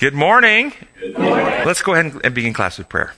Good 0.00 0.14
morning. 0.14 0.72
Good 0.98 1.18
morning. 1.18 1.66
Let's 1.66 1.82
go 1.82 1.92
ahead 1.92 2.18
and 2.24 2.34
begin 2.34 2.54
class 2.54 2.78
with 2.78 2.88
prayer. 2.88 3.12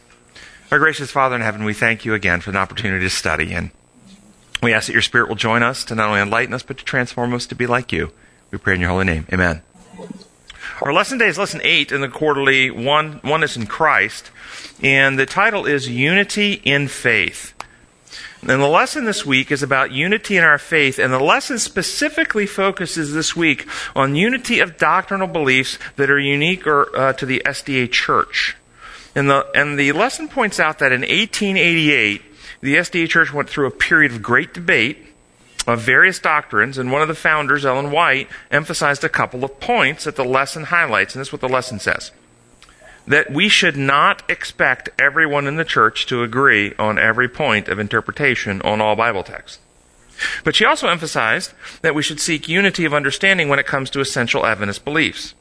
Our 0.72 0.80
gracious 0.80 1.12
Father 1.12 1.36
in 1.36 1.40
heaven, 1.40 1.62
we 1.62 1.74
thank 1.74 2.04
you 2.04 2.12
again 2.12 2.40
for 2.40 2.50
the 2.50 2.58
opportunity 2.58 3.04
to 3.04 3.08
study, 3.08 3.52
and 3.52 3.70
we 4.64 4.72
ask 4.72 4.88
that 4.88 4.92
your 4.92 5.00
Spirit 5.00 5.28
will 5.28 5.36
join 5.36 5.62
us 5.62 5.84
to 5.84 5.94
not 5.94 6.08
only 6.08 6.20
enlighten 6.20 6.52
us, 6.52 6.64
but 6.64 6.78
to 6.78 6.84
transform 6.84 7.34
us 7.34 7.46
to 7.46 7.54
be 7.54 7.68
like 7.68 7.92
you. 7.92 8.10
We 8.50 8.58
pray 8.58 8.74
in 8.74 8.80
your 8.80 8.90
holy 8.90 9.04
name. 9.04 9.28
Amen. 9.32 9.62
Our 10.80 10.92
lesson 10.92 11.18
day 11.18 11.28
is 11.28 11.38
lesson 11.38 11.60
8 11.62 11.92
in 11.92 12.00
the 12.00 12.08
quarterly 12.08 12.72
One, 12.72 13.20
Oneness 13.22 13.56
in 13.56 13.66
Christ, 13.66 14.32
and 14.82 15.16
the 15.16 15.24
title 15.24 15.66
is 15.66 15.88
Unity 15.88 16.54
in 16.64 16.88
Faith. 16.88 17.51
And 18.42 18.60
the 18.60 18.66
lesson 18.66 19.04
this 19.04 19.24
week 19.24 19.52
is 19.52 19.62
about 19.62 19.92
unity 19.92 20.36
in 20.36 20.42
our 20.42 20.58
faith, 20.58 20.98
and 20.98 21.12
the 21.12 21.20
lesson 21.20 21.60
specifically 21.60 22.44
focuses 22.44 23.14
this 23.14 23.36
week 23.36 23.68
on 23.94 24.16
unity 24.16 24.58
of 24.58 24.78
doctrinal 24.78 25.28
beliefs 25.28 25.78
that 25.94 26.10
are 26.10 26.18
unique 26.18 26.66
or, 26.66 26.94
uh, 26.96 27.12
to 27.12 27.24
the 27.24 27.40
SDA 27.46 27.92
Church. 27.92 28.56
And 29.14 29.30
the, 29.30 29.46
and 29.54 29.78
the 29.78 29.92
lesson 29.92 30.26
points 30.26 30.58
out 30.58 30.80
that 30.80 30.90
in 30.90 31.02
1888, 31.02 32.22
the 32.62 32.74
SDA 32.74 33.08
Church 33.08 33.32
went 33.32 33.48
through 33.48 33.68
a 33.68 33.70
period 33.70 34.10
of 34.10 34.22
great 34.22 34.52
debate 34.52 34.98
of 35.68 35.80
various 35.80 36.18
doctrines, 36.18 36.78
and 36.78 36.90
one 36.90 37.02
of 37.02 37.06
the 37.06 37.14
founders, 37.14 37.64
Ellen 37.64 37.92
White, 37.92 38.28
emphasized 38.50 39.04
a 39.04 39.08
couple 39.08 39.44
of 39.44 39.60
points 39.60 40.02
that 40.02 40.16
the 40.16 40.24
lesson 40.24 40.64
highlights, 40.64 41.14
and 41.14 41.20
this 41.20 41.28
is 41.28 41.32
what 41.32 41.42
the 41.42 41.48
lesson 41.48 41.78
says 41.78 42.10
that 43.06 43.32
we 43.32 43.48
should 43.48 43.76
not 43.76 44.22
expect 44.30 44.88
everyone 44.98 45.46
in 45.46 45.56
the 45.56 45.64
church 45.64 46.06
to 46.06 46.22
agree 46.22 46.74
on 46.78 46.98
every 46.98 47.28
point 47.28 47.68
of 47.68 47.78
interpretation 47.78 48.62
on 48.62 48.80
all 48.80 48.96
Bible 48.96 49.22
texts. 49.22 49.58
But 50.44 50.54
she 50.54 50.64
also 50.64 50.88
emphasized 50.88 51.52
that 51.82 51.94
we 51.94 52.02
should 52.02 52.20
seek 52.20 52.48
unity 52.48 52.84
of 52.84 52.94
understanding 52.94 53.48
when 53.48 53.58
it 53.58 53.66
comes 53.66 53.90
to 53.90 54.00
essential 54.00 54.46
Adventist 54.46 54.84
beliefs. 54.84 55.34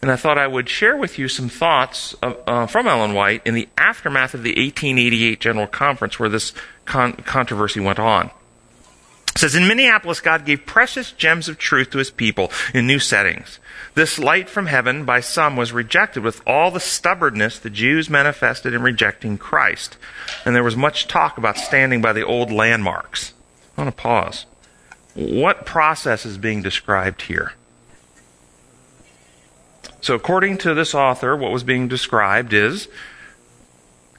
And 0.00 0.10
I 0.10 0.16
thought 0.16 0.36
I 0.36 0.48
would 0.48 0.68
share 0.68 0.96
with 0.96 1.18
you 1.18 1.28
some 1.28 1.48
thoughts 1.48 2.14
of, 2.14 2.36
uh, 2.46 2.66
from 2.66 2.88
Ellen 2.88 3.14
White 3.14 3.42
in 3.44 3.54
the 3.54 3.68
aftermath 3.78 4.34
of 4.34 4.42
the 4.42 4.50
1888 4.50 5.38
General 5.38 5.68
Conference 5.68 6.18
where 6.18 6.28
this 6.28 6.52
con- 6.84 7.12
controversy 7.12 7.78
went 7.78 8.00
on. 8.00 8.32
Says, 9.36 9.54
In 9.54 9.66
Minneapolis, 9.66 10.20
God 10.20 10.44
gave 10.44 10.66
precious 10.66 11.12
gems 11.12 11.48
of 11.48 11.58
truth 11.58 11.90
to 11.90 11.98
his 11.98 12.10
people 12.10 12.50
in 12.74 12.86
new 12.86 12.98
settings. 12.98 13.58
This 13.94 14.18
light 14.18 14.48
from 14.48 14.66
heaven 14.66 15.04
by 15.04 15.20
some 15.20 15.56
was 15.56 15.72
rejected 15.72 16.22
with 16.22 16.42
all 16.46 16.70
the 16.70 16.80
stubbornness 16.80 17.58
the 17.58 17.70
Jews 17.70 18.10
manifested 18.10 18.74
in 18.74 18.82
rejecting 18.82 19.38
Christ. 19.38 19.96
And 20.44 20.54
there 20.54 20.62
was 20.62 20.76
much 20.76 21.08
talk 21.08 21.38
about 21.38 21.56
standing 21.56 22.02
by 22.02 22.12
the 22.12 22.24
old 22.24 22.50
landmarks. 22.50 23.32
I 23.76 23.82
want 23.82 23.96
to 23.96 24.02
pause. 24.02 24.46
What 25.14 25.66
process 25.66 26.24
is 26.24 26.38
being 26.38 26.62
described 26.62 27.22
here? 27.22 27.52
So, 30.00 30.14
according 30.14 30.58
to 30.58 30.74
this 30.74 30.94
author, 30.94 31.36
what 31.36 31.52
was 31.52 31.62
being 31.62 31.86
described 31.86 32.52
is 32.52 32.88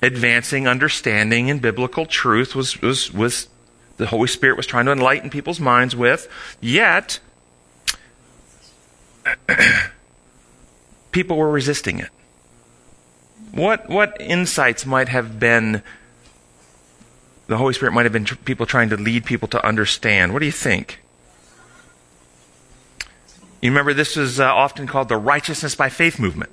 advancing 0.02 0.68
understanding 0.68 1.50
and 1.50 1.62
biblical 1.62 2.06
truth 2.06 2.56
was, 2.56 2.82
was, 2.82 3.14
was 3.14 3.48
the 4.04 4.10
Holy 4.10 4.28
Spirit 4.28 4.58
was 4.58 4.66
trying 4.66 4.84
to 4.84 4.92
enlighten 4.92 5.30
people's 5.30 5.62
minds 5.62 5.96
with, 5.96 6.28
yet 6.60 7.22
people 11.14 11.38
were 11.38 11.50
resisting 11.50 12.00
it. 12.00 12.10
What, 13.54 13.88
what 13.88 14.18
insights 14.20 14.86
might 14.86 15.08
have 15.08 15.40
been 15.40 15.82
the 17.48 17.56
Holy 17.56 17.74
Spirit 17.74 17.94
might 17.94 18.04
have 18.04 18.12
been 18.12 18.26
tr- 18.26 18.36
people 18.36 18.66
trying 18.66 18.90
to 18.90 18.98
lead 18.98 19.24
people 19.24 19.48
to 19.48 19.66
understand? 19.66 20.34
What 20.34 20.40
do 20.40 20.48
you 20.48 20.52
think? 20.52 21.00
You 23.62 23.72
remember 23.72 23.94
this 23.94 24.18
is 24.18 24.42
uh, 24.42 24.54
often 24.54 24.86
called 24.86 25.08
the 25.08 25.16
righteousness 25.16 25.76
by 25.76 25.88
faith 25.88 26.20
movement. 26.20 26.52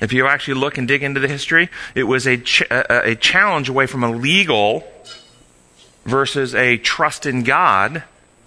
If 0.00 0.14
you 0.14 0.26
actually 0.26 0.54
look 0.54 0.78
and 0.78 0.88
dig 0.88 1.02
into 1.02 1.20
the 1.20 1.28
history, 1.28 1.68
it 1.94 2.04
was 2.04 2.26
a, 2.26 2.38
ch- 2.38 2.62
a, 2.70 3.10
a 3.10 3.14
challenge 3.14 3.68
away 3.68 3.84
from 3.84 4.02
a 4.02 4.10
legal 4.10 4.82
versus 6.04 6.54
a 6.54 6.78
trust 6.78 7.26
in 7.26 7.42
God 7.42 8.04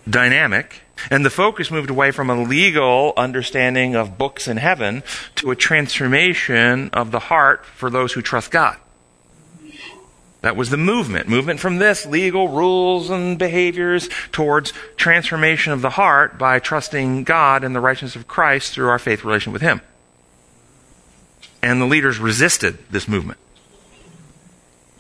dynamic. 0.10 0.82
And 1.10 1.26
the 1.26 1.30
focus 1.30 1.72
moved 1.72 1.90
away 1.90 2.12
from 2.12 2.30
a 2.30 2.42
legal 2.42 3.14
understanding 3.18 3.96
of 3.96 4.18
books 4.18 4.48
in 4.48 4.58
heaven 4.58 5.04
to 5.36 5.52
a 5.52 5.56
transformation 5.56 6.90
of 6.94 7.12
the 7.12 7.20
heart 7.20 7.66
for 7.66 7.90
those 7.90 8.14
who 8.14 8.22
trust 8.22 8.52
God. 8.52 8.78
That 10.42 10.58
was 10.58 10.70
the 10.70 10.78
movement. 10.78 11.30
Movement 11.30 11.62
from 11.62 11.78
this, 11.78 12.06
legal 12.06 12.50
rules 12.50 13.10
and 13.10 13.40
behaviors, 13.40 14.10
towards 14.34 14.74
transformation 14.98 15.72
of 15.72 15.82
the 15.82 15.92
heart 15.92 16.38
by 16.38 16.60
trusting 16.60 17.24
God 17.24 17.64
and 17.64 17.74
the 17.74 17.80
righteousness 17.80 18.18
of 18.18 18.28
Christ 18.28 18.74
through 18.74 18.90
our 18.90 19.00
faith 19.00 19.24
relation 19.24 19.54
with 19.54 19.62
Him. 19.62 19.80
And 21.62 21.82
the 21.82 21.86
leaders 21.86 22.20
resisted 22.20 22.78
this 22.92 23.08
movement. 23.08 23.40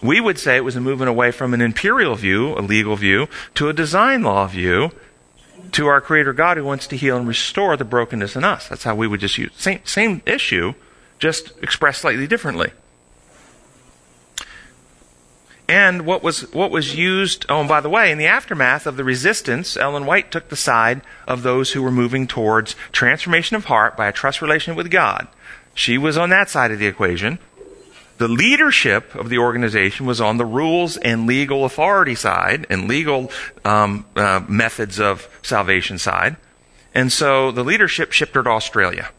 We 0.03 0.19
would 0.19 0.37
say 0.37 0.57
it 0.57 0.65
was 0.65 0.75
a 0.75 0.81
movement 0.81 1.09
away 1.09 1.31
from 1.31 1.53
an 1.53 1.61
imperial 1.61 2.15
view, 2.15 2.53
a 2.57 2.61
legal 2.61 2.97
view, 2.97 3.27
to 3.55 3.69
a 3.69 3.73
design 3.73 4.21
law 4.21 4.45
view, 4.47 4.91
to 5.71 5.87
our 5.87 6.01
Creator 6.01 6.33
God 6.33 6.57
who 6.57 6.65
wants 6.65 6.87
to 6.87 6.97
heal 6.97 7.17
and 7.17 7.27
restore 7.27 7.77
the 7.77 7.85
brokenness 7.85 8.35
in 8.35 8.43
us. 8.43 8.67
That's 8.67 8.83
how 8.83 8.95
we 8.95 9.07
would 9.07 9.21
just 9.21 9.37
use 9.37 9.51
same 9.55 9.79
same 9.85 10.21
issue, 10.25 10.73
just 11.19 11.53
expressed 11.61 12.01
slightly 12.01 12.27
differently. 12.27 12.71
And 15.69 16.05
what 16.05 16.21
was 16.21 16.51
what 16.51 16.69
was 16.69 16.95
used? 16.95 17.45
Oh, 17.47 17.61
and 17.61 17.69
by 17.69 17.79
the 17.79 17.89
way, 17.89 18.11
in 18.11 18.17
the 18.17 18.27
aftermath 18.27 18.85
of 18.85 18.97
the 18.97 19.03
resistance, 19.03 19.77
Ellen 19.77 20.05
White 20.05 20.31
took 20.31 20.49
the 20.49 20.55
side 20.57 21.01
of 21.27 21.43
those 21.43 21.71
who 21.71 21.81
were 21.81 21.91
moving 21.91 22.27
towards 22.27 22.75
transformation 22.91 23.55
of 23.55 23.65
heart 23.65 23.95
by 23.95 24.07
a 24.07 24.11
trust 24.11 24.41
relationship 24.41 24.77
with 24.77 24.91
God. 24.91 25.27
She 25.73 25.97
was 25.97 26.17
on 26.17 26.29
that 26.29 26.49
side 26.49 26.71
of 26.71 26.79
the 26.79 26.87
equation. 26.87 27.39
The 28.17 28.27
leadership 28.27 29.15
of 29.15 29.29
the 29.29 29.39
organization 29.39 30.05
was 30.05 30.21
on 30.21 30.37
the 30.37 30.45
rules 30.45 30.97
and 30.97 31.25
legal 31.27 31.65
authority 31.65 32.15
side 32.15 32.67
and 32.69 32.87
legal 32.87 33.31
um, 33.65 34.05
uh, 34.15 34.41
methods 34.47 34.99
of 34.99 35.27
salvation 35.41 35.97
side. 35.97 36.35
And 36.93 37.11
so 37.11 37.51
the 37.51 37.63
leadership 37.63 38.11
shipped 38.11 38.35
her 38.35 38.43
to 38.43 38.49
Australia. 38.49 39.09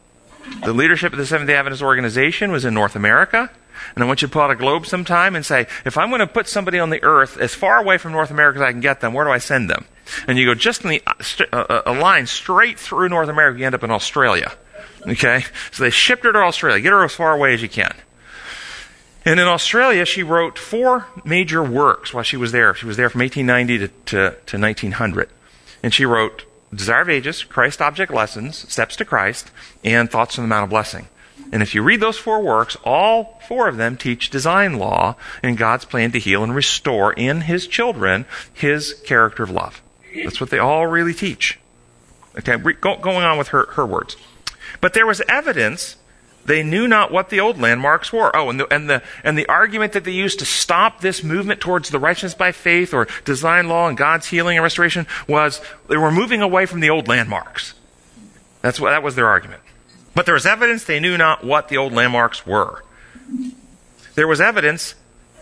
The 0.65 0.73
leadership 0.73 1.13
of 1.13 1.19
the 1.19 1.27
Seventh 1.27 1.49
day 1.49 1.57
Adventist 1.57 1.83
organization 1.83 2.53
was 2.53 2.65
in 2.65 2.75
North 2.75 2.95
America. 2.95 3.51
And 3.95 4.05
I 4.05 4.07
want 4.07 4.23
you 4.23 4.29
to 4.29 4.33
pull 4.33 4.43
out 4.43 4.51
a 4.51 4.57
globe 4.57 4.87
sometime 4.87 5.35
and 5.35 5.45
say, 5.45 5.67
if 5.85 5.99
I'm 5.99 6.09
going 6.09 6.21
to 6.21 6.27
put 6.27 6.49
somebody 6.49 6.79
on 6.79 6.91
the 6.91 7.03
earth 7.03 7.37
as 7.39 7.55
far 7.55 7.79
away 7.79 7.99
from 7.99 8.13
North 8.13 8.31
America 8.31 8.59
as 8.59 8.63
I 8.63 8.71
can 8.71 8.81
get 8.81 9.01
them, 9.01 9.13
where 9.13 9.25
do 9.25 9.31
I 9.31 9.39
send 9.39 9.69
them? 9.69 9.87
And 10.29 10.39
you 10.39 10.47
go 10.47 10.55
just 10.55 10.85
in 10.85 10.91
the, 10.91 11.03
uh, 11.07 11.57
uh 11.57 11.83
a 11.87 11.93
line 11.93 12.27
straight 12.27 12.79
through 12.79 13.09
North 13.09 13.29
America, 13.29 13.59
you 13.59 13.67
end 13.67 13.75
up 13.75 13.83
in 13.83 13.91
Australia. 13.91 14.53
Okay? 15.07 15.45
So 15.73 15.83
they 15.83 15.91
shipped 15.91 16.25
her 16.25 16.33
to 16.33 16.39
Australia. 16.39 16.81
Get 16.81 16.93
her 16.93 17.05
as 17.05 17.15
far 17.15 17.35
away 17.35 17.55
as 17.55 17.63
you 17.63 17.69
can. 17.69 17.95
And 19.25 19.41
in 19.41 19.47
Australia, 19.47 20.05
she 20.05 20.23
wrote 20.23 20.59
four 20.59 21.07
major 21.25 21.63
works 21.63 22.13
while 22.13 22.25
she 22.25 22.37
was 22.37 22.53
there. 22.53 22.75
She 22.75 22.87
was 22.87 22.97
there 22.97 23.09
from 23.09 23.21
1890 23.21 23.79
to, 23.79 23.89
to, 23.89 24.37
to 24.47 24.59
1900. 24.59 25.31
And 25.83 25.95
she 25.95 26.05
wrote 26.05 26.45
Desire 26.75 27.03
of 27.03 27.09
Ages, 27.09 27.43
Christ 27.43 27.81
Object 27.81 28.13
Lessons, 28.13 28.71
Steps 28.71 28.97
to 28.97 29.05
Christ, 29.05 29.51
and 29.83 30.11
Thoughts 30.11 30.39
on 30.39 30.45
the 30.45 30.49
Mount 30.49 30.65
of 30.65 30.71
Blessing. 30.71 31.09
And 31.53 31.63
if 31.63 31.75
you 31.75 31.83
read 31.83 32.01
those 32.01 32.19
four 32.19 32.43
works, 32.43 32.77
all 32.85 33.41
four 33.47 33.69
of 33.69 33.77
them 33.77 33.97
teach 33.97 34.31
design 34.31 34.79
law 34.79 35.17
and 35.43 35.57
God's 35.57 35.85
plan 35.85 36.13
to 36.13 36.19
heal 36.19 36.43
and 36.43 36.55
restore 36.55 37.13
in 37.13 37.43
His 37.43 37.67
children 37.67 38.27
His 38.53 38.95
character 39.05 39.43
of 39.43 39.51
love. 39.51 39.83
That's 40.23 40.41
what 40.41 40.51
they 40.51 40.59
all 40.59 40.87
really 40.87 41.15
teach. 41.15 41.59
Okay, 42.37 42.57
going 42.57 43.25
on 43.25 43.39
with 43.39 43.49
her, 43.49 43.67
her 43.73 43.87
words. 43.87 44.17
But 44.81 44.95
there 44.95 45.07
was 45.07 45.23
evidence 45.29 45.97
they 46.47 46.63
knew 46.63 46.87
not 46.87 47.11
what 47.11 47.31
the 47.31 47.41
old 47.41 47.59
landmarks 47.61 48.13
were. 48.13 48.35
Oh, 48.37 48.51
and 48.51 48.61
the, 48.61 48.73
and 48.73 48.89
the, 48.89 49.03
and 49.23 49.39
the 49.39 49.47
argument 49.47 49.93
that 49.93 50.05
they 50.05 50.13
used 50.13 50.39
to 50.41 50.45
stop 50.45 51.01
this 51.01 51.23
movement 51.23 51.61
towards 51.61 51.91
the 51.91 51.99
righteousness 51.99 52.35
by 52.35 52.53
faith 52.53 52.93
or 52.93 53.09
design 53.25 53.69
law 53.69 53.89
and 53.89 53.97
God's 53.97 54.27
healing 54.27 54.57
and 54.57 54.63
restoration 54.63 55.07
was 55.27 55.61
they 55.89 55.97
were 55.97 56.11
moving 56.11 56.43
away 56.43 56.67
from 56.67 56.81
the 56.81 56.91
old 56.91 57.09
landmarks. 57.09 57.75
That's 58.61 58.79
what, 58.79 58.91
that 58.91 59.03
was 59.03 59.15
their 59.15 59.29
argument. 59.29 59.63
But 60.15 60.27
there 60.27 60.35
was 60.35 60.47
evidence 60.47 60.85
they 60.85 61.01
knew 61.01 61.19
not 61.19 61.45
what 61.45 61.69
the 61.69 61.77
old 61.77 61.93
landmarks 61.93 62.47
were. 62.47 62.85
There 64.15 64.29
was 64.29 64.41
evidence 64.41 64.95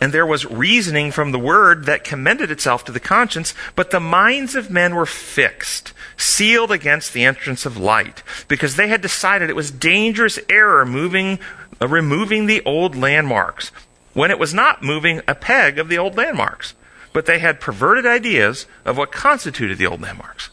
and 0.03 0.13
there 0.13 0.27
was 0.27 0.45
reasoning 0.45 1.13
from 1.13 1.31
the 1.31 1.39
word 1.39 1.87
that 1.87 2.03
commended 2.03 2.51
itself 2.51 2.85
to 2.85 2.91
the 2.91 2.99
conscience, 2.99 3.55
but 3.77 3.93
the 3.93 4.01
minds 4.01 4.57
of 4.57 4.69
men 4.69 4.97
were 4.97 5.07
fixed, 5.07 5.93
sealed 6.17 6.73
against 6.73 7.13
the 7.13 7.23
entrance 7.23 7.65
of 7.65 7.77
light, 7.77 8.25
because 8.49 8.75
they 8.75 8.89
had 8.89 9.01
decided 9.01 9.49
it 9.49 9.55
was 9.55 9.71
dangerous 9.71 10.41
error 10.49 10.85
moving, 10.85 11.39
uh, 11.81 11.87
removing 11.87 12.47
the 12.47 12.61
old 12.65 12.97
landmarks, 12.97 13.71
when 14.13 14.33
it 14.33 14.41
was 14.41 14.53
not 14.53 14.83
moving 14.83 15.21
a 15.29 15.37
peg 15.37 15.79
of 15.79 15.89
the 15.89 15.99
old 15.99 16.17
landmarks, 16.17 16.75
but 17.13 17.27
they 17.27 17.39
had 17.39 17.61
perverted 17.61 18.05
ideas 18.05 18.67
of 18.85 18.99
what 18.99 19.13
constituted 19.13 19.79
the 19.79 19.87
old 19.87 20.01
landmarks. 20.01 20.51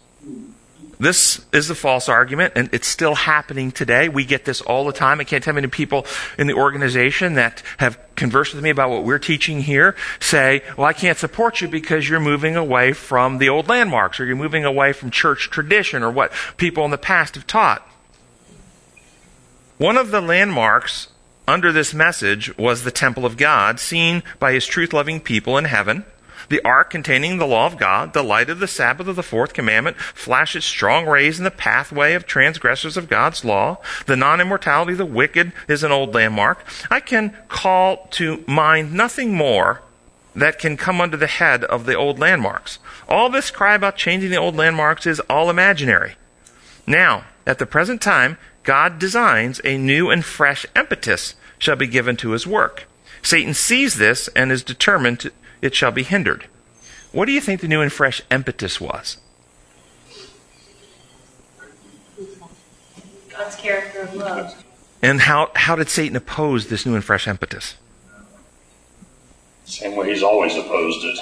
This 1.01 1.45
is 1.53 1.69
the 1.69 1.75
false 1.75 2.09
argument, 2.09 2.53
and 2.57 2.69
it's 2.73 2.87
still 2.87 3.15
happening 3.15 3.71
today. 3.71 4.09
We 4.09 4.25
get 4.25 4.43
this 4.43 4.59
all 4.59 4.83
the 4.83 4.91
time. 4.91 5.21
I 5.21 5.23
can't 5.23 5.41
tell 5.41 5.53
many 5.53 5.67
people 5.67 6.05
in 6.37 6.47
the 6.47 6.55
organization 6.55 7.35
that 7.35 7.63
have 7.77 7.97
conversed 8.15 8.53
with 8.53 8.61
me 8.61 8.69
about 8.69 8.89
what 8.89 9.05
we're 9.05 9.17
teaching 9.17 9.61
here 9.61 9.95
say, 10.19 10.61
well, 10.75 10.87
I 10.87 10.91
can't 10.91 11.17
support 11.17 11.61
you 11.61 11.69
because 11.69 12.09
you're 12.09 12.19
moving 12.19 12.57
away 12.57 12.91
from 12.91 13.37
the 13.37 13.47
old 13.47 13.69
landmarks, 13.69 14.19
or 14.19 14.25
you're 14.25 14.35
moving 14.35 14.65
away 14.65 14.91
from 14.91 15.09
church 15.09 15.49
tradition, 15.49 16.03
or 16.03 16.11
what 16.11 16.33
people 16.57 16.83
in 16.83 16.91
the 16.91 16.97
past 16.97 17.35
have 17.35 17.47
taught. 17.47 17.87
One 19.77 19.95
of 19.95 20.11
the 20.11 20.19
landmarks 20.19 21.07
under 21.47 21.71
this 21.71 21.93
message 21.93 22.57
was 22.57 22.83
the 22.83 22.91
temple 22.91 23.25
of 23.25 23.37
God, 23.37 23.79
seen 23.79 24.21
by 24.37 24.51
his 24.51 24.65
truth 24.65 24.91
loving 24.91 25.21
people 25.21 25.57
in 25.57 25.63
heaven. 25.63 26.03
The 26.49 26.63
ark 26.65 26.89
containing 26.89 27.37
the 27.37 27.47
law 27.47 27.67
of 27.67 27.77
God, 27.77 28.13
the 28.13 28.23
light 28.23 28.49
of 28.49 28.59
the 28.59 28.67
Sabbath 28.67 29.07
of 29.07 29.15
the 29.15 29.23
fourth 29.23 29.53
commandment, 29.53 29.97
flashes 29.97 30.65
strong 30.65 31.05
rays 31.05 31.37
in 31.37 31.43
the 31.43 31.51
pathway 31.51 32.13
of 32.13 32.25
transgressors 32.25 32.97
of 32.97 33.07
God's 33.07 33.45
law. 33.45 33.77
The 34.07 34.17
non 34.17 34.41
immortality 34.41 34.93
of 34.93 34.97
the 34.97 35.05
wicked 35.05 35.51
is 35.67 35.83
an 35.83 35.91
old 35.91 36.13
landmark. 36.13 36.65
I 36.89 36.99
can 36.99 37.35
call 37.47 38.07
to 38.11 38.43
mind 38.47 38.93
nothing 38.93 39.33
more 39.33 39.81
that 40.35 40.59
can 40.59 40.77
come 40.77 40.99
under 40.99 41.17
the 41.17 41.27
head 41.27 41.63
of 41.65 41.85
the 41.85 41.95
old 41.95 42.19
landmarks. 42.19 42.79
All 43.07 43.29
this 43.29 43.51
cry 43.51 43.75
about 43.75 43.95
changing 43.95 44.31
the 44.31 44.37
old 44.37 44.55
landmarks 44.55 45.05
is 45.05 45.19
all 45.21 45.49
imaginary. 45.49 46.15
Now, 46.87 47.25
at 47.45 47.59
the 47.59 47.65
present 47.65 48.01
time, 48.01 48.37
God 48.63 48.99
designs 48.99 49.61
a 49.63 49.77
new 49.77 50.09
and 50.09 50.23
fresh 50.23 50.65
impetus 50.75 51.35
shall 51.57 51.75
be 51.75 51.87
given 51.87 52.15
to 52.17 52.31
his 52.31 52.47
work. 52.47 52.85
Satan 53.21 53.53
sees 53.53 53.95
this 53.95 54.27
and 54.29 54.51
is 54.51 54.63
determined 54.63 55.19
to, 55.21 55.31
it 55.61 55.75
shall 55.75 55.91
be 55.91 56.03
hindered. 56.03 56.47
What 57.11 57.25
do 57.25 57.31
you 57.31 57.41
think 57.41 57.61
the 57.61 57.67
new 57.67 57.81
and 57.81 57.91
fresh 57.91 58.21
impetus 58.29 58.79
was? 58.79 59.17
God's 63.29 63.55
character 63.55 64.01
of 64.01 64.13
love. 64.15 64.65
And 65.01 65.21
how, 65.21 65.51
how 65.55 65.75
did 65.75 65.89
Satan 65.89 66.15
oppose 66.15 66.67
this 66.67 66.85
new 66.85 66.95
and 66.95 67.03
fresh 67.03 67.27
impetus? 67.27 67.75
Same 69.65 69.95
way 69.95 70.09
he's 70.09 70.23
always 70.23 70.55
opposed 70.55 71.05
it. 71.05 71.19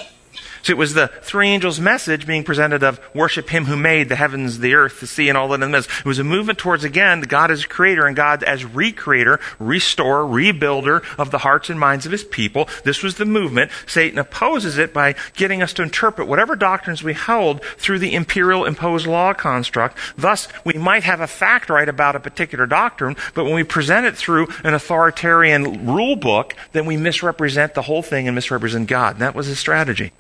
So 0.68 0.74
it 0.74 0.78
was 0.78 0.96
the 0.96 1.08
three 1.22 1.48
angels' 1.48 1.80
message 1.80 2.28
being 2.28 2.44
presented 2.44 2.84
of 2.84 3.00
worship 3.14 3.48
Him 3.48 3.64
who 3.64 3.78
made 3.78 4.10
the 4.10 4.18
heavens, 4.18 4.60
the 4.60 4.74
earth, 4.74 5.00
the 5.00 5.08
sea, 5.08 5.30
and 5.30 5.38
all 5.38 5.48
that 5.48 5.54
in 5.54 5.60
the 5.62 5.70
midst. 5.70 5.90
It 6.00 6.06
was 6.06 6.20
a 6.20 6.26
movement 6.26 6.60
towards, 6.60 6.84
again, 6.84 7.22
God 7.22 7.52
as 7.52 7.66
creator 7.66 8.06
and 8.06 8.18
God 8.18 8.44
as 8.44 8.66
recreator, 8.66 9.40
restorer, 9.60 10.26
rebuilder 10.26 11.06
of 11.18 11.32
the 11.32 11.38
hearts 11.38 11.70
and 11.70 11.80
minds 11.80 12.06
of 12.06 12.12
His 12.12 12.26
people. 12.26 12.68
This 12.84 13.02
was 13.02 13.16
the 13.16 13.24
movement. 13.24 13.72
Satan 13.86 14.20
opposes 14.20 14.78
it 14.78 14.94
by 14.94 15.16
getting 15.36 15.64
us 15.64 15.72
to 15.72 15.84
interpret 15.84 16.28
whatever 16.28 16.58
doctrines 16.58 17.02
we 17.02 17.14
hold 17.14 17.64
through 17.78 18.00
the 18.00 18.14
imperial 18.14 18.66
imposed 18.66 19.08
law 19.08 19.34
construct. 19.34 19.98
Thus, 20.18 20.50
we 20.66 20.74
might 20.74 21.04
have 21.04 21.22
a 21.22 21.28
fact 21.28 21.70
right 21.70 21.88
about 21.88 22.18
a 22.18 22.20
particular 22.20 22.66
doctrine, 22.66 23.16
but 23.36 23.46
when 23.46 23.56
we 23.56 23.64
present 23.64 24.06
it 24.06 24.18
through 24.18 24.48
an 24.66 24.74
authoritarian 24.74 25.88
rule 25.88 26.18
book, 26.18 26.58
then 26.74 26.86
we 26.86 26.98
misrepresent 26.98 27.74
the 27.74 27.84
whole 27.84 28.04
thing 28.04 28.28
and 28.28 28.36
misrepresent 28.36 28.90
God. 28.90 29.14
And 29.14 29.22
that 29.22 29.34
was 29.34 29.46
his 29.46 29.60
strategy. 29.60 30.12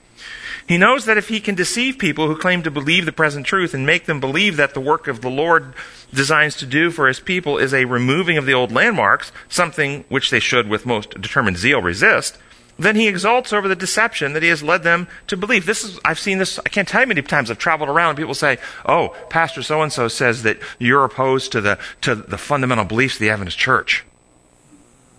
He 0.67 0.77
knows 0.77 1.05
that 1.05 1.17
if 1.17 1.29
he 1.29 1.39
can 1.39 1.55
deceive 1.55 1.97
people 1.97 2.27
who 2.27 2.35
claim 2.35 2.63
to 2.63 2.71
believe 2.71 3.05
the 3.05 3.11
present 3.11 3.45
truth 3.45 3.73
and 3.73 3.85
make 3.85 4.05
them 4.05 4.19
believe 4.19 4.57
that 4.57 4.73
the 4.73 4.81
work 4.81 5.07
of 5.07 5.21
the 5.21 5.29
Lord 5.29 5.73
designs 6.13 6.55
to 6.57 6.65
do 6.65 6.91
for 6.91 7.07
his 7.07 7.19
people 7.19 7.57
is 7.57 7.73
a 7.73 7.85
removing 7.85 8.37
of 8.37 8.45
the 8.45 8.53
old 8.53 8.71
landmarks, 8.71 9.31
something 9.49 10.05
which 10.09 10.29
they 10.29 10.39
should 10.39 10.67
with 10.67 10.85
most 10.85 11.11
determined 11.21 11.57
zeal 11.57 11.81
resist, 11.81 12.37
then 12.79 12.95
he 12.95 13.07
exalts 13.07 13.51
over 13.53 13.67
the 13.67 13.75
deception 13.75 14.33
that 14.33 14.43
he 14.43 14.49
has 14.49 14.61
led 14.61 14.83
them 14.83 15.07
to 15.27 15.37
believe. 15.37 15.65
This 15.65 15.83
is, 15.83 15.99
I've 16.05 16.19
seen 16.19 16.37
this, 16.37 16.59
I 16.59 16.69
can't 16.69 16.87
tell 16.87 17.01
you 17.01 17.07
many 17.07 17.21
times 17.21 17.49
I've 17.49 17.57
traveled 17.57 17.89
around 17.89 18.09
and 18.09 18.17
people 18.17 18.35
say, 18.35 18.59
oh, 18.85 19.15
Pastor 19.29 19.63
so 19.63 19.81
and 19.81 19.91
so 19.91 20.07
says 20.07 20.43
that 20.43 20.59
you're 20.79 21.03
opposed 21.03 21.51
to 21.53 21.61
the, 21.61 21.79
to 22.01 22.15
the 22.15 22.37
fundamental 22.37 22.85
beliefs 22.85 23.15
of 23.15 23.19
the 23.21 23.29
Adventist 23.29 23.57
church. 23.57 24.05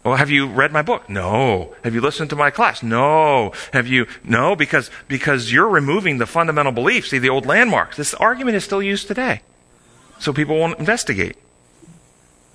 Well, 0.09 0.17
have 0.17 0.31
you 0.31 0.47
read 0.47 0.73
my 0.73 0.81
book? 0.81 1.11
No. 1.11 1.75
Have 1.85 1.95
you 1.95 2.01
listened 2.01 2.31
to 2.31 2.37
my 2.37 2.51
class? 2.51 2.83
No. 2.83 3.53
Have 3.75 3.87
you? 3.87 4.07
No, 4.25 4.57
because, 4.57 4.91
because 5.07 5.53
you're 5.53 5.69
removing 5.69 6.17
the 6.17 6.25
fundamental 6.25 6.73
beliefs, 6.73 7.11
see, 7.11 7.19
the 7.19 7.29
old 7.29 7.45
landmarks. 7.45 7.99
This 7.99 8.15
argument 8.15 8.57
is 8.57 8.65
still 8.65 8.83
used 8.83 9.07
today. 9.07 9.43
So 10.19 10.33
people 10.33 10.59
won't 10.59 10.79
investigate. 10.79 11.37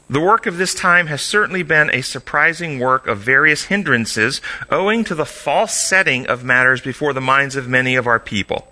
The 0.09 0.19
work 0.19 0.45
of 0.45 0.57
this 0.57 0.75
time 0.75 1.07
has 1.07 1.21
certainly 1.21 1.63
been 1.63 1.89
a 1.89 2.01
surprising 2.01 2.77
work 2.77 3.07
of 3.07 3.19
various 3.19 3.63
hindrances 3.63 4.41
owing 4.69 5.05
to 5.05 5.15
the 5.15 5.25
false 5.25 5.73
setting 5.73 6.27
of 6.27 6.44
matters 6.44 6.81
before 6.81 7.13
the 7.13 7.21
minds 7.21 7.55
of 7.55 7.69
many 7.69 7.95
of 7.95 8.05
our 8.05 8.19
people. 8.19 8.67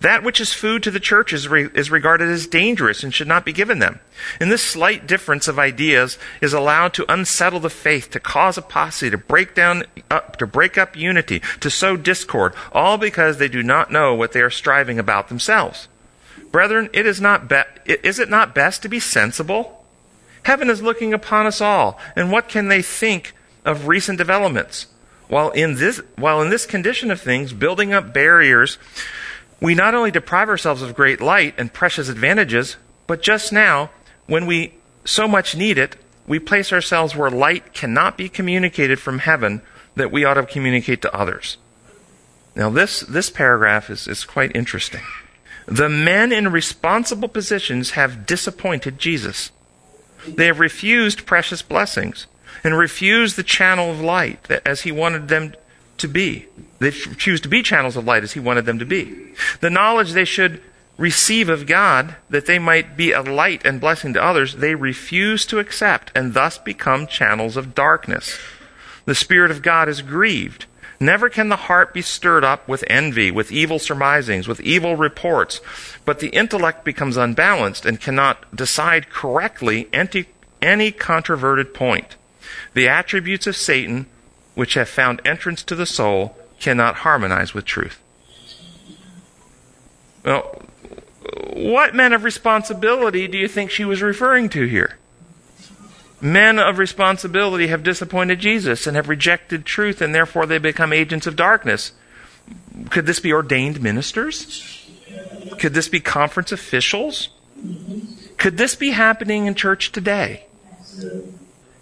That 0.00 0.22
which 0.22 0.40
is 0.40 0.52
food 0.52 0.84
to 0.84 0.92
the 0.92 1.00
church 1.00 1.32
is, 1.32 1.48
re- 1.48 1.68
is 1.74 1.90
regarded 1.90 2.28
as 2.28 2.46
dangerous 2.46 3.02
and 3.02 3.12
should 3.12 3.26
not 3.26 3.44
be 3.44 3.52
given 3.52 3.80
them. 3.80 3.98
And 4.38 4.50
this 4.50 4.62
slight 4.62 5.08
difference 5.08 5.48
of 5.48 5.58
ideas 5.58 6.18
is 6.40 6.52
allowed 6.52 6.94
to 6.94 7.12
unsettle 7.12 7.60
the 7.60 7.68
faith, 7.68 8.08
to 8.12 8.20
cause 8.20 8.56
apostasy, 8.56 9.10
to 9.10 9.18
break 9.18 9.56
down, 9.56 9.84
up, 10.08 10.36
to 10.36 10.46
break 10.46 10.78
up 10.78 10.96
unity, 10.96 11.42
to 11.60 11.68
sow 11.68 11.96
discord, 11.96 12.54
all 12.70 12.96
because 12.96 13.38
they 13.38 13.48
do 13.48 13.62
not 13.62 13.90
know 13.90 14.14
what 14.14 14.30
they 14.30 14.40
are 14.40 14.50
striving 14.50 15.00
about 15.00 15.28
themselves. 15.28 15.88
Brethren, 16.52 16.88
it 16.92 17.06
is 17.06 17.20
not 17.20 17.48
be- 17.48 17.64
is 17.86 18.20
it 18.20 18.30
not 18.30 18.54
best 18.54 18.82
to 18.82 18.88
be 18.88 19.00
sensible? 19.00 19.75
Heaven 20.46 20.70
is 20.70 20.80
looking 20.80 21.12
upon 21.12 21.44
us 21.46 21.60
all, 21.60 21.98
and 22.14 22.30
what 22.30 22.48
can 22.48 22.68
they 22.68 22.80
think 22.80 23.34
of 23.64 23.88
recent 23.88 24.16
developments? 24.16 24.86
While 25.26 25.50
in 25.50 25.74
this, 25.74 26.00
while 26.14 26.40
in 26.40 26.50
this 26.50 26.66
condition 26.66 27.10
of 27.10 27.20
things, 27.20 27.52
building 27.52 27.92
up 27.92 28.14
barriers, 28.14 28.78
we 29.60 29.74
not 29.74 29.96
only 29.96 30.12
deprive 30.12 30.48
ourselves 30.48 30.82
of 30.82 30.94
great 30.94 31.20
light 31.20 31.56
and 31.58 31.72
precious 31.72 32.08
advantages, 32.08 32.76
but 33.08 33.22
just 33.22 33.52
now, 33.52 33.90
when 34.28 34.46
we 34.46 34.74
so 35.04 35.26
much 35.26 35.56
need 35.56 35.78
it, 35.78 35.96
we 36.28 36.38
place 36.38 36.72
ourselves 36.72 37.16
where 37.16 37.28
light 37.28 37.74
cannot 37.74 38.16
be 38.16 38.28
communicated 38.28 39.00
from 39.00 39.18
heaven 39.18 39.62
that 39.96 40.12
we 40.12 40.24
ought 40.24 40.34
to 40.34 40.46
communicate 40.46 41.02
to 41.02 41.12
others. 41.12 41.56
Now, 42.54 42.70
this, 42.70 43.00
this 43.00 43.30
paragraph 43.30 43.90
is, 43.90 44.06
is 44.06 44.24
quite 44.24 44.54
interesting. 44.54 45.02
The 45.66 45.88
men 45.88 46.30
in 46.30 46.52
responsible 46.52 47.26
positions 47.26 47.90
have 47.90 48.26
disappointed 48.26 49.00
Jesus. 49.00 49.50
They 50.26 50.46
have 50.46 50.60
refused 50.60 51.26
precious 51.26 51.62
blessings 51.62 52.26
and 52.64 52.76
refused 52.76 53.36
the 53.36 53.42
channel 53.42 53.90
of 53.90 54.00
light 54.00 54.50
as 54.64 54.82
he 54.82 54.92
wanted 54.92 55.28
them 55.28 55.54
to 55.98 56.08
be. 56.08 56.46
They 56.78 56.90
choose 56.90 57.40
to 57.42 57.48
be 57.48 57.62
channels 57.62 57.96
of 57.96 58.04
light 58.04 58.22
as 58.22 58.32
he 58.32 58.40
wanted 58.40 58.66
them 58.66 58.78
to 58.78 58.84
be. 58.84 59.32
The 59.60 59.70
knowledge 59.70 60.12
they 60.12 60.24
should 60.24 60.60
receive 60.98 61.48
of 61.48 61.66
God, 61.66 62.16
that 62.30 62.46
they 62.46 62.58
might 62.58 62.96
be 62.96 63.12
a 63.12 63.22
light 63.22 63.64
and 63.64 63.80
blessing 63.80 64.14
to 64.14 64.22
others, 64.22 64.56
they 64.56 64.74
refuse 64.74 65.46
to 65.46 65.58
accept 65.58 66.10
and 66.14 66.34
thus 66.34 66.58
become 66.58 67.06
channels 67.06 67.56
of 67.56 67.74
darkness. 67.74 68.38
The 69.04 69.14
Spirit 69.14 69.50
of 69.50 69.62
God 69.62 69.88
is 69.88 70.02
grieved 70.02 70.66
Never 70.98 71.28
can 71.28 71.48
the 71.48 71.56
heart 71.56 71.92
be 71.92 72.02
stirred 72.02 72.44
up 72.44 72.66
with 72.66 72.84
envy, 72.86 73.30
with 73.30 73.52
evil 73.52 73.78
surmisings, 73.78 74.48
with 74.48 74.60
evil 74.60 74.96
reports, 74.96 75.60
but 76.04 76.20
the 76.20 76.28
intellect 76.28 76.84
becomes 76.84 77.16
unbalanced 77.16 77.84
and 77.84 78.00
cannot 78.00 78.54
decide 78.54 79.10
correctly 79.10 79.88
any, 79.92 80.26
any 80.62 80.90
controverted 80.90 81.74
point. 81.74 82.16
The 82.74 82.88
attributes 82.88 83.46
of 83.46 83.56
Satan, 83.56 84.06
which 84.54 84.74
have 84.74 84.88
found 84.88 85.20
entrance 85.24 85.62
to 85.64 85.74
the 85.74 85.86
soul, 85.86 86.36
cannot 86.60 86.96
harmonize 86.96 87.52
with 87.52 87.66
truth. 87.66 88.00
Well, 90.24 90.62
what 91.52 91.94
men 91.94 92.12
of 92.12 92.24
responsibility 92.24 93.28
do 93.28 93.36
you 93.36 93.48
think 93.48 93.70
she 93.70 93.84
was 93.84 94.02
referring 94.02 94.48
to 94.50 94.66
here? 94.66 94.96
Men 96.26 96.58
of 96.58 96.78
responsibility 96.78 97.68
have 97.68 97.84
disappointed 97.84 98.40
Jesus 98.40 98.88
and 98.88 98.96
have 98.96 99.08
rejected 99.08 99.64
truth, 99.64 100.00
and 100.00 100.12
therefore 100.12 100.44
they 100.44 100.58
become 100.58 100.92
agents 100.92 101.28
of 101.28 101.36
darkness. 101.36 101.92
Could 102.90 103.06
this 103.06 103.20
be 103.20 103.32
ordained 103.32 103.80
ministers? 103.80 104.90
Could 105.60 105.72
this 105.72 105.88
be 105.88 106.00
conference 106.00 106.50
officials? 106.50 107.28
Could 108.38 108.56
this 108.56 108.74
be 108.74 108.90
happening 108.90 109.46
in 109.46 109.54
church 109.54 109.92
today? 109.92 110.46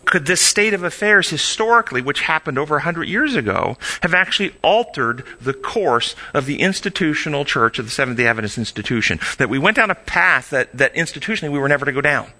Could 0.04 0.26
this 0.26 0.42
state 0.42 0.74
of 0.74 0.84
affairs 0.84 1.30
historically, 1.30 2.02
which 2.02 2.20
happened 2.20 2.58
over 2.58 2.74
100 2.74 3.04
years 3.04 3.36
ago, 3.36 3.78
have 4.02 4.12
actually 4.12 4.54
altered 4.62 5.24
the 5.40 5.54
course 5.54 6.14
of 6.34 6.44
the 6.44 6.60
institutional 6.60 7.46
church 7.46 7.78
of 7.78 7.86
the 7.86 7.90
Seventh 7.90 8.18
day 8.18 8.26
Adventist 8.26 8.58
institution? 8.58 9.18
That 9.38 9.48
we 9.48 9.58
went 9.58 9.76
down 9.76 9.90
a 9.90 9.94
path 9.94 10.50
that, 10.50 10.76
that 10.76 10.94
institutionally 10.94 11.50
we 11.50 11.58
were 11.58 11.68
never 11.68 11.86
to 11.86 11.92
go 11.92 12.02
down. 12.02 12.30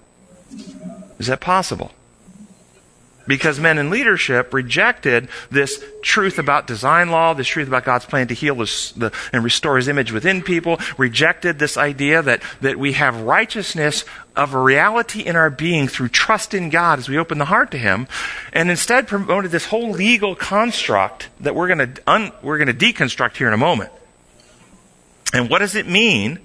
Is 1.19 1.27
that 1.27 1.39
possible? 1.39 1.91
Because 3.27 3.59
men 3.59 3.79
in 3.79 3.89
leadership 3.89 4.53
rejected 4.53 5.29
this 5.49 5.83
truth 6.03 6.37
about 6.37 6.67
design 6.67 7.09
law, 7.09 7.33
this 7.33 7.47
truth 7.47 7.67
about 7.67 7.83
God's 7.83 8.05
plan 8.05 8.27
to 8.27 8.35
heal 8.35 8.55
the, 8.55 9.11
and 9.33 9.43
restore 9.43 9.77
his 9.77 9.87
image 9.87 10.11
within 10.11 10.43
people, 10.43 10.79
rejected 10.97 11.57
this 11.57 11.75
idea 11.75 12.21
that, 12.21 12.43
that 12.61 12.77
we 12.77 12.93
have 12.93 13.21
righteousness 13.21 14.05
of 14.35 14.53
a 14.53 14.59
reality 14.59 15.21
in 15.21 15.35
our 15.35 15.49
being 15.49 15.87
through 15.87 16.09
trust 16.09 16.53
in 16.53 16.69
God 16.69 16.99
as 16.99 17.09
we 17.09 17.17
open 17.17 17.39
the 17.39 17.45
heart 17.45 17.71
to 17.71 17.79
him, 17.79 18.07
and 18.53 18.69
instead 18.69 19.07
promoted 19.07 19.49
this 19.49 19.65
whole 19.65 19.89
legal 19.89 20.35
construct 20.35 21.29
that 21.39 21.55
we're 21.55 21.67
going 21.67 21.95
to 21.95 22.31
we're 22.43 22.57
going 22.57 22.67
to 22.67 22.73
deconstruct 22.73 23.37
here 23.37 23.47
in 23.47 23.53
a 23.53 23.57
moment. 23.57 23.91
And 25.33 25.49
what 25.49 25.59
does 25.59 25.73
it 25.73 25.87
mean 25.87 26.39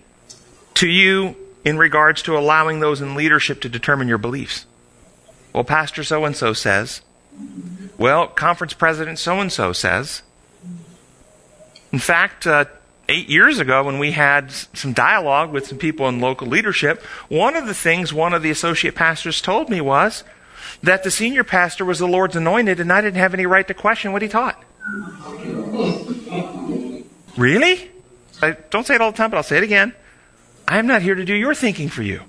to 0.75 0.89
you 0.89 1.37
in 1.65 1.79
regards 1.79 2.23
to 2.23 2.37
allowing 2.37 2.81
those 2.81 3.01
in 3.01 3.15
leadership 3.15 3.61
to 3.63 3.69
determine 3.69 4.09
your 4.09 4.19
beliefs? 4.19 4.67
Well, 5.53 5.65
Pastor 5.65 6.05
so 6.05 6.25
and 6.25 6.37
so 6.37 6.53
says. 6.53 7.03
Well, 7.99 8.29
conference 8.29 8.73
president 8.73 9.19
so 9.19 9.41
and 9.41 9.53
so 9.53 9.73
says. 9.73 10.23
In 11.93 11.99
fact, 11.99 12.47
uh, 12.47 12.67
eight 13.09 13.29
years 13.29 13.59
ago, 13.59 13.85
when 13.85 13.99
we 13.99 14.13
had 14.13 14.53
some 14.53 14.93
dialogue 14.93 15.51
with 15.51 15.67
some 15.67 15.79
people 15.79 16.09
in 16.09 16.21
local 16.21 16.47
leadership, 16.47 17.03
one 17.29 17.57
of 17.57 17.67
the 17.67 17.75
things 17.75 18.13
one 18.13 18.33
of 18.33 18.43
the 18.43 18.51
associate 18.51 18.95
pastors 18.95 19.41
told 19.41 19.69
me 19.69 19.81
was 19.81 20.25
that 20.83 21.03
the 21.03 21.11
senior 21.11 21.45
pastor 21.45 21.85
was 21.85 21.99
the 21.99 22.07
Lord's 22.07 22.37
anointed 22.37 22.81
and 22.81 22.93
I 22.93 23.01
didn't 23.01 23.19
have 23.19 23.35
any 23.35 23.47
right 23.47 23.67
to 23.67 23.75
question 23.75 24.13
what 24.13 24.23
he 24.23 24.29
taught. 24.29 24.63
Really? 27.37 27.91
I 28.43 28.51
don't 28.71 28.87
say 28.87 28.97
it 28.97 29.01
all 29.01 29.13
the 29.13 29.17
time, 29.17 29.31
but 29.31 29.39
I'll 29.39 29.43
say 29.43 29.57
it 29.57 29.63
again. 29.63 29.95
I 30.71 30.79
am 30.79 30.87
not 30.87 31.03
here 31.03 31.17
to 31.17 31.25
do 31.25 31.35
your 31.35 31.53
thinking 31.53 31.89
for 31.89 32.03
you. 32.03 32.23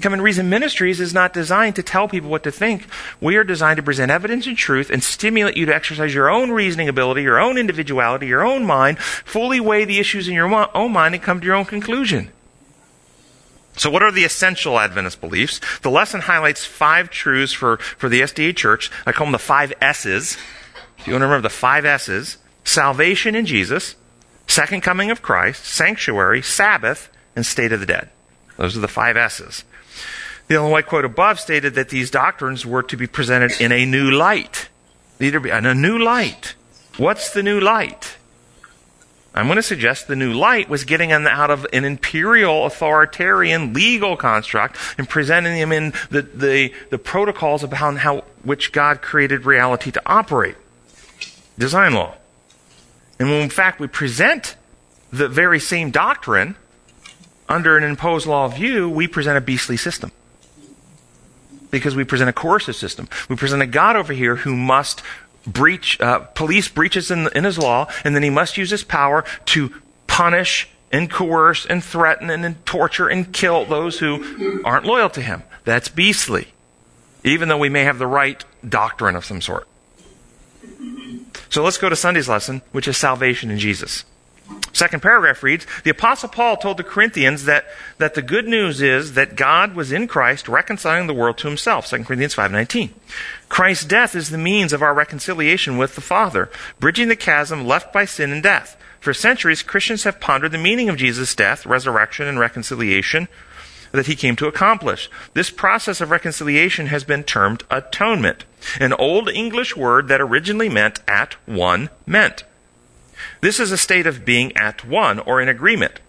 Come 0.00 0.14
and 0.14 0.22
Reason 0.22 0.48
Ministries 0.48 1.00
is 1.00 1.12
not 1.12 1.34
designed 1.34 1.76
to 1.76 1.82
tell 1.82 2.08
people 2.08 2.30
what 2.30 2.42
to 2.44 2.50
think. 2.50 2.86
We 3.20 3.36
are 3.36 3.44
designed 3.44 3.76
to 3.76 3.82
present 3.82 4.10
evidence 4.10 4.46
and 4.46 4.56
truth 4.56 4.88
and 4.88 5.04
stimulate 5.04 5.58
you 5.58 5.66
to 5.66 5.74
exercise 5.74 6.14
your 6.14 6.30
own 6.30 6.50
reasoning 6.50 6.88
ability, 6.88 7.22
your 7.22 7.38
own 7.38 7.58
individuality, 7.58 8.26
your 8.26 8.42
own 8.42 8.64
mind, 8.64 8.98
fully 8.98 9.60
weigh 9.60 9.84
the 9.84 9.98
issues 9.98 10.28
in 10.28 10.34
your 10.34 10.50
own 10.74 10.92
mind 10.92 11.14
and 11.14 11.22
come 11.22 11.40
to 11.40 11.46
your 11.46 11.56
own 11.56 11.66
conclusion. 11.66 12.30
So 13.76 13.90
what 13.90 14.02
are 14.02 14.10
the 14.10 14.24
essential 14.24 14.80
Adventist 14.80 15.20
beliefs? 15.20 15.60
The 15.82 15.90
lesson 15.90 16.22
highlights 16.22 16.64
five 16.64 17.10
truths 17.10 17.52
for, 17.52 17.76
for 17.76 18.08
the 18.08 18.22
SDA 18.22 18.56
church. 18.56 18.90
I 19.04 19.12
call 19.12 19.26
them 19.26 19.32
the 19.32 19.38
five 19.38 19.74
S's. 19.82 20.38
If 20.98 21.06
you 21.06 21.12
want 21.12 21.20
to 21.20 21.26
remember 21.26 21.42
the 21.42 21.54
five 21.54 21.84
S's, 21.84 22.38
salvation 22.64 23.34
in 23.34 23.44
Jesus, 23.44 23.94
second 24.46 24.80
coming 24.80 25.10
of 25.10 25.20
Christ, 25.20 25.66
sanctuary, 25.66 26.40
Sabbath, 26.40 27.10
and 27.36 27.44
state 27.44 27.72
of 27.72 27.80
the 27.80 27.86
dead. 27.86 28.10
Those 28.56 28.76
are 28.76 28.80
the 28.80 28.88
five 28.88 29.16
S's. 29.16 29.64
The 30.46 30.62
White 30.62 30.86
quote 30.86 31.04
above 31.04 31.40
stated 31.40 31.74
that 31.74 31.88
these 31.88 32.10
doctrines 32.10 32.66
were 32.66 32.82
to 32.82 32.96
be 32.96 33.06
presented 33.06 33.60
in 33.60 33.72
a 33.72 33.86
new 33.86 34.10
light. 34.10 34.68
In 35.18 35.66
a 35.66 35.74
new 35.74 35.98
light. 35.98 36.54
What's 36.96 37.30
the 37.30 37.42
new 37.42 37.60
light? 37.60 38.16
I'm 39.34 39.46
going 39.46 39.56
to 39.56 39.62
suggest 39.62 40.06
the 40.06 40.14
new 40.14 40.32
light 40.32 40.68
was 40.68 40.84
getting 40.84 41.08
them 41.08 41.26
out 41.26 41.50
of 41.50 41.66
an 41.72 41.84
imperial, 41.84 42.66
authoritarian, 42.66 43.72
legal 43.72 44.16
construct 44.16 44.76
and 44.96 45.08
presenting 45.08 45.58
them 45.58 45.72
in 45.72 45.92
the, 46.10 46.22
the, 46.22 46.72
the 46.90 46.98
protocols 46.98 47.64
about 47.64 47.96
how 47.98 48.18
which 48.44 48.70
God 48.70 49.02
created 49.02 49.44
reality 49.44 49.90
to 49.90 50.02
operate. 50.06 50.56
Design 51.58 51.94
law. 51.94 52.14
And 53.18 53.28
when 53.28 53.40
in 53.40 53.50
fact 53.50 53.80
we 53.80 53.88
present 53.88 54.54
the 55.12 55.28
very 55.28 55.58
same 55.58 55.90
doctrine 55.90 56.54
under 57.48 57.76
an 57.76 57.84
imposed 57.84 58.26
law 58.26 58.48
view, 58.48 58.88
we 58.88 59.06
present 59.06 59.38
a 59.38 59.40
beastly 59.40 59.76
system. 59.76 60.12
Because 61.70 61.96
we 61.96 62.04
present 62.04 62.30
a 62.30 62.32
coercive 62.32 62.76
system. 62.76 63.08
We 63.28 63.36
present 63.36 63.62
a 63.62 63.66
God 63.66 63.96
over 63.96 64.12
here 64.12 64.36
who 64.36 64.54
must 64.54 65.02
breach, 65.46 66.00
uh, 66.00 66.20
police 66.20 66.68
breaches 66.68 67.10
in, 67.10 67.28
in 67.34 67.44
his 67.44 67.58
law, 67.58 67.90
and 68.04 68.14
then 68.14 68.22
he 68.22 68.30
must 68.30 68.56
use 68.56 68.70
his 68.70 68.84
power 68.84 69.24
to 69.46 69.72
punish 70.06 70.68
and 70.92 71.10
coerce 71.10 71.66
and 71.66 71.82
threaten 71.82 72.30
and, 72.30 72.44
and 72.44 72.64
torture 72.64 73.08
and 73.08 73.32
kill 73.32 73.64
those 73.64 73.98
who 73.98 74.62
aren't 74.64 74.84
loyal 74.84 75.10
to 75.10 75.20
him. 75.20 75.42
That's 75.64 75.88
beastly. 75.88 76.48
Even 77.24 77.48
though 77.48 77.58
we 77.58 77.68
may 77.68 77.84
have 77.84 77.98
the 77.98 78.06
right 78.06 78.44
doctrine 78.66 79.16
of 79.16 79.24
some 79.24 79.40
sort. 79.40 79.66
So 81.48 81.62
let's 81.62 81.78
go 81.78 81.88
to 81.88 81.96
Sunday's 81.96 82.28
lesson, 82.28 82.62
which 82.72 82.86
is 82.86 82.96
salvation 82.96 83.50
in 83.50 83.58
Jesus. 83.58 84.04
Second 84.72 85.00
paragraph 85.00 85.42
reads, 85.42 85.66
The 85.84 85.90
Apostle 85.90 86.28
Paul 86.28 86.56
told 86.56 86.76
the 86.76 86.84
Corinthians 86.84 87.44
that, 87.44 87.66
that 87.98 88.14
the 88.14 88.22
good 88.22 88.46
news 88.46 88.82
is 88.82 89.14
that 89.14 89.36
God 89.36 89.74
was 89.74 89.92
in 89.92 90.08
Christ 90.08 90.48
reconciling 90.48 91.06
the 91.06 91.14
world 91.14 91.38
to 91.38 91.48
himself. 91.48 91.86
2 91.86 92.04
Corinthians 92.04 92.34
5.19. 92.34 92.90
Christ's 93.48 93.84
death 93.84 94.16
is 94.16 94.30
the 94.30 94.38
means 94.38 94.72
of 94.72 94.82
our 94.82 94.92
reconciliation 94.92 95.78
with 95.78 95.94
the 95.94 96.00
Father, 96.00 96.50
bridging 96.80 97.08
the 97.08 97.16
chasm 97.16 97.64
left 97.66 97.92
by 97.92 98.04
sin 98.04 98.32
and 98.32 98.42
death. 98.42 98.76
For 98.98 99.14
centuries, 99.14 99.62
Christians 99.62 100.04
have 100.04 100.18
pondered 100.18 100.50
the 100.50 100.58
meaning 100.58 100.88
of 100.88 100.96
Jesus' 100.96 101.34
death, 101.34 101.64
resurrection, 101.66 102.26
and 102.26 102.40
reconciliation 102.40 103.28
that 103.92 104.06
he 104.06 104.16
came 104.16 104.34
to 104.36 104.48
accomplish. 104.48 105.08
This 105.34 105.50
process 105.50 106.00
of 106.00 106.10
reconciliation 106.10 106.86
has 106.86 107.04
been 107.04 107.22
termed 107.22 107.62
atonement, 107.70 108.44
an 108.80 108.92
old 108.94 109.28
English 109.28 109.76
word 109.76 110.08
that 110.08 110.20
originally 110.20 110.68
meant 110.68 111.00
at 111.06 111.34
one 111.46 111.90
meant. 112.06 112.42
This 113.44 113.60
is 113.60 113.70
a 113.70 113.76
state 113.76 114.06
of 114.06 114.24
being 114.24 114.56
at 114.56 114.86
one 114.86 115.18
or 115.18 115.38
in 115.38 115.50
agreement. 115.50 116.00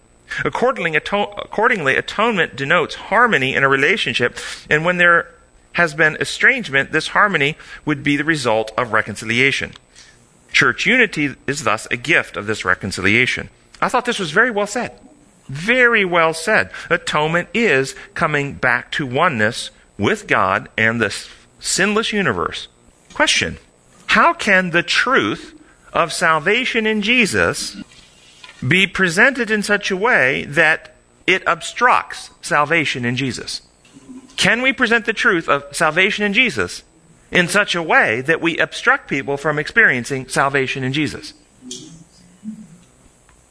Accordingly, 0.45 0.95
accordingly, 0.95 1.97
atonement 1.97 2.55
denotes 2.55 2.95
harmony 2.95 3.53
in 3.53 3.61
a 3.61 3.67
relationship, 3.67 4.37
and 4.69 4.85
when 4.85 4.95
there 4.95 5.35
has 5.73 5.93
been 5.93 6.15
estrangement, 6.21 6.93
this 6.93 7.09
harmony 7.09 7.57
would 7.83 8.03
be 8.03 8.15
the 8.15 8.23
result 8.23 8.71
of 8.77 8.93
reconciliation. 8.93 9.73
Church 10.53 10.85
unity 10.85 11.35
is 11.45 11.65
thus 11.65 11.89
a 11.91 11.97
gift 11.97 12.37
of 12.37 12.47
this 12.47 12.63
reconciliation. 12.63 13.49
I 13.81 13.89
thought 13.89 14.05
this 14.05 14.17
was 14.17 14.31
very 14.31 14.49
well 14.49 14.65
said. 14.65 14.97
Very 15.49 16.05
well 16.05 16.33
said. 16.33 16.71
Atonement 16.89 17.49
is 17.53 17.95
coming 18.13 18.53
back 18.53 18.93
to 18.93 19.05
oneness 19.05 19.71
with 19.97 20.27
God 20.27 20.69
and 20.77 21.01
this 21.01 21.27
sinless 21.59 22.13
universe. 22.13 22.69
Question 23.13 23.57
How 24.07 24.31
can 24.31 24.69
the 24.69 24.83
truth 24.83 25.54
of 25.95 26.11
salvation 26.11 26.85
in 26.85 27.01
Jesus 27.01 27.77
be 28.65 28.85
presented 28.85 29.49
in 29.49 29.63
such 29.63 29.89
a 29.89 29.97
way 29.97 30.43
that 30.45 30.93
it 31.25 31.41
obstructs 31.47 32.29
salvation 32.41 33.05
in 33.05 33.15
Jesus? 33.15 33.61
Can 34.35 34.61
we 34.61 34.73
present 34.73 35.05
the 35.05 35.13
truth 35.13 35.47
of 35.47 35.63
salvation 35.73 36.25
in 36.25 36.33
Jesus 36.33 36.83
in 37.31 37.47
such 37.47 37.73
a 37.73 37.81
way 37.81 38.21
that 38.21 38.41
we 38.41 38.57
obstruct 38.57 39.07
people 39.09 39.37
from 39.37 39.57
experiencing 39.57 40.27
salvation 40.27 40.83
in 40.83 40.91
Jesus? 40.91 41.33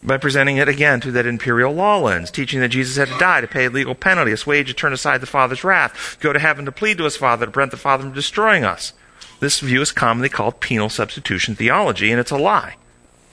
By 0.02 0.18
presenting 0.18 0.58
it 0.58 0.68
again 0.68 1.00
through 1.00 1.12
that 1.12 1.24
imperial 1.24 1.72
law 1.72 1.98
lens, 1.98 2.30
teaching 2.30 2.60
that 2.60 2.68
Jesus 2.68 2.98
had 2.98 3.08
to 3.08 3.18
die 3.18 3.40
to 3.40 3.46
pay 3.46 3.64
a 3.64 3.70
legal 3.70 3.94
penalty, 3.94 4.32
assuage 4.32 4.68
to 4.68 4.74
turn 4.74 4.92
aside 4.92 5.22
the 5.22 5.26
Father's 5.26 5.64
wrath, 5.64 6.18
go 6.20 6.30
to 6.34 6.38
heaven 6.38 6.66
to 6.66 6.72
plead 6.72 6.98
to 6.98 7.04
his 7.04 7.16
Father 7.16 7.46
to 7.46 7.52
prevent 7.52 7.70
the 7.70 7.78
Father 7.78 8.04
from 8.04 8.12
destroying 8.12 8.64
us. 8.64 8.92
This 9.40 9.60
view 9.60 9.80
is 9.80 9.92
commonly 9.92 10.28
called 10.28 10.60
penal 10.60 10.88
substitution 10.88 11.54
theology, 11.54 12.10
and 12.10 12.20
it's 12.20 12.30
a 12.30 12.38
lie. 12.38 12.76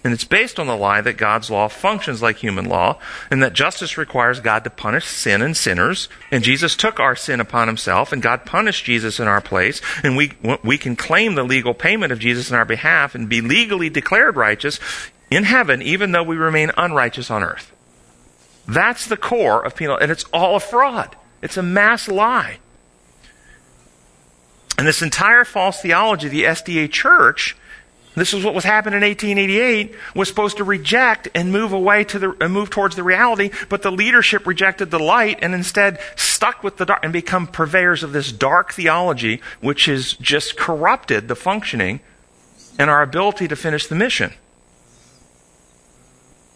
And 0.03 0.13
it's 0.13 0.23
based 0.23 0.59
on 0.59 0.65
the 0.65 0.75
lie 0.75 1.01
that 1.01 1.17
God's 1.17 1.51
law 1.51 1.67
functions 1.67 2.23
like 2.23 2.37
human 2.37 2.65
law, 2.65 2.97
and 3.29 3.43
that 3.43 3.53
justice 3.53 3.99
requires 3.99 4.39
God 4.39 4.63
to 4.63 4.71
punish 4.71 5.05
sin 5.05 5.43
and 5.43 5.55
sinners. 5.55 6.09
And 6.31 6.43
Jesus 6.43 6.75
took 6.75 6.99
our 6.99 7.15
sin 7.15 7.39
upon 7.39 7.67
himself, 7.67 8.11
and 8.11 8.21
God 8.21 8.45
punished 8.45 8.85
Jesus 8.85 9.19
in 9.19 9.27
our 9.27 9.41
place. 9.41 9.79
And 10.03 10.17
we, 10.17 10.33
we 10.63 10.79
can 10.79 10.95
claim 10.95 11.35
the 11.35 11.43
legal 11.43 11.75
payment 11.75 12.11
of 12.11 12.19
Jesus 12.19 12.49
in 12.49 12.55
our 12.55 12.65
behalf 12.65 13.13
and 13.13 13.29
be 13.29 13.41
legally 13.41 13.89
declared 13.89 14.35
righteous 14.35 14.79
in 15.29 15.43
heaven, 15.43 15.83
even 15.83 16.11
though 16.11 16.23
we 16.23 16.35
remain 16.35 16.71
unrighteous 16.77 17.29
on 17.29 17.43
earth. 17.43 17.71
That's 18.67 19.05
the 19.05 19.17
core 19.17 19.63
of 19.63 19.75
penal, 19.75 19.97
and 19.97 20.11
it's 20.11 20.25
all 20.33 20.55
a 20.55 20.59
fraud. 20.59 21.15
It's 21.43 21.57
a 21.57 21.63
mass 21.63 22.07
lie. 22.07 22.57
And 24.77 24.87
this 24.87 25.01
entire 25.01 25.45
false 25.45 25.81
theology, 25.81 26.27
the 26.27 26.43
SDA 26.43 26.91
church, 26.91 27.55
this 28.15 28.33
is 28.33 28.43
what 28.43 28.53
was 28.53 28.65
happening 28.65 29.01
in 29.01 29.07
1888, 29.07 29.95
was 30.15 30.27
supposed 30.27 30.57
to 30.57 30.63
reject 30.63 31.29
and 31.33 31.51
move 31.51 31.71
away 31.71 32.03
to 32.05 32.19
the, 32.19 32.35
and 32.41 32.51
move 32.51 32.69
towards 32.69 32.95
the 32.95 33.03
reality, 33.03 33.51
but 33.69 33.83
the 33.83 33.91
leadership 33.91 34.45
rejected 34.45 34.91
the 34.91 34.99
light 34.99 35.39
and 35.41 35.53
instead 35.53 35.99
stuck 36.15 36.63
with 36.63 36.77
the 36.77 36.85
dark 36.85 36.99
and 37.03 37.13
become 37.13 37.47
purveyors 37.47 38.03
of 38.03 38.11
this 38.11 38.31
dark 38.31 38.73
theology, 38.73 39.41
which 39.61 39.85
has 39.85 40.13
just 40.13 40.57
corrupted 40.57 41.27
the 41.27 41.35
functioning 41.35 42.01
and 42.77 42.89
our 42.89 43.01
ability 43.01 43.47
to 43.47 43.55
finish 43.55 43.87
the 43.87 43.95
mission. 43.95 44.33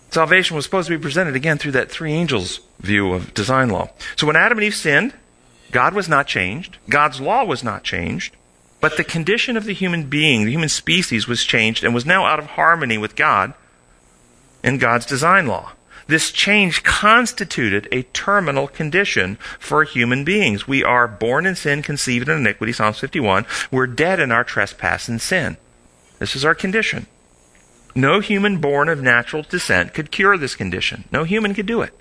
Salvation 0.10 0.56
was 0.56 0.66
supposed 0.66 0.88
to 0.88 0.98
be 0.98 1.02
presented 1.02 1.36
again 1.36 1.58
through 1.58 1.74
that 1.74 1.92
three 1.92 2.14
angels 2.14 2.62
view 2.80 3.14
of 3.14 3.34
design 3.34 3.70
law. 3.70 3.90
So 4.16 4.28
when 4.28 4.36
Adam 4.36 4.58
and 4.58 4.66
Eve 4.66 4.76
sinned, 4.76 5.14
God 5.72 5.94
was 5.94 6.08
not 6.08 6.28
changed. 6.28 6.78
God's 6.90 7.20
law 7.20 7.44
was 7.44 7.64
not 7.64 7.84
changed. 7.84 8.36
But 8.82 8.98
the 8.98 9.04
condition 9.04 9.58
of 9.58 9.66
the 9.66 9.74
human 9.74 10.10
being, 10.10 10.46
the 10.46 10.52
human 10.52 10.70
species, 10.70 11.28
was 11.28 11.44
changed 11.44 11.84
and 11.84 11.94
was 11.94 12.06
now 12.06 12.26
out 12.26 12.40
of 12.40 12.46
harmony 12.46 12.98
with 12.98 13.16
God 13.16 13.54
and 14.64 14.80
God's 14.80 15.06
design 15.06 15.48
law. 15.48 15.72
This 16.08 16.32
change 16.32 16.84
constituted 16.84 17.88
a 17.92 18.04
terminal 18.04 18.68
condition 18.68 19.38
for 19.60 19.84
human 19.84 20.24
beings. 20.24 20.68
We 20.68 20.84
are 20.84 21.08
born 21.08 21.48
in 21.48 21.56
sin, 21.56 21.82
conceived 21.82 22.30
in 22.30 22.38
iniquity, 22.38 22.74
Psalms 22.74 23.00
51. 23.00 23.46
We're 23.72 23.88
dead 23.88 24.20
in 24.20 24.32
our 24.32 24.44
trespass 24.44 25.08
and 25.08 25.20
sin. 25.20 25.58
This 26.20 26.36
is 26.36 26.46
our 26.46 26.54
condition. 26.54 27.08
No 27.96 28.20
human 28.20 28.60
born 28.60 28.88
of 28.88 29.02
natural 29.02 29.42
descent 29.44 29.94
could 29.94 30.12
cure 30.12 30.38
this 30.38 30.56
condition. 30.56 31.06
No 31.12 31.24
human 31.24 31.54
could 31.54 31.66
do 31.66 31.82
it. 31.82 31.94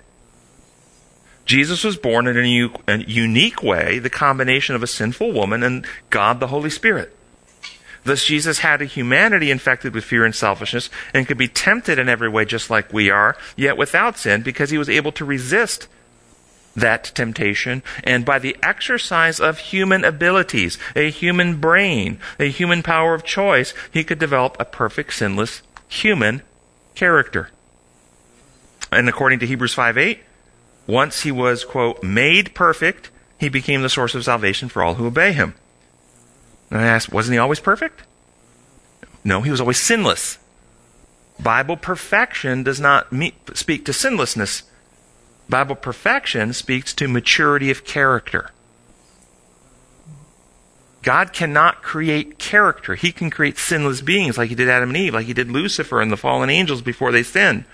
Jesus 1.45 1.83
was 1.83 1.95
born 1.95 2.27
in 2.27 2.37
a, 2.37 2.97
unique 3.07 3.61
way, 3.61 3.99
the 3.99 4.09
combination 4.09 4.75
of 4.75 4.81
a 4.81 4.87
sinful 4.87 5.31
woman 5.31 5.61
and 5.61 5.85
God 6.09 6.39
the 6.39 6.47
Holy 6.47 6.71
Spirit. 6.71 7.15
Thus, 8.03 8.23
Jesus 8.23 8.59
had 8.59 8.81
a 8.81 8.85
humanity 8.85 9.49
infected 9.49 9.93
with 9.93 10.03
fear 10.03 10.25
and 10.25 10.33
selfishness 10.33 10.89
and 11.13 11.27
could 11.27 11.37
be 11.37 11.47
tempted 11.47 11.97
in 11.97 12.09
every 12.09 12.29
way 12.29 12.45
just 12.45 12.69
like 12.69 12.93
we 12.93 13.09
are, 13.09 13.35
yet 13.55 13.77
without 13.77 14.17
sin 14.17 14.43
because 14.43 14.69
he 14.69 14.77
was 14.77 14.89
able 14.89 15.11
to 15.13 15.25
resist 15.25 15.87
that 16.75 17.11
temptation. 17.15 17.81
And 18.03 18.25
by 18.25 18.37
the 18.37 18.55
exercise 18.61 19.39
of 19.39 19.57
human 19.57 20.03
abilities, 20.03 20.77
a 20.95 21.09
human 21.09 21.59
brain, 21.59 22.19
a 22.39 22.49
human 22.49 22.83
power 22.83 23.13
of 23.15 23.23
choice, 23.23 23.73
he 23.91 24.03
could 24.03 24.19
develop 24.19 24.55
a 24.59 24.65
perfect, 24.65 25.13
sinless 25.13 25.61
human 25.87 26.41
character. 26.93 27.49
And 28.91 29.09
according 29.09 29.39
to 29.39 29.47
Hebrews 29.47 29.73
5 29.73 29.97
8, 29.97 30.19
once 30.87 31.23
he 31.23 31.31
was, 31.31 31.65
quote, 31.65 32.03
made 32.03 32.53
perfect, 32.53 33.09
he 33.37 33.49
became 33.49 33.81
the 33.81 33.89
source 33.89 34.15
of 34.15 34.23
salvation 34.23 34.69
for 34.69 34.83
all 34.83 34.95
who 34.95 35.07
obey 35.07 35.33
him. 35.33 35.55
And 36.69 36.79
I 36.79 36.85
asked, 36.85 37.11
wasn't 37.11 37.33
he 37.33 37.39
always 37.39 37.59
perfect? 37.59 38.03
No, 39.23 39.41
he 39.41 39.51
was 39.51 39.61
always 39.61 39.79
sinless. 39.79 40.37
Bible 41.39 41.77
perfection 41.77 42.63
does 42.63 42.79
not 42.79 43.11
meet, 43.11 43.35
speak 43.55 43.85
to 43.85 43.93
sinlessness. 43.93 44.63
Bible 45.49 45.75
perfection 45.75 46.53
speaks 46.53 46.93
to 46.93 47.07
maturity 47.07 47.69
of 47.69 47.83
character. 47.83 48.51
God 51.01 51.33
cannot 51.33 51.83
create 51.83 52.39
character. 52.39 52.95
He 52.95 53.11
can 53.11 53.29
create 53.29 53.59
sinless 53.59 54.01
beings 54.01 54.39
like 54.39 54.49
he 54.49 54.55
did 54.55 54.69
Adam 54.69 54.89
and 54.89 54.97
Eve, 54.97 55.13
like 55.13 55.27
he 55.27 55.33
did 55.33 55.51
Lucifer 55.51 56.01
and 56.01 56.11
the 56.11 56.17
fallen 56.17 56.49
angels 56.49 56.81
before 56.81 57.11
they 57.11 57.21
sinned. 57.21 57.65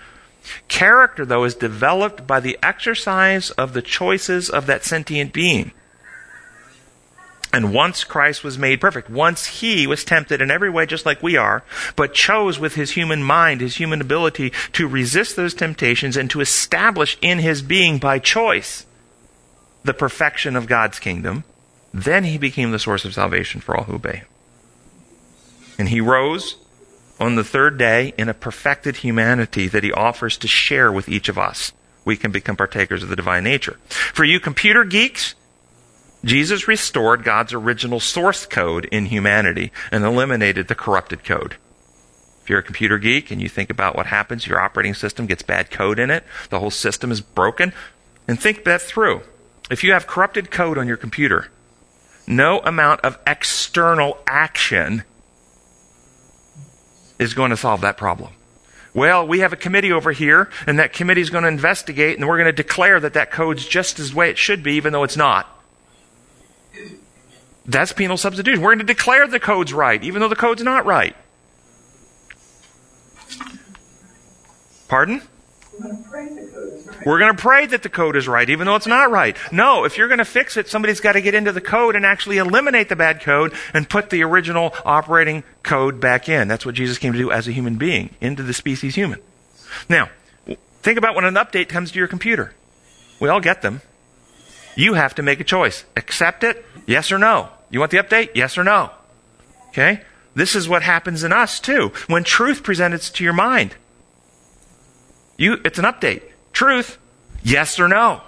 Character, 0.68 1.24
though, 1.24 1.44
is 1.44 1.54
developed 1.54 2.26
by 2.26 2.40
the 2.40 2.58
exercise 2.62 3.50
of 3.52 3.72
the 3.72 3.82
choices 3.82 4.50
of 4.50 4.66
that 4.66 4.84
sentient 4.84 5.32
being. 5.32 5.72
And 7.52 7.74
once 7.74 8.02
Christ 8.02 8.42
was 8.42 8.56
made 8.56 8.80
perfect, 8.80 9.10
once 9.10 9.44
he 9.46 9.86
was 9.86 10.04
tempted 10.04 10.40
in 10.40 10.50
every 10.50 10.70
way 10.70 10.86
just 10.86 11.04
like 11.04 11.22
we 11.22 11.36
are, 11.36 11.62
but 11.96 12.14
chose 12.14 12.58
with 12.58 12.76
his 12.76 12.92
human 12.92 13.22
mind, 13.22 13.60
his 13.60 13.76
human 13.76 14.00
ability 14.00 14.52
to 14.72 14.88
resist 14.88 15.36
those 15.36 15.52
temptations 15.52 16.16
and 16.16 16.30
to 16.30 16.40
establish 16.40 17.18
in 17.20 17.40
his 17.40 17.60
being 17.60 17.98
by 17.98 18.18
choice 18.18 18.86
the 19.84 19.92
perfection 19.92 20.56
of 20.56 20.66
God's 20.66 20.98
kingdom, 20.98 21.44
then 21.92 22.24
he 22.24 22.38
became 22.38 22.70
the 22.70 22.78
source 22.78 23.04
of 23.04 23.12
salvation 23.12 23.60
for 23.60 23.76
all 23.76 23.84
who 23.84 23.96
obey 23.96 24.16
him. 24.16 24.26
And 25.78 25.88
he 25.90 26.00
rose 26.00 26.56
on 27.22 27.36
the 27.36 27.44
third 27.44 27.78
day 27.78 28.12
in 28.18 28.28
a 28.28 28.34
perfected 28.34 28.96
humanity 28.96 29.68
that 29.68 29.84
he 29.84 29.92
offers 29.92 30.36
to 30.36 30.48
share 30.48 30.90
with 30.90 31.08
each 31.08 31.28
of 31.28 31.38
us. 31.38 31.72
We 32.04 32.16
can 32.16 32.32
become 32.32 32.56
partakers 32.56 33.04
of 33.04 33.10
the 33.10 33.16
divine 33.16 33.44
nature. 33.44 33.78
For 33.88 34.24
you 34.24 34.40
computer 34.40 34.82
geeks, 34.82 35.36
Jesus 36.24 36.66
restored 36.66 37.22
God's 37.22 37.52
original 37.52 38.00
source 38.00 38.44
code 38.44 38.86
in 38.86 39.06
humanity 39.06 39.70
and 39.92 40.04
eliminated 40.04 40.66
the 40.66 40.74
corrupted 40.74 41.22
code. 41.22 41.56
If 42.42 42.50
you're 42.50 42.58
a 42.58 42.64
computer 42.64 42.98
geek 42.98 43.30
and 43.30 43.40
you 43.40 43.48
think 43.48 43.70
about 43.70 43.94
what 43.94 44.06
happens, 44.06 44.48
your 44.48 44.60
operating 44.60 44.94
system 44.94 45.26
gets 45.26 45.44
bad 45.44 45.70
code 45.70 46.00
in 46.00 46.10
it, 46.10 46.24
the 46.50 46.58
whole 46.58 46.72
system 46.72 47.12
is 47.12 47.20
broken, 47.20 47.72
and 48.26 48.38
think 48.38 48.64
that 48.64 48.82
through. 48.82 49.22
If 49.70 49.84
you 49.84 49.92
have 49.92 50.08
corrupted 50.08 50.50
code 50.50 50.76
on 50.76 50.88
your 50.88 50.96
computer, 50.96 51.52
no 52.26 52.58
amount 52.60 53.02
of 53.02 53.16
external 53.28 54.18
action 54.26 55.04
is 57.22 57.34
going 57.34 57.50
to 57.50 57.56
solve 57.56 57.80
that 57.82 57.96
problem. 57.96 58.32
Well, 58.94 59.26
we 59.26 59.38
have 59.38 59.52
a 59.52 59.56
committee 59.56 59.90
over 59.90 60.12
here, 60.12 60.50
and 60.66 60.78
that 60.78 60.92
committee 60.92 61.22
is 61.22 61.30
going 61.30 61.42
to 61.42 61.48
investigate, 61.48 62.18
and 62.18 62.28
we're 62.28 62.36
going 62.36 62.54
to 62.54 62.62
declare 62.62 63.00
that 63.00 63.14
that 63.14 63.30
code's 63.30 63.66
just 63.66 63.98
as 63.98 64.10
the 64.10 64.16
way 64.16 64.28
it 64.28 64.36
should 64.36 64.62
be, 64.62 64.74
even 64.74 64.92
though 64.92 65.02
it's 65.02 65.16
not. 65.16 65.48
That's 67.64 67.92
penal 67.92 68.16
substitution. 68.16 68.60
We're 68.60 68.74
going 68.74 68.86
to 68.86 68.92
declare 68.92 69.26
the 69.26 69.40
code's 69.40 69.72
right, 69.72 70.02
even 70.02 70.20
though 70.20 70.28
the 70.28 70.36
code's 70.36 70.62
not 70.62 70.84
right. 70.84 71.16
Pardon? 74.88 75.22
We're 77.04 77.18
going 77.18 77.34
to 77.34 77.40
pray 77.40 77.66
that 77.66 77.82
the 77.82 77.88
code 77.88 78.16
is 78.16 78.28
right, 78.28 78.48
even 78.48 78.66
though 78.66 78.76
it's 78.76 78.86
not 78.86 79.10
right. 79.10 79.36
No, 79.50 79.84
if 79.84 79.96
you're 79.96 80.08
going 80.08 80.18
to 80.18 80.24
fix 80.24 80.56
it, 80.56 80.68
somebody's 80.68 81.00
got 81.00 81.12
to 81.12 81.22
get 81.22 81.34
into 81.34 81.52
the 81.52 81.60
code 81.60 81.96
and 81.96 82.04
actually 82.04 82.38
eliminate 82.38 82.88
the 82.88 82.96
bad 82.96 83.22
code 83.22 83.52
and 83.72 83.88
put 83.88 84.10
the 84.10 84.22
original 84.22 84.74
operating 84.84 85.44
code 85.62 86.00
back 86.00 86.28
in. 86.28 86.48
That's 86.48 86.66
what 86.66 86.74
Jesus 86.74 86.98
came 86.98 87.12
to 87.12 87.18
do 87.18 87.30
as 87.30 87.48
a 87.48 87.52
human 87.52 87.76
being, 87.76 88.14
into 88.20 88.42
the 88.42 88.52
species 88.52 88.94
human. 88.94 89.20
Now, 89.88 90.10
think 90.82 90.98
about 90.98 91.14
when 91.14 91.24
an 91.24 91.34
update 91.34 91.68
comes 91.68 91.90
to 91.92 91.98
your 91.98 92.08
computer. 92.08 92.54
We 93.18 93.28
all 93.28 93.40
get 93.40 93.62
them. 93.62 93.80
You 94.76 94.94
have 94.94 95.14
to 95.16 95.22
make 95.22 95.40
a 95.40 95.44
choice. 95.44 95.84
Accept 95.96 96.44
it, 96.44 96.64
yes 96.86 97.10
or 97.10 97.18
no. 97.18 97.48
You 97.70 97.80
want 97.80 97.90
the 97.90 97.98
update? 97.98 98.30
Yes 98.34 98.58
or 98.58 98.64
no. 98.64 98.90
Okay? 99.68 100.02
This 100.34 100.54
is 100.54 100.68
what 100.68 100.82
happens 100.82 101.24
in 101.24 101.32
us 101.32 101.60
too. 101.60 101.92
When 102.06 102.24
truth 102.24 102.62
presents 102.62 103.10
to 103.10 103.24
your 103.24 103.32
mind, 103.32 103.74
you, 105.36 105.58
it's 105.64 105.78
an 105.78 105.84
update. 105.84 106.22
Truth, 106.52 106.98
yes 107.42 107.78
or 107.80 107.88
no. 107.88 108.22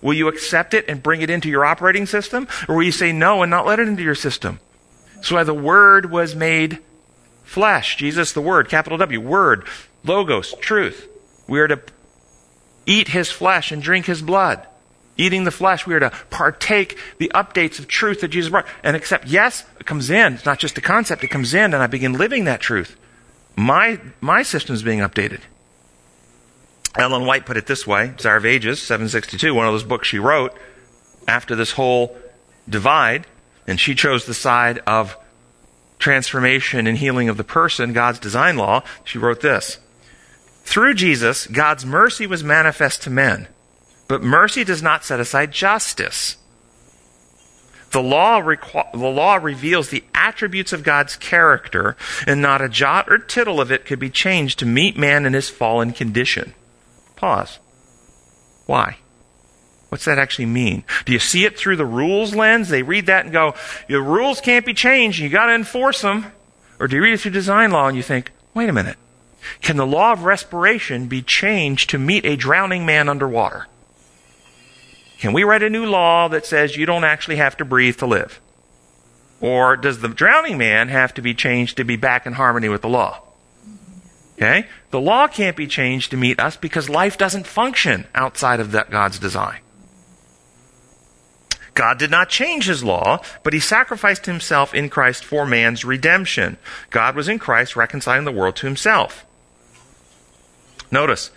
Will 0.00 0.14
you 0.14 0.28
accept 0.28 0.74
it 0.74 0.86
and 0.88 1.02
bring 1.02 1.22
it 1.22 1.30
into 1.30 1.48
your 1.48 1.64
operating 1.64 2.06
system? 2.06 2.48
Or 2.68 2.76
will 2.76 2.82
you 2.82 2.92
say 2.92 3.12
no 3.12 3.42
and 3.42 3.50
not 3.50 3.66
let 3.66 3.78
it 3.78 3.88
into 3.88 4.02
your 4.02 4.16
system? 4.16 4.58
So 5.22 5.36
why 5.36 5.44
the 5.44 5.54
Word 5.54 6.10
was 6.10 6.34
made 6.34 6.80
flesh. 7.44 7.96
Jesus, 7.96 8.32
the 8.32 8.40
Word, 8.40 8.68
capital 8.68 8.98
W, 8.98 9.20
Word, 9.20 9.66
Logos, 10.04 10.54
truth. 10.54 11.08
We 11.46 11.60
are 11.60 11.68
to 11.68 11.80
eat 12.86 13.08
His 13.08 13.30
flesh 13.30 13.70
and 13.70 13.80
drink 13.80 14.06
His 14.06 14.22
blood. 14.22 14.66
Eating 15.16 15.44
the 15.44 15.50
flesh, 15.50 15.86
we 15.86 15.94
are 15.94 16.00
to 16.00 16.10
partake 16.30 16.98
the 17.18 17.30
updates 17.34 17.78
of 17.78 17.86
truth 17.86 18.22
that 18.22 18.28
Jesus 18.28 18.50
brought. 18.50 18.66
And 18.82 18.96
accept, 18.96 19.28
yes, 19.28 19.64
it 19.78 19.86
comes 19.86 20.10
in. 20.10 20.34
It's 20.34 20.46
not 20.46 20.58
just 20.58 20.78
a 20.78 20.80
concept, 20.80 21.22
it 21.22 21.28
comes 21.28 21.54
in, 21.54 21.74
and 21.74 21.82
I 21.82 21.86
begin 21.86 22.14
living 22.14 22.44
that 22.44 22.60
truth. 22.60 22.96
My, 23.54 24.00
my 24.20 24.42
system 24.42 24.74
is 24.74 24.82
being 24.82 25.00
updated. 25.00 25.40
Ellen 26.96 27.24
White 27.24 27.46
put 27.46 27.56
it 27.56 27.66
this 27.66 27.86
way 27.86 28.12
Desire 28.16 28.36
of 28.36 28.46
Ages, 28.46 28.82
762, 28.82 29.54
one 29.54 29.66
of 29.66 29.72
those 29.72 29.84
books 29.84 30.08
she 30.08 30.18
wrote 30.18 30.54
after 31.26 31.54
this 31.54 31.72
whole 31.72 32.16
divide, 32.68 33.26
and 33.66 33.80
she 33.80 33.94
chose 33.94 34.26
the 34.26 34.34
side 34.34 34.80
of 34.86 35.16
transformation 35.98 36.86
and 36.86 36.98
healing 36.98 37.28
of 37.28 37.36
the 37.36 37.44
person, 37.44 37.92
God's 37.92 38.18
design 38.18 38.56
law. 38.56 38.82
She 39.04 39.18
wrote 39.18 39.40
this 39.40 39.78
Through 40.64 40.94
Jesus, 40.94 41.46
God's 41.46 41.86
mercy 41.86 42.26
was 42.26 42.44
manifest 42.44 43.02
to 43.02 43.10
men, 43.10 43.48
but 44.08 44.22
mercy 44.22 44.64
does 44.64 44.82
not 44.82 45.04
set 45.04 45.20
aside 45.20 45.52
justice. 45.52 46.36
The 47.92 48.02
law, 48.02 48.40
requ- 48.40 48.90
the 48.92 48.98
law 48.98 49.34
reveals 49.36 49.90
the 49.90 50.02
attributes 50.14 50.72
of 50.72 50.82
God's 50.82 51.14
character, 51.14 51.94
and 52.26 52.40
not 52.40 52.62
a 52.62 52.68
jot 52.68 53.10
or 53.10 53.18
tittle 53.18 53.60
of 53.60 53.70
it 53.70 53.84
could 53.84 53.98
be 53.98 54.08
changed 54.08 54.58
to 54.60 54.66
meet 54.66 54.96
man 54.96 55.26
in 55.26 55.34
his 55.34 55.50
fallen 55.50 55.92
condition. 55.92 56.54
Pause. 57.22 57.60
Why? 58.66 58.96
What's 59.90 60.06
that 60.06 60.18
actually 60.18 60.46
mean? 60.46 60.82
Do 61.04 61.12
you 61.12 61.20
see 61.20 61.44
it 61.44 61.56
through 61.56 61.76
the 61.76 61.86
rules 61.86 62.34
lens? 62.34 62.68
They 62.68 62.82
read 62.82 63.06
that 63.06 63.24
and 63.24 63.32
go, 63.32 63.54
the 63.88 64.02
rules 64.02 64.40
can't 64.40 64.66
be 64.66 64.74
changed, 64.74 65.20
you 65.20 65.28
got 65.28 65.46
to 65.46 65.54
enforce 65.54 66.02
them. 66.02 66.32
Or 66.80 66.88
do 66.88 66.96
you 66.96 67.02
read 67.02 67.12
it 67.12 67.20
through 67.20 67.30
design 67.30 67.70
law 67.70 67.86
and 67.86 67.96
you 67.96 68.02
think, 68.02 68.32
wait 68.54 68.68
a 68.68 68.72
minute, 68.72 68.96
can 69.60 69.76
the 69.76 69.86
law 69.86 70.10
of 70.10 70.24
respiration 70.24 71.06
be 71.06 71.22
changed 71.22 71.90
to 71.90 71.98
meet 71.98 72.26
a 72.26 72.34
drowning 72.34 72.84
man 72.84 73.08
underwater? 73.08 73.68
Can 75.18 75.32
we 75.32 75.44
write 75.44 75.62
a 75.62 75.70
new 75.70 75.86
law 75.86 76.26
that 76.26 76.44
says 76.44 76.76
you 76.76 76.86
don't 76.86 77.04
actually 77.04 77.36
have 77.36 77.56
to 77.58 77.64
breathe 77.64 77.98
to 77.98 78.06
live? 78.06 78.40
Or 79.40 79.76
does 79.76 80.00
the 80.00 80.08
drowning 80.08 80.58
man 80.58 80.88
have 80.88 81.14
to 81.14 81.22
be 81.22 81.34
changed 81.34 81.76
to 81.76 81.84
be 81.84 81.94
back 81.94 82.26
in 82.26 82.32
harmony 82.32 82.68
with 82.68 82.82
the 82.82 82.88
law? 82.88 83.22
Okay? 84.42 84.66
The 84.90 85.00
law 85.00 85.28
can't 85.28 85.56
be 85.56 85.68
changed 85.68 86.10
to 86.10 86.16
meet 86.16 86.40
us 86.40 86.56
because 86.56 86.90
life 86.90 87.16
doesn't 87.16 87.46
function 87.46 88.06
outside 88.12 88.58
of 88.58 88.72
that 88.72 88.90
God's 88.90 89.20
design. 89.20 89.60
God 91.74 91.96
did 91.96 92.10
not 92.10 92.28
change 92.28 92.66
his 92.66 92.82
law, 92.82 93.22
but 93.44 93.52
he 93.52 93.60
sacrificed 93.60 94.26
himself 94.26 94.74
in 94.74 94.88
Christ 94.88 95.24
for 95.24 95.46
man's 95.46 95.84
redemption. 95.84 96.58
God 96.90 97.14
was 97.14 97.28
in 97.28 97.38
Christ 97.38 97.76
reconciling 97.76 98.24
the 98.24 98.32
world 98.32 98.56
to 98.56 98.66
himself. 98.66 99.24
Notice, 100.90 101.30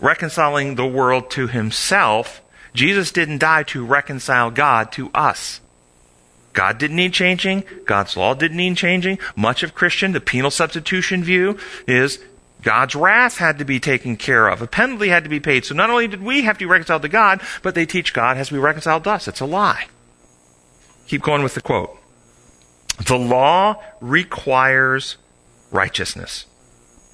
reconciling 0.00 0.74
the 0.74 0.86
world 0.86 1.30
to 1.30 1.46
himself, 1.46 2.42
Jesus 2.74 3.12
didn't 3.12 3.38
die 3.38 3.62
to 3.62 3.86
reconcile 3.86 4.50
God 4.50 4.90
to 4.92 5.10
us. 5.14 5.60
God 6.56 6.78
didn't 6.78 6.96
need 6.96 7.12
changing. 7.12 7.64
God's 7.84 8.16
law 8.16 8.32
didn't 8.32 8.56
need 8.56 8.78
changing. 8.78 9.18
Much 9.36 9.62
of 9.62 9.74
Christian, 9.74 10.12
the 10.12 10.22
penal 10.22 10.50
substitution 10.50 11.22
view 11.22 11.58
is 11.86 12.18
God's 12.62 12.94
wrath 12.94 13.36
had 13.36 13.58
to 13.58 13.66
be 13.66 13.78
taken 13.78 14.16
care 14.16 14.48
of. 14.48 14.62
A 14.62 14.66
penalty 14.66 15.08
had 15.08 15.22
to 15.24 15.28
be 15.28 15.38
paid. 15.38 15.66
So 15.66 15.74
not 15.74 15.90
only 15.90 16.08
did 16.08 16.22
we 16.22 16.42
have 16.42 16.56
to 16.56 16.64
be 16.64 16.70
reconciled 16.70 17.02
to 17.02 17.10
God, 17.10 17.42
but 17.62 17.74
they 17.74 17.84
teach 17.84 18.14
God 18.14 18.38
has 18.38 18.48
to 18.48 18.54
be 18.54 18.58
reconciled 18.58 19.04
to 19.04 19.10
us. 19.10 19.28
It's 19.28 19.40
a 19.40 19.44
lie. 19.44 19.88
Keep 21.08 21.20
going 21.22 21.42
with 21.42 21.54
the 21.54 21.60
quote. 21.60 21.94
The 23.06 23.18
law 23.18 23.82
requires 24.00 25.18
righteousness, 25.70 26.46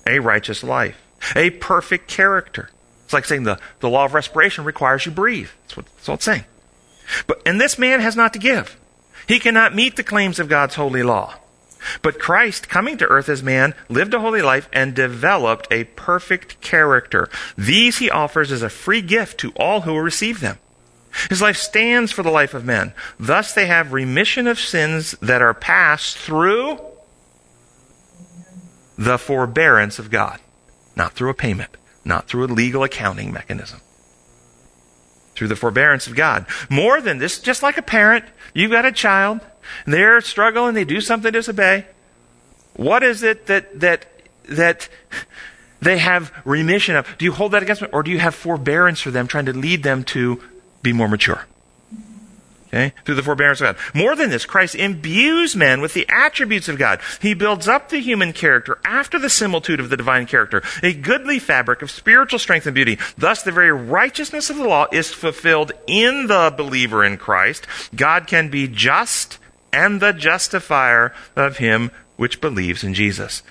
a 0.07 0.21
righteous 0.21 0.63
life, 0.63 1.03
a 1.35 1.51
perfect 1.51 2.07
character. 2.07 2.71
It's 3.03 3.13
like 3.13 3.25
saying 3.25 3.43
the, 3.43 3.59
the 3.81 3.91
law 3.91 4.05
of 4.05 4.15
respiration 4.15 4.63
requires 4.63 5.05
you 5.05 5.11
breathe. 5.11 5.51
That's 5.65 5.77
what, 5.77 5.87
that's 5.87 6.07
what 6.09 6.15
it's 6.15 6.25
saying. 6.25 6.45
But, 7.27 7.43
and 7.45 7.61
this 7.61 7.77
man 7.77 7.99
has 7.99 8.15
not 8.15 8.33
to 8.35 8.39
give. 8.39 8.79
He 9.27 9.39
cannot 9.39 9.75
meet 9.75 9.97
the 9.97 10.03
claims 10.03 10.39
of 10.39 10.49
God's 10.49 10.75
holy 10.75 11.03
law. 11.03 11.35
But 12.01 12.19
Christ, 12.19 12.69
coming 12.69 12.97
to 12.99 13.07
earth 13.07 13.29
as 13.29 13.43
man, 13.43 13.75
lived 13.89 14.15
a 14.15 14.21
holy 14.21 14.43
life 14.43 14.69
and 14.73 14.95
developed 14.95 15.67
a 15.71 15.85
perfect 15.85 16.61
character. 16.61 17.29
These 17.57 17.99
he 17.99 18.11
offers 18.11 18.53
as 18.53 18.63
a 18.63 18.71
free 18.71 19.03
gift 19.03 19.39
to 19.41 19.53
all 19.57 19.83
who 19.83 19.93
will 19.93 20.01
receive 20.01 20.41
them. 20.41 20.59
His 21.29 21.43
life 21.43 21.57
stands 21.57 22.13
for 22.13 22.23
the 22.23 22.31
life 22.31 22.55
of 22.55 22.65
men. 22.65 22.95
Thus 23.19 23.53
they 23.53 23.67
have 23.67 23.93
remission 23.93 24.47
of 24.47 24.59
sins 24.59 25.13
that 25.21 25.43
are 25.43 25.55
passed 25.55 26.17
through 26.17 26.79
the 28.97 29.19
forbearance 29.19 29.99
of 29.99 30.11
God, 30.11 30.39
not 30.97 31.13
through 31.13 31.31
a 31.31 31.35
payment, 31.35 31.77
not 32.05 32.29
through 32.29 32.45
a 32.45 32.47
legal 32.47 32.83
accounting 32.83 33.33
mechanism. 33.33 33.81
Through 35.35 35.49
the 35.49 35.57
forbearance 35.57 36.07
of 36.07 36.15
God. 36.15 36.47
More 36.69 37.01
than 37.01 37.19
this, 37.19 37.41
just 37.41 37.63
like 37.63 37.79
a 37.79 37.83
parent, 37.83 38.25
you've 38.55 38.71
got 38.71 38.85
a 38.85 38.93
child, 38.93 39.41
and 39.85 39.95
they're 39.95 40.21
struggling, 40.21 40.75
they 40.75 40.85
do 40.85 41.01
something 41.01 41.33
to 41.33 41.39
disobey. 41.39 41.87
What 42.75 43.03
is 43.03 43.23
it 43.23 43.47
that, 43.47 43.81
that, 43.81 44.07
that 44.49 44.89
they 45.81 45.99
have 45.99 46.33
remission 46.45 46.97
of? 46.97 47.07
Do 47.19 47.25
you 47.25 47.33
hold 47.33 47.53
that 47.53 47.63
against 47.63 47.81
them, 47.81 47.91
or 47.93 48.03
do 48.03 48.11
you 48.11 48.19
have 48.19 48.35
forbearance 48.35 49.01
for 49.01 49.11
them, 49.11 49.27
trying 49.27 49.47
to 49.47 49.53
lead 49.53 49.83
them 49.83 50.05
to 50.05 50.41
be 50.83 50.93
more 50.93 51.09
mature? 51.09 51.47
Okay? 52.73 52.95
Through 53.05 53.17
the 53.17 53.23
forbearance 53.23 53.61
of 53.61 53.67
God. 53.67 53.77
More 53.95 54.17
than 54.17 54.31
this, 54.31 54.47
Christ 54.47 54.75
imbues 54.75 55.55
men 55.55 55.83
with 55.83 55.93
the 55.93 56.09
attributes 56.09 56.69
of 56.69 56.79
God. 56.79 57.01
He 57.21 57.35
builds 57.35 57.69
up 57.69 57.91
the 57.91 58.01
human 58.01 58.33
character 58.33 58.79
after 58.83 59.19
the 59.19 59.29
similitude 59.29 59.79
of 59.79 59.91
the 59.91 59.97
divine 59.97 60.25
character, 60.25 60.63
a 60.83 60.95
goodly 60.95 61.39
fabric 61.39 61.83
of 61.83 61.91
spiritual 61.91 62.39
strength 62.39 62.67
and 62.67 62.75
beauty. 62.75 62.99
Thus, 63.19 63.43
the 63.43 63.53
very 63.53 63.73
righteousness 63.73 64.49
of 64.49 64.57
the 64.57 64.67
law 64.67 64.87
is 64.91 65.13
fulfilled 65.13 65.73
in 65.87 66.29
the 66.29 66.53
believer 66.57 67.05
in 67.05 67.19
Christ. 67.19 67.67
God 67.95 68.27
can 68.27 68.49
be 68.49 68.69
just 68.69 69.39
and 69.73 70.01
the 70.01 70.13
justifier 70.13 71.13
of 71.37 71.59
him 71.59 71.91
which 72.17 72.41
believes 72.41 72.85
in 72.85 72.95
Jesus. 72.95 73.43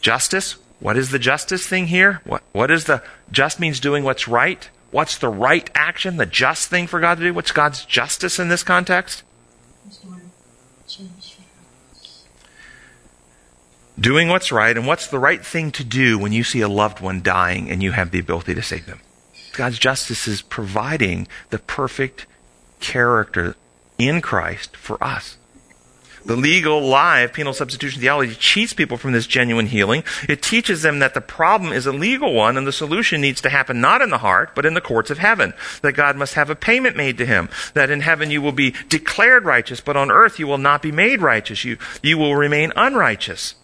Justice, 0.00 0.56
what 0.80 0.96
is 0.96 1.10
the 1.10 1.18
justice 1.18 1.66
thing 1.66 1.86
here? 1.86 2.20
What, 2.24 2.42
what 2.52 2.70
is 2.70 2.84
the 2.84 3.02
just 3.30 3.60
means 3.60 3.80
doing 3.80 4.04
what's 4.04 4.28
right? 4.28 4.68
What's 4.94 5.18
the 5.18 5.28
right 5.28 5.68
action, 5.74 6.18
the 6.18 6.24
just 6.24 6.68
thing 6.68 6.86
for 6.86 7.00
God 7.00 7.16
to 7.16 7.24
do? 7.24 7.34
What's 7.34 7.50
God's 7.50 7.84
justice 7.84 8.38
in 8.38 8.48
this 8.48 8.62
context? 8.62 9.24
Doing 13.98 14.28
what's 14.28 14.52
right, 14.52 14.76
and 14.76 14.86
what's 14.86 15.08
the 15.08 15.18
right 15.18 15.44
thing 15.44 15.72
to 15.72 15.82
do 15.82 16.16
when 16.16 16.30
you 16.30 16.44
see 16.44 16.60
a 16.60 16.68
loved 16.68 17.00
one 17.00 17.22
dying 17.22 17.68
and 17.72 17.82
you 17.82 17.90
have 17.90 18.12
the 18.12 18.20
ability 18.20 18.54
to 18.54 18.62
save 18.62 18.86
them? 18.86 19.00
God's 19.54 19.80
justice 19.80 20.28
is 20.28 20.42
providing 20.42 21.26
the 21.50 21.58
perfect 21.58 22.26
character 22.78 23.56
in 23.98 24.20
Christ 24.20 24.76
for 24.76 25.02
us. 25.02 25.38
The 26.26 26.36
legal 26.36 26.80
lie 26.80 27.20
of 27.20 27.34
penal 27.34 27.52
substitution 27.52 28.00
theology 28.00 28.34
cheats 28.34 28.72
people 28.72 28.96
from 28.96 29.12
this 29.12 29.26
genuine 29.26 29.66
healing. 29.66 30.04
It 30.26 30.40
teaches 30.40 30.80
them 30.80 30.98
that 31.00 31.12
the 31.12 31.20
problem 31.20 31.72
is 31.72 31.84
a 31.84 31.92
legal 31.92 32.32
one 32.32 32.56
and 32.56 32.66
the 32.66 32.72
solution 32.72 33.20
needs 33.20 33.42
to 33.42 33.50
happen 33.50 33.80
not 33.80 34.00
in 34.00 34.08
the 34.08 34.18
heart, 34.18 34.54
but 34.54 34.64
in 34.64 34.72
the 34.72 34.80
courts 34.80 35.10
of 35.10 35.18
heaven. 35.18 35.52
That 35.82 35.92
God 35.92 36.16
must 36.16 36.34
have 36.34 36.48
a 36.48 36.54
payment 36.54 36.96
made 36.96 37.18
to 37.18 37.26
him. 37.26 37.50
That 37.74 37.90
in 37.90 38.00
heaven 38.00 38.30
you 38.30 38.40
will 38.40 38.52
be 38.52 38.74
declared 38.88 39.44
righteous, 39.44 39.82
but 39.82 39.98
on 39.98 40.10
earth 40.10 40.38
you 40.38 40.46
will 40.46 40.56
not 40.56 40.80
be 40.80 40.92
made 40.92 41.20
righteous. 41.20 41.62
You, 41.62 41.76
you 42.02 42.16
will 42.16 42.34
remain 42.34 42.72
unrighteous. 42.74 43.56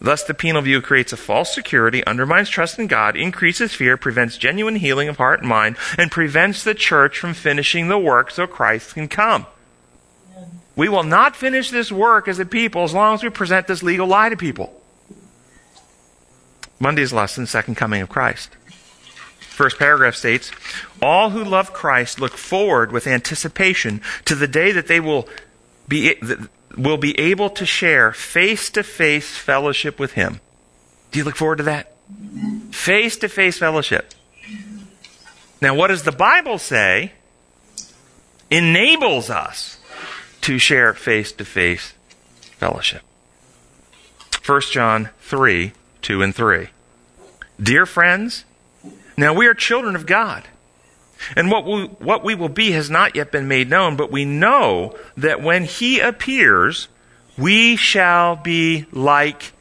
Thus, 0.00 0.22
the 0.22 0.34
penal 0.34 0.62
view 0.62 0.80
creates 0.80 1.12
a 1.12 1.16
false 1.16 1.52
security, 1.52 2.06
undermines 2.06 2.48
trust 2.48 2.78
in 2.78 2.86
God, 2.86 3.16
increases 3.16 3.74
fear, 3.74 3.96
prevents 3.96 4.38
genuine 4.38 4.76
healing 4.76 5.08
of 5.08 5.16
heart 5.16 5.40
and 5.40 5.48
mind, 5.48 5.76
and 5.96 6.10
prevents 6.10 6.62
the 6.62 6.74
church 6.74 7.18
from 7.18 7.34
finishing 7.34 7.88
the 7.88 7.98
work 7.98 8.30
so 8.30 8.46
Christ 8.46 8.94
can 8.94 9.08
come. 9.08 9.46
We 10.78 10.88
will 10.88 11.02
not 11.02 11.34
finish 11.34 11.72
this 11.72 11.90
work 11.90 12.28
as 12.28 12.38
a 12.38 12.46
people 12.46 12.84
as 12.84 12.94
long 12.94 13.14
as 13.14 13.24
we 13.24 13.30
present 13.30 13.66
this 13.66 13.82
legal 13.82 14.06
lie 14.06 14.28
to 14.28 14.36
people. 14.36 14.80
Monday's 16.78 17.12
lesson, 17.12 17.46
second 17.46 17.74
coming 17.74 18.00
of 18.00 18.08
Christ. 18.08 18.50
First 19.40 19.76
paragraph 19.76 20.14
states, 20.14 20.52
all 21.02 21.30
who 21.30 21.42
love 21.42 21.72
Christ 21.72 22.20
look 22.20 22.34
forward 22.34 22.92
with 22.92 23.08
anticipation 23.08 24.00
to 24.24 24.36
the 24.36 24.46
day 24.46 24.70
that 24.70 24.86
they 24.86 25.00
will 25.00 25.28
be, 25.88 26.14
will 26.76 26.96
be 26.96 27.18
able 27.18 27.50
to 27.50 27.66
share 27.66 28.12
face 28.12 28.70
to 28.70 28.84
face 28.84 29.36
fellowship 29.36 29.98
with 29.98 30.12
Him. 30.12 30.40
Do 31.10 31.18
you 31.18 31.24
look 31.24 31.34
forward 31.34 31.58
to 31.58 31.64
that? 31.64 31.96
Face 32.70 33.16
to 33.16 33.28
face 33.28 33.58
fellowship. 33.58 34.14
Now, 35.60 35.74
what 35.74 35.88
does 35.88 36.04
the 36.04 36.12
Bible 36.12 36.58
say 36.58 37.14
enables 38.48 39.28
us 39.28 39.77
to 40.42 40.58
share 40.58 40.94
face 40.94 41.32
to 41.32 41.44
face 41.44 41.94
fellowship. 42.56 43.02
1 44.44 44.60
John 44.72 45.10
3 45.20 45.72
2 46.00 46.22
and 46.22 46.34
3. 46.34 46.68
Dear 47.60 47.86
friends, 47.86 48.44
now 49.16 49.34
we 49.34 49.46
are 49.46 49.54
children 49.54 49.96
of 49.96 50.06
God. 50.06 50.44
And 51.36 51.50
what 51.50 51.64
we, 51.64 51.84
what 51.84 52.24
we 52.24 52.34
will 52.34 52.48
be 52.48 52.70
has 52.70 52.88
not 52.88 53.16
yet 53.16 53.32
been 53.32 53.48
made 53.48 53.68
known, 53.68 53.96
but 53.96 54.12
we 54.12 54.24
know 54.24 54.96
that 55.16 55.42
when 55.42 55.64
He 55.64 56.00
appears, 56.00 56.88
we 57.36 57.76
shall 57.76 58.36
be 58.36 58.86
like 58.92 59.52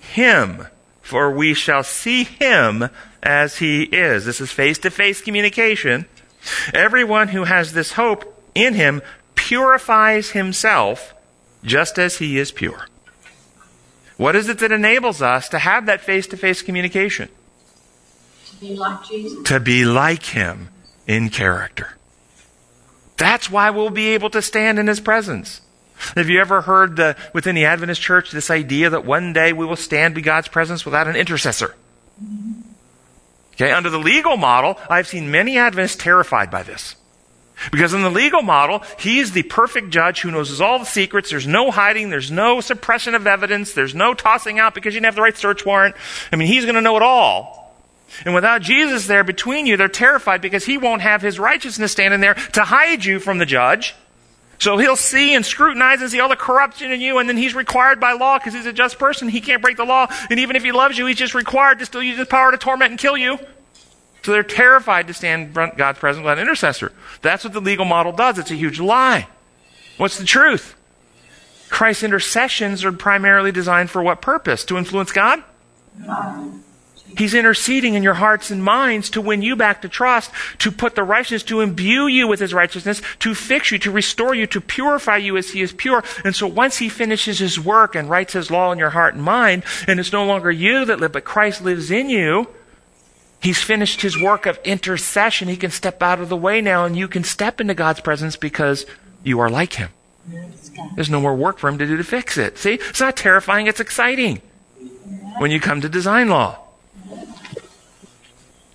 Him, 0.00 0.66
for 1.00 1.30
we 1.30 1.54
shall 1.54 1.84
see 1.84 2.24
Him 2.24 2.88
as 3.22 3.58
He 3.58 3.84
is. 3.84 4.24
This 4.24 4.40
is 4.40 4.50
face 4.50 4.78
to 4.78 4.90
face 4.90 5.20
communication. 5.20 6.06
Everyone 6.74 7.28
who 7.28 7.44
has 7.44 7.72
this 7.72 7.92
hope 7.92 8.42
in 8.54 8.74
Him 8.74 9.00
purifies 9.34 10.30
himself 10.30 11.14
just 11.62 11.98
as 11.98 12.18
he 12.18 12.38
is 12.38 12.52
pure. 12.52 12.86
What 14.16 14.36
is 14.36 14.48
it 14.48 14.58
that 14.58 14.72
enables 14.72 15.22
us 15.22 15.48
to 15.48 15.58
have 15.58 15.86
that 15.86 16.00
face 16.00 16.26
to 16.28 16.36
face 16.36 16.62
communication? 16.62 17.28
To 18.46 18.56
be 18.56 18.76
like 18.76 19.04
Jesus. 19.04 19.42
To 19.48 19.60
be 19.60 19.84
like 19.84 20.22
him 20.22 20.68
in 21.06 21.30
character. 21.30 21.96
That's 23.16 23.50
why 23.50 23.70
we'll 23.70 23.90
be 23.90 24.08
able 24.08 24.30
to 24.30 24.42
stand 24.42 24.78
in 24.78 24.86
his 24.86 25.00
presence. 25.00 25.60
Have 26.16 26.28
you 26.28 26.40
ever 26.40 26.60
heard 26.60 26.96
the, 26.96 27.16
within 27.32 27.54
the 27.54 27.64
Adventist 27.64 28.00
church 28.00 28.30
this 28.30 28.50
idea 28.50 28.90
that 28.90 29.04
one 29.04 29.32
day 29.32 29.52
we 29.52 29.64
will 29.64 29.76
stand 29.76 30.16
in 30.16 30.24
God's 30.24 30.48
presence 30.48 30.84
without 30.84 31.08
an 31.08 31.16
intercessor? 31.16 31.74
Mm-hmm. 32.22 32.60
Okay, 33.54 33.70
under 33.70 33.88
the 33.88 33.98
legal 33.98 34.36
model, 34.36 34.78
I've 34.90 35.06
seen 35.06 35.30
many 35.30 35.58
Adventists 35.58 36.02
terrified 36.02 36.50
by 36.50 36.64
this. 36.64 36.96
Because 37.70 37.94
in 37.94 38.02
the 38.02 38.10
legal 38.10 38.42
model, 38.42 38.82
he's 38.98 39.32
the 39.32 39.44
perfect 39.44 39.90
judge 39.90 40.20
who 40.20 40.30
knows 40.30 40.60
all 40.60 40.78
the 40.78 40.84
secrets. 40.84 41.30
There's 41.30 41.46
no 41.46 41.70
hiding. 41.70 42.10
There's 42.10 42.30
no 42.30 42.60
suppression 42.60 43.14
of 43.14 43.26
evidence. 43.26 43.72
There's 43.72 43.94
no 43.94 44.12
tossing 44.12 44.58
out 44.58 44.74
because 44.74 44.94
you 44.94 45.00
didn't 45.00 45.06
have 45.06 45.16
the 45.16 45.22
right 45.22 45.36
search 45.36 45.64
warrant. 45.64 45.94
I 46.32 46.36
mean, 46.36 46.48
he's 46.48 46.64
going 46.64 46.74
to 46.74 46.80
know 46.80 46.96
it 46.96 47.02
all. 47.02 47.64
And 48.24 48.34
without 48.34 48.62
Jesus 48.62 49.06
there 49.06 49.24
between 49.24 49.66
you, 49.66 49.76
they're 49.76 49.88
terrified 49.88 50.40
because 50.40 50.64
he 50.64 50.78
won't 50.78 51.02
have 51.02 51.22
his 51.22 51.38
righteousness 51.38 51.92
standing 51.92 52.20
there 52.20 52.34
to 52.34 52.62
hide 52.62 53.04
you 53.04 53.18
from 53.18 53.38
the 53.38 53.46
judge. 53.46 53.94
So 54.58 54.78
he'll 54.78 54.96
see 54.96 55.34
and 55.34 55.44
scrutinize 55.44 56.00
and 56.00 56.10
see 56.10 56.20
all 56.20 56.28
the 56.28 56.36
corruption 56.36 56.92
in 56.92 57.00
you, 57.00 57.18
and 57.18 57.28
then 57.28 57.36
he's 57.36 57.54
required 57.54 57.98
by 57.98 58.12
law 58.12 58.38
because 58.38 58.54
he's 58.54 58.66
a 58.66 58.72
just 58.72 58.98
person. 58.98 59.28
He 59.28 59.40
can't 59.40 59.60
break 59.60 59.76
the 59.76 59.84
law. 59.84 60.06
And 60.30 60.38
even 60.38 60.54
if 60.54 60.62
he 60.62 60.70
loves 60.70 60.96
you, 60.96 61.06
he's 61.06 61.16
just 61.16 61.34
required 61.34 61.80
to 61.80 61.86
still 61.86 62.02
use 62.02 62.18
his 62.18 62.28
power 62.28 62.52
to 62.52 62.56
torment 62.56 62.90
and 62.90 62.98
kill 62.98 63.16
you. 63.16 63.38
So 64.24 64.32
they're 64.32 64.42
terrified 64.42 65.06
to 65.08 65.14
stand 65.14 65.48
in 65.48 65.52
front 65.52 65.76
God's 65.76 65.98
presence 65.98 66.24
without 66.24 66.38
an 66.38 66.42
intercessor. 66.42 66.92
That's 67.20 67.44
what 67.44 67.52
the 67.52 67.60
legal 67.60 67.84
model 67.84 68.10
does. 68.10 68.38
It's 68.38 68.50
a 68.50 68.54
huge 68.54 68.80
lie. 68.80 69.28
What's 69.98 70.18
the 70.18 70.24
truth? 70.24 70.74
Christ's 71.68 72.04
intercessions 72.04 72.84
are 72.84 72.92
primarily 72.92 73.52
designed 73.52 73.90
for 73.90 74.02
what 74.02 74.22
purpose? 74.22 74.64
To 74.66 74.78
influence 74.78 75.12
God? 75.12 75.42
He's 77.18 77.34
interceding 77.34 77.94
in 77.94 78.02
your 78.02 78.14
hearts 78.14 78.50
and 78.50 78.64
minds 78.64 79.10
to 79.10 79.20
win 79.20 79.42
you 79.42 79.56
back 79.56 79.82
to 79.82 79.88
trust, 79.88 80.30
to 80.58 80.72
put 80.72 80.94
the 80.94 81.04
righteousness, 81.04 81.44
to 81.44 81.60
imbue 81.60 82.06
you 82.06 82.26
with 82.26 82.40
his 82.40 82.54
righteousness, 82.54 83.02
to 83.20 83.34
fix 83.34 83.70
you, 83.70 83.78
to 83.80 83.90
restore 83.90 84.34
you, 84.34 84.46
to 84.48 84.60
purify 84.60 85.18
you 85.18 85.36
as 85.36 85.50
he 85.50 85.60
is 85.60 85.72
pure. 85.72 86.02
And 86.24 86.34
so 86.34 86.46
once 86.46 86.78
he 86.78 86.88
finishes 86.88 87.38
his 87.38 87.60
work 87.60 87.94
and 87.94 88.10
writes 88.10 88.32
his 88.32 88.50
law 88.50 88.72
in 88.72 88.78
your 88.78 88.90
heart 88.90 89.14
and 89.14 89.22
mind, 89.22 89.64
and 89.86 90.00
it's 90.00 90.12
no 90.12 90.24
longer 90.24 90.50
you 90.50 90.84
that 90.86 90.98
live, 90.98 91.12
but 91.12 91.24
Christ 91.24 91.62
lives 91.62 91.90
in 91.90 92.08
you, 92.08 92.48
He's 93.44 93.62
finished 93.62 94.00
his 94.00 94.18
work 94.18 94.46
of 94.46 94.58
intercession. 94.64 95.48
He 95.48 95.58
can 95.58 95.70
step 95.70 96.02
out 96.02 96.18
of 96.18 96.30
the 96.30 96.36
way 96.36 96.62
now, 96.62 96.86
and 96.86 96.96
you 96.96 97.06
can 97.06 97.24
step 97.24 97.60
into 97.60 97.74
God's 97.74 98.00
presence 98.00 98.36
because 98.36 98.86
you 99.22 99.38
are 99.38 99.50
like 99.50 99.74
him. 99.74 99.90
There's 100.94 101.10
no 101.10 101.20
more 101.20 101.34
work 101.34 101.58
for 101.58 101.68
him 101.68 101.76
to 101.76 101.86
do 101.86 101.98
to 101.98 102.04
fix 102.04 102.38
it. 102.38 102.56
See? 102.56 102.78
It's 102.80 103.00
not 103.00 103.18
terrifying, 103.18 103.66
it's 103.66 103.80
exciting 103.80 104.40
when 105.36 105.50
you 105.50 105.60
come 105.60 105.82
to 105.82 105.90
design 105.90 106.30
law. 106.30 106.58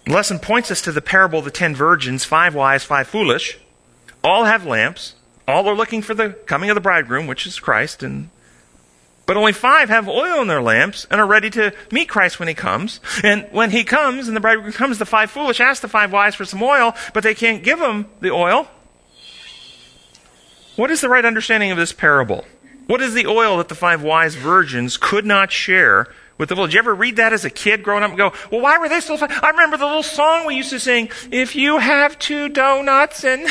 The 0.05 0.13
lesson 0.13 0.37
points 0.37 0.69
us 0.69 0.83
to 0.83 0.91
the 0.91 1.01
parable 1.01 1.39
of 1.39 1.45
the 1.45 1.51
ten 1.51 1.75
virgins, 1.75 2.23
five 2.23 2.53
wise, 2.53 2.83
five 2.83 3.07
foolish. 3.07 3.57
All 4.23 4.45
have 4.45 4.67
lamps. 4.67 5.15
All 5.47 5.67
are 5.67 5.75
looking 5.75 6.03
for 6.03 6.13
the 6.13 6.29
coming 6.45 6.69
of 6.69 6.75
the 6.75 6.81
bridegroom, 6.81 7.25
which 7.25 7.47
is 7.47 7.59
Christ, 7.59 8.03
and 8.03 8.29
but 9.29 9.37
only 9.37 9.53
five 9.53 9.89
have 9.89 10.07
oil 10.07 10.41
in 10.41 10.47
their 10.47 10.59
lamps 10.59 11.05
and 11.11 11.21
are 11.21 11.27
ready 11.27 11.51
to 11.51 11.71
meet 11.91 12.09
Christ 12.09 12.39
when 12.39 12.47
he 12.47 12.55
comes. 12.55 12.99
And 13.23 13.47
when 13.51 13.69
he 13.69 13.83
comes 13.83 14.27
and 14.27 14.35
the 14.35 14.41
bridegroom 14.41 14.71
comes, 14.71 14.97
the 14.97 15.05
five 15.05 15.29
foolish 15.29 15.59
ask 15.59 15.83
the 15.83 15.87
five 15.87 16.11
wise 16.11 16.33
for 16.33 16.45
some 16.45 16.63
oil, 16.63 16.95
but 17.13 17.23
they 17.23 17.35
can't 17.35 17.63
give 17.63 17.77
them 17.77 18.07
the 18.21 18.31
oil. 18.31 18.67
What 20.77 20.89
is 20.89 21.01
the 21.01 21.09
right 21.09 21.23
understanding 21.23 21.69
of 21.69 21.77
this 21.77 21.93
parable? 21.93 22.43
What 22.87 23.01
is 23.01 23.13
the 23.13 23.27
oil 23.27 23.57
that 23.57 23.67
the 23.67 23.75
five 23.75 24.01
wise 24.01 24.33
virgins 24.33 24.97
could 24.97 25.27
not 25.27 25.51
share 25.51 26.07
with 26.39 26.49
the 26.49 26.55
village? 26.55 26.71
Did 26.71 26.77
you 26.77 26.79
ever 26.79 26.95
read 26.95 27.17
that 27.17 27.31
as 27.31 27.45
a 27.45 27.51
kid 27.51 27.83
growing 27.83 28.01
up 28.01 28.09
and 28.09 28.17
go, 28.17 28.33
well, 28.51 28.61
why 28.61 28.79
were 28.79 28.89
they 28.89 28.99
so 28.99 29.15
fine? 29.15 29.29
I 29.31 29.51
remember 29.51 29.77
the 29.77 29.85
little 29.85 30.01
song 30.01 30.47
we 30.47 30.55
used 30.55 30.71
to 30.71 30.79
sing, 30.79 31.11
if 31.31 31.55
you 31.55 31.77
have 31.77 32.17
two 32.17 32.49
donuts 32.49 33.23
and 33.23 33.47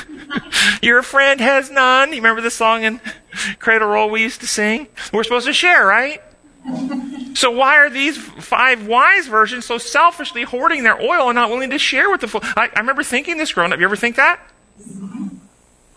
your 0.82 1.02
friend 1.02 1.40
has 1.40 1.70
none. 1.70 2.10
You 2.10 2.16
remember 2.16 2.42
the 2.42 2.50
song 2.50 2.84
in 2.84 3.00
Cradle 3.58 3.88
Roll 3.88 4.10
we 4.10 4.22
used 4.22 4.40
to 4.40 4.46
sing? 4.46 4.88
We're 5.12 5.24
supposed 5.24 5.46
to 5.46 5.52
share, 5.52 5.86
right? 5.86 6.22
So 7.34 7.50
why 7.50 7.76
are 7.78 7.90
these 7.90 8.16
five 8.18 8.86
wise 8.86 9.26
virgins 9.26 9.64
so 9.64 9.78
selfishly 9.78 10.42
hoarding 10.42 10.82
their 10.84 11.00
oil 11.00 11.28
and 11.28 11.34
not 11.34 11.50
willing 11.50 11.70
to 11.70 11.78
share 11.78 12.10
with 12.10 12.20
the 12.20 12.28
full? 12.28 12.40
I, 12.42 12.70
I 12.74 12.80
remember 12.80 13.02
thinking 13.02 13.36
this 13.38 13.52
growing 13.52 13.72
up. 13.72 13.78
You 13.78 13.84
ever 13.84 13.96
think 13.96 14.16
that? 14.16 14.40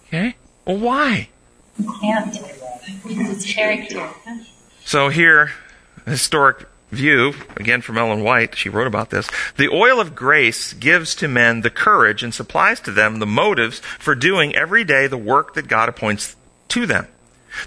Okay. 0.08 0.36
Well, 0.66 0.78
why? 0.78 1.30
Can't. 2.02 2.36
It's 3.06 3.54
character. 3.54 4.10
So 4.84 5.10
here, 5.10 5.52
historic 6.06 6.68
view, 6.92 7.34
again 7.58 7.82
from 7.82 7.98
Ellen 7.98 8.24
White, 8.24 8.56
she 8.58 8.70
wrote 8.70 8.88
about 8.88 9.10
this. 9.10 9.28
The 9.58 9.70
oil 9.70 10.00
of 10.00 10.16
grace 10.16 10.74
gives 10.74 11.16
to 11.16 11.28
men 11.28 11.62
the 11.62 11.70
courage 11.70 12.24
and 12.24 12.34
supplies 12.34 12.80
to 12.82 12.92
them 12.92 13.20
the 13.20 13.26
motives 13.26 13.80
for 13.80 14.16
doing 14.16 14.56
every 14.56 14.84
day 14.84 15.08
the 15.08 15.18
work 15.18 15.54
that 15.56 15.68
God 15.68 15.90
appoints 15.90 16.36
to 16.70 16.86
them. 16.86 17.08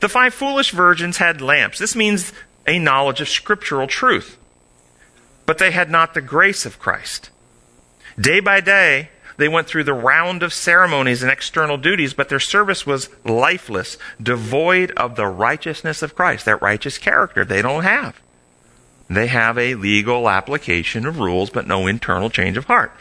The 0.00 0.08
five 0.08 0.34
foolish 0.34 0.70
virgins 0.70 1.18
had 1.18 1.40
lamps. 1.40 1.78
This 1.78 1.96
means 1.96 2.32
a 2.66 2.78
knowledge 2.78 3.20
of 3.20 3.28
scriptural 3.28 3.86
truth. 3.86 4.36
But 5.46 5.58
they 5.58 5.70
had 5.70 5.90
not 5.90 6.14
the 6.14 6.20
grace 6.20 6.66
of 6.66 6.78
Christ. 6.78 7.30
Day 8.20 8.40
by 8.40 8.60
day, 8.60 9.10
they 9.38 9.48
went 9.48 9.68
through 9.68 9.84
the 9.84 9.94
round 9.94 10.42
of 10.42 10.52
ceremonies 10.52 11.22
and 11.22 11.30
external 11.30 11.78
duties, 11.78 12.12
but 12.12 12.28
their 12.28 12.40
service 12.40 12.84
was 12.84 13.08
lifeless, 13.24 13.96
devoid 14.20 14.90
of 14.92 15.14
the 15.14 15.28
righteousness 15.28 16.02
of 16.02 16.14
Christ, 16.14 16.44
that 16.44 16.60
righteous 16.60 16.98
character 16.98 17.44
they 17.44 17.62
don't 17.62 17.84
have. 17.84 18.20
They 19.10 19.28
have 19.28 19.56
a 19.56 19.74
legal 19.74 20.28
application 20.28 21.06
of 21.06 21.18
rules, 21.18 21.48
but 21.48 21.66
no 21.66 21.86
internal 21.86 22.28
change 22.28 22.58
of 22.58 22.66
heart. 22.66 22.92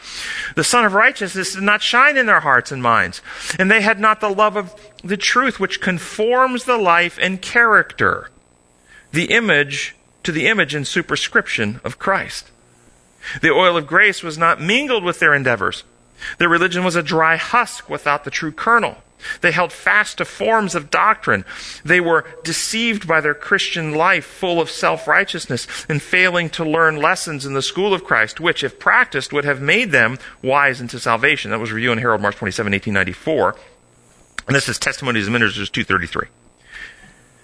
The 0.56 0.64
Sun 0.64 0.86
of 0.86 0.94
Righteousness 0.94 1.54
did 1.54 1.62
not 1.62 1.82
shine 1.82 2.16
in 2.16 2.24
their 2.24 2.40
hearts 2.40 2.72
and 2.72 2.82
minds, 2.82 3.20
and 3.58 3.70
they 3.70 3.82
had 3.82 4.00
not 4.00 4.20
the 4.20 4.30
love 4.30 4.56
of 4.56 4.74
the 5.04 5.18
truth, 5.18 5.60
which 5.60 5.82
conforms 5.82 6.64
the 6.64 6.78
life 6.78 7.18
and 7.20 7.42
character, 7.42 8.30
the 9.12 9.26
image 9.26 9.96
to 10.22 10.32
the 10.32 10.46
image 10.46 10.74
and 10.74 10.86
superscription 10.86 11.80
of 11.84 11.98
Christ. 11.98 12.50
The 13.42 13.50
oil 13.50 13.76
of 13.76 13.86
grace 13.86 14.22
was 14.22 14.38
not 14.38 14.62
mingled 14.62 15.04
with 15.04 15.18
their 15.18 15.34
endeavors. 15.34 15.84
Their 16.38 16.48
religion 16.48 16.84
was 16.84 16.96
a 16.96 17.02
dry 17.02 17.36
husk 17.36 17.90
without 17.90 18.24
the 18.24 18.30
true 18.30 18.52
kernel. 18.52 18.96
They 19.40 19.52
held 19.52 19.72
fast 19.72 20.18
to 20.18 20.24
forms 20.24 20.74
of 20.74 20.90
doctrine. 20.90 21.44
They 21.84 22.00
were 22.00 22.24
deceived 22.44 23.06
by 23.06 23.20
their 23.20 23.34
Christian 23.34 23.94
life, 23.94 24.24
full 24.24 24.60
of 24.60 24.70
self 24.70 25.06
righteousness, 25.06 25.66
and 25.88 26.02
failing 26.02 26.50
to 26.50 26.64
learn 26.64 26.96
lessons 26.96 27.44
in 27.44 27.54
the 27.54 27.62
school 27.62 27.94
of 27.94 28.04
Christ, 28.04 28.40
which, 28.40 28.62
if 28.62 28.78
practiced, 28.78 29.32
would 29.32 29.44
have 29.44 29.60
made 29.60 29.90
them 29.90 30.18
wise 30.42 30.80
into 30.80 30.98
salvation. 30.98 31.50
That 31.50 31.60
was 31.60 31.72
Review 31.72 31.92
and 31.92 32.00
Herald, 32.00 32.20
March 32.20 32.36
27, 32.36 32.72
1894. 32.72 33.56
And 34.46 34.56
this 34.56 34.68
is 34.68 34.78
Testimonies 34.78 35.26
of 35.26 35.32
Ministers 35.32 35.70
233. 35.70 36.28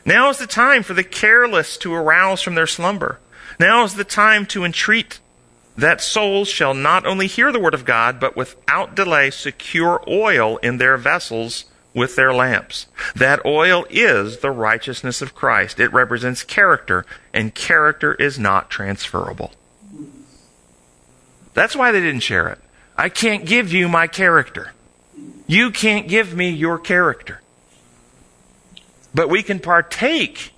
Now 0.06 0.30
is 0.30 0.38
the 0.38 0.46
time 0.46 0.82
for 0.82 0.94
the 0.94 1.04
careless 1.04 1.76
to 1.78 1.94
arouse 1.94 2.42
from 2.42 2.54
their 2.54 2.66
slumber. 2.66 3.18
Now 3.58 3.84
is 3.84 3.94
the 3.94 4.04
time 4.04 4.46
to 4.46 4.64
entreat 4.64 5.20
that 5.76 6.00
souls 6.00 6.48
shall 6.48 6.74
not 6.74 7.06
only 7.06 7.26
hear 7.26 7.52
the 7.52 7.60
word 7.60 7.74
of 7.74 7.84
God, 7.84 8.20
but 8.20 8.36
without 8.36 8.94
delay 8.94 9.30
secure 9.30 10.02
oil 10.08 10.56
in 10.58 10.78
their 10.78 10.96
vessels 10.96 11.64
with 11.92 12.16
their 12.16 12.32
lamps. 12.32 12.86
That 13.14 13.44
oil 13.44 13.86
is 13.90 14.38
the 14.38 14.50
righteousness 14.50 15.22
of 15.22 15.34
Christ. 15.34 15.78
It 15.78 15.92
represents 15.92 16.42
character, 16.42 17.04
and 17.32 17.54
character 17.54 18.14
is 18.14 18.38
not 18.38 18.70
transferable. 18.70 19.52
That's 21.54 21.76
why 21.76 21.92
they 21.92 22.00
didn't 22.00 22.20
share 22.20 22.48
it. 22.48 22.58
I 22.96 23.08
can't 23.08 23.46
give 23.46 23.72
you 23.72 23.88
my 23.88 24.06
character. 24.06 24.72
You 25.46 25.70
can't 25.70 26.08
give 26.08 26.34
me 26.34 26.50
your 26.50 26.78
character. 26.78 27.40
But 29.14 29.28
we 29.28 29.42
can 29.42 29.60
partake 29.60 30.53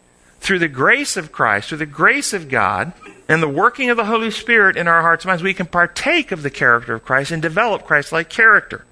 through 0.47 0.61
the 0.61 0.69
grace 0.69 1.17
of 1.17 1.33
Christ, 1.33 1.69
through 1.69 1.79
the 1.79 1.87
grace 1.87 2.33
of 2.33 2.49
God, 2.49 2.93
and 3.29 3.43
the 3.43 3.49
working 3.49 3.91
of 3.91 3.97
the 3.97 4.05
Holy 4.05 4.31
Spirit 4.31 4.77
in 4.77 4.87
our 4.87 5.03
hearts 5.03 5.25
and 5.25 5.31
minds, 5.31 5.43
we 5.43 5.53
can 5.53 5.67
partake 5.67 6.31
of 6.31 6.45
the 6.45 6.51
character 6.51 6.95
of 6.95 7.05
Christ 7.05 7.33
and 7.33 7.43
develop 7.43 7.85
Christ 7.85 8.13
like 8.13 8.29
character. 8.29 8.85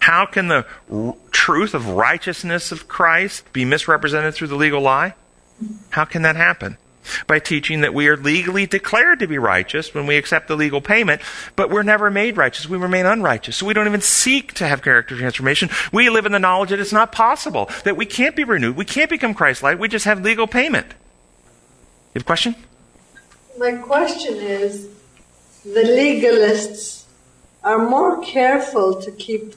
How 0.00 0.26
can 0.26 0.48
the 0.48 0.66
r- 0.92 1.14
truth 1.30 1.72
of 1.72 1.88
righteousness 1.88 2.72
of 2.72 2.88
Christ 2.88 3.50
be 3.54 3.64
misrepresented 3.64 4.34
through 4.34 4.48
the 4.48 4.56
legal 4.56 4.82
lie? 4.82 5.14
How 5.88 6.04
can 6.04 6.20
that 6.20 6.36
happen? 6.36 6.76
By 7.26 7.38
teaching 7.38 7.80
that 7.80 7.94
we 7.94 8.08
are 8.08 8.16
legally 8.16 8.66
declared 8.66 9.18
to 9.20 9.26
be 9.26 9.38
righteous 9.38 9.92
when 9.92 10.06
we 10.06 10.16
accept 10.16 10.48
the 10.48 10.56
legal 10.56 10.80
payment, 10.80 11.20
but 11.56 11.70
we're 11.70 11.82
never 11.82 12.10
made 12.10 12.36
righteous. 12.36 12.68
We 12.68 12.78
remain 12.78 13.06
unrighteous. 13.06 13.56
So 13.56 13.66
we 13.66 13.74
don't 13.74 13.86
even 13.86 14.00
seek 14.00 14.54
to 14.54 14.68
have 14.68 14.82
character 14.82 15.16
transformation. 15.16 15.68
We 15.92 16.10
live 16.10 16.26
in 16.26 16.32
the 16.32 16.38
knowledge 16.38 16.70
that 16.70 16.80
it's 16.80 16.92
not 16.92 17.12
possible, 17.12 17.68
that 17.84 17.96
we 17.96 18.06
can't 18.06 18.36
be 18.36 18.44
renewed, 18.44 18.76
we 18.76 18.84
can't 18.84 19.10
become 19.10 19.34
Christ 19.34 19.62
like, 19.62 19.78
we 19.78 19.88
just 19.88 20.04
have 20.04 20.22
legal 20.22 20.46
payment. 20.46 20.86
You 20.88 22.18
have 22.18 22.22
a 22.22 22.26
question? 22.26 22.54
My 23.58 23.72
question 23.72 24.36
is 24.36 24.88
the 25.64 25.82
legalists 25.82 27.04
are 27.64 27.88
more 27.88 28.22
careful 28.22 29.00
to 29.00 29.10
keep 29.12 29.54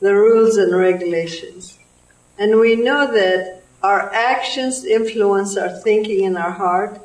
the 0.00 0.14
rules 0.14 0.56
and 0.56 0.76
regulations. 0.76 1.78
And 2.38 2.58
we 2.58 2.76
know 2.76 3.12
that 3.12 3.61
our 3.82 4.12
actions 4.12 4.84
influence 4.84 5.56
our 5.56 5.68
thinking 5.68 6.24
in 6.24 6.36
our 6.36 6.52
heart, 6.52 7.00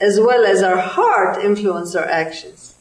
as 0.00 0.18
well 0.18 0.46
as 0.46 0.62
our 0.62 0.78
heart 0.78 1.44
influence 1.44 1.94
our 1.94 2.06
actions. 2.06 2.74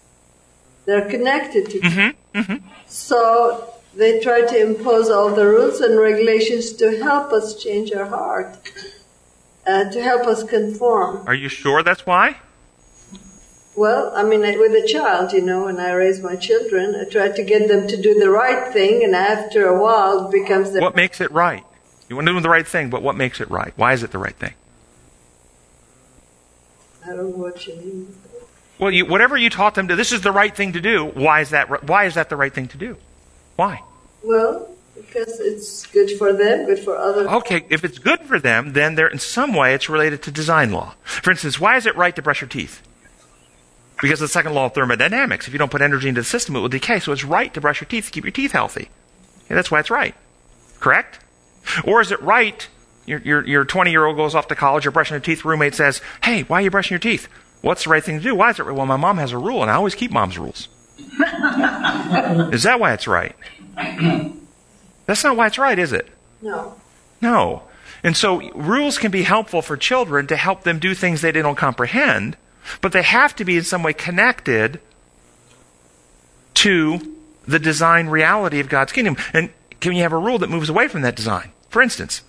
They're 0.86 1.10
connected 1.10 1.70
to 1.72 1.80
Mm-hmm, 1.80 2.40
mm-hmm. 2.40 2.68
So 2.88 3.74
they 3.96 4.20
try 4.20 4.42
to 4.42 4.62
impose 4.62 5.10
all 5.10 5.34
the 5.34 5.46
rules 5.46 5.82
and 5.82 6.00
regulations 6.00 6.74
to 6.74 6.98
help 6.98 7.32
us 7.32 7.62
change 7.62 7.92
our 7.94 8.06
heart, 8.06 8.58
uh, 9.68 9.90
to 9.92 10.02
help 10.02 10.26
us 10.28 10.44
conform. 10.44 11.28
Are 11.28 11.36
you 11.36 11.50
sure 11.50 11.84
that's 11.84 12.06
why? 12.06 12.38
Well, 13.76 14.12
I 14.14 14.24
mean, 14.24 14.42
with 14.42 14.84
a 14.84 14.86
child, 14.86 15.32
you 15.32 15.42
know, 15.42 15.66
when 15.66 15.80
I 15.80 15.92
raise 15.92 16.22
my 16.22 16.36
children, 16.36 16.96
I 16.96 17.06
try 17.10 17.30
to 17.30 17.44
get 17.44 17.70
them 17.70 17.88
to 17.88 17.96
do 17.96 18.20
the 18.20 18.30
right 18.30 18.74
thing, 18.74 19.04
and 19.06 19.16
after 19.16 19.68
a 19.68 19.82
while, 19.82 20.28
it 20.28 20.32
becomes 20.32 20.72
the 20.72 20.82
What 20.82 20.96
makes 20.96 21.22
it 21.22 21.32
right? 21.32 21.64
You 22.10 22.16
want 22.16 22.28
to 22.28 22.34
do 22.34 22.40
the 22.40 22.50
right 22.50 22.68
thing, 22.68 22.90
but 22.90 23.04
what 23.04 23.16
makes 23.16 23.40
it 23.40 23.50
right? 23.52 23.72
Why 23.76 23.94
is 23.94 24.02
it 24.02 24.12
the 24.12 24.18
right 24.18 24.36
thing? 24.36 24.56
I 27.06 27.08
don't 27.10 27.18
know 27.18 27.38
what 27.38 27.66
you 27.68 27.76
mean. 27.76 28.16
Well, 28.80 28.92
you, 28.92 29.06
whatever 29.06 29.38
you 29.38 29.50
taught 29.50 29.76
them 29.76 29.88
to, 29.90 29.96
this 29.96 30.12
is 30.12 30.22
the 30.22 30.32
right 30.32 30.56
thing 30.56 30.74
to 30.74 30.82
do. 30.82 31.06
Why 31.06 31.42
is 31.42 31.52
that? 31.52 31.88
Why 31.88 32.06
is 32.06 32.16
that 32.16 32.30
the 32.30 32.36
right 32.36 32.54
thing 32.54 32.68
to 32.70 32.78
do? 32.78 32.98
Why? 33.56 33.84
Well, 34.24 34.76
because 34.96 35.40
it's 35.40 35.86
good 35.88 36.12
for 36.12 36.34
them, 36.34 36.66
good 36.66 36.80
for 36.80 36.98
others. 36.98 37.28
Okay, 37.28 37.66
if 37.70 37.84
it's 37.84 38.00
good 38.00 38.22
for 38.22 38.40
them, 38.40 38.74
then 38.74 38.96
there, 38.96 39.08
in 39.08 39.20
some 39.20 39.54
way, 39.54 39.74
it's 39.74 39.90
related 39.90 40.24
to 40.24 40.32
design 40.32 40.72
law. 40.72 40.96
For 41.04 41.32
instance, 41.32 41.60
why 41.60 41.78
is 41.78 41.86
it 41.86 41.96
right 41.96 42.16
to 42.16 42.22
brush 42.22 42.42
your 42.42 42.50
teeth? 42.50 42.82
Because 44.02 44.22
of 44.22 44.30
the 44.30 44.34
second 44.34 44.54
law 44.54 44.66
of 44.66 44.74
thermodynamics. 44.74 45.48
If 45.48 45.54
you 45.54 45.60
don't 45.60 45.72
put 45.72 45.82
energy 45.82 46.08
into 46.08 46.22
the 46.22 46.26
system, 46.26 46.56
it 46.56 46.60
will 46.60 46.70
decay. 46.70 47.00
So 47.00 47.12
it's 47.12 47.26
right 47.26 47.54
to 47.54 47.62
brush 47.62 47.82
your 47.82 47.88
teeth 47.88 48.06
to 48.06 48.12
keep 48.12 48.24
your 48.24 48.32
teeth 48.32 48.54
healthy. 48.54 48.90
Okay, 49.46 49.56
that's 49.56 49.70
why 49.70 49.80
it's 49.80 49.92
right. 49.92 50.16
Correct? 50.80 51.20
Or 51.84 52.02
is 52.02 52.12
it 52.12 52.22
right? 52.22 52.68
Your, 53.06 53.20
your, 53.20 53.48
your 53.48 53.66
20 53.66 53.92
year 53.92 54.06
old 54.06 54.18
goes 54.18 54.36
off 54.36 54.48
to 54.50 54.56
college, 54.56 54.86
you're 54.86 54.92
brushing 54.92 55.16
your 55.16 55.22
teeth, 55.22 55.44
roommate 55.44 55.76
says, 55.76 56.02
Hey, 56.24 56.44
why 56.44 56.60
are 56.60 56.62
you 56.62 56.72
brushing 56.72 56.94
your 56.96 57.00
teeth? 57.00 57.28
What's 57.62 57.84
the 57.84 57.90
right 57.90 58.04
thing 58.04 58.18
to 58.18 58.24
do? 58.24 58.36
Why 58.36 58.52
is 58.52 58.60
it 58.60 58.64
right? 58.64 58.76
Well, 58.76 58.86
my 58.86 58.98
mom 58.98 59.18
has 59.18 59.32
a 59.32 59.38
rule, 59.38 59.62
and 59.62 59.70
I 59.70 59.76
always 59.76 59.96
keep 59.96 60.12
mom's 60.12 60.38
rules. 60.38 60.70
is 60.98 62.64
that 62.64 62.78
why 62.80 62.94
it's 62.94 63.08
right? 63.08 63.36
That's 65.06 65.24
not 65.24 65.36
why 65.36 65.48
it's 65.48 65.58
right, 65.58 65.78
is 65.78 65.92
it? 65.92 66.08
No. 66.42 66.76
No. 67.22 67.64
And 68.04 68.16
so 68.16 68.50
rules 68.52 68.98
can 68.98 69.12
be 69.12 69.24
helpful 69.24 69.62
for 69.62 69.76
children 69.76 70.28
to 70.28 70.38
help 70.38 70.64
them 70.64 70.80
do 70.80 70.94
things 70.94 71.22
they 71.22 71.32
don't 71.32 71.56
comprehend, 71.56 72.38
but 72.82 72.92
they 72.92 73.02
have 73.02 73.36
to 73.38 73.46
be 73.46 73.58
in 73.58 73.64
some 73.64 73.84
way 73.84 73.94
connected 73.94 74.80
to 76.56 77.18
the 77.48 77.60
design 77.60 78.08
reality 78.08 78.60
of 78.60 78.70
God's 78.70 78.92
kingdom. 78.92 79.18
And 79.34 79.50
can 79.80 79.94
you 79.94 80.04
have 80.04 80.14
a 80.14 80.18
rule 80.18 80.40
that 80.40 80.50
moves 80.50 80.70
away 80.70 80.88
from 80.88 81.02
that 81.02 81.16
design? 81.16 81.52
For 81.70 81.82
instance, 81.82 82.22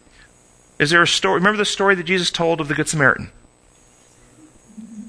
is 0.78 0.90
there 0.90 1.02
a 1.02 1.06
story? 1.06 1.34
Remember 1.34 1.58
the 1.58 1.64
story 1.64 1.94
that 1.94 2.04
Jesus 2.04 2.30
told 2.30 2.60
of 2.60 2.68
the 2.68 2.74
Good 2.74 2.88
Samaritan? 2.88 3.30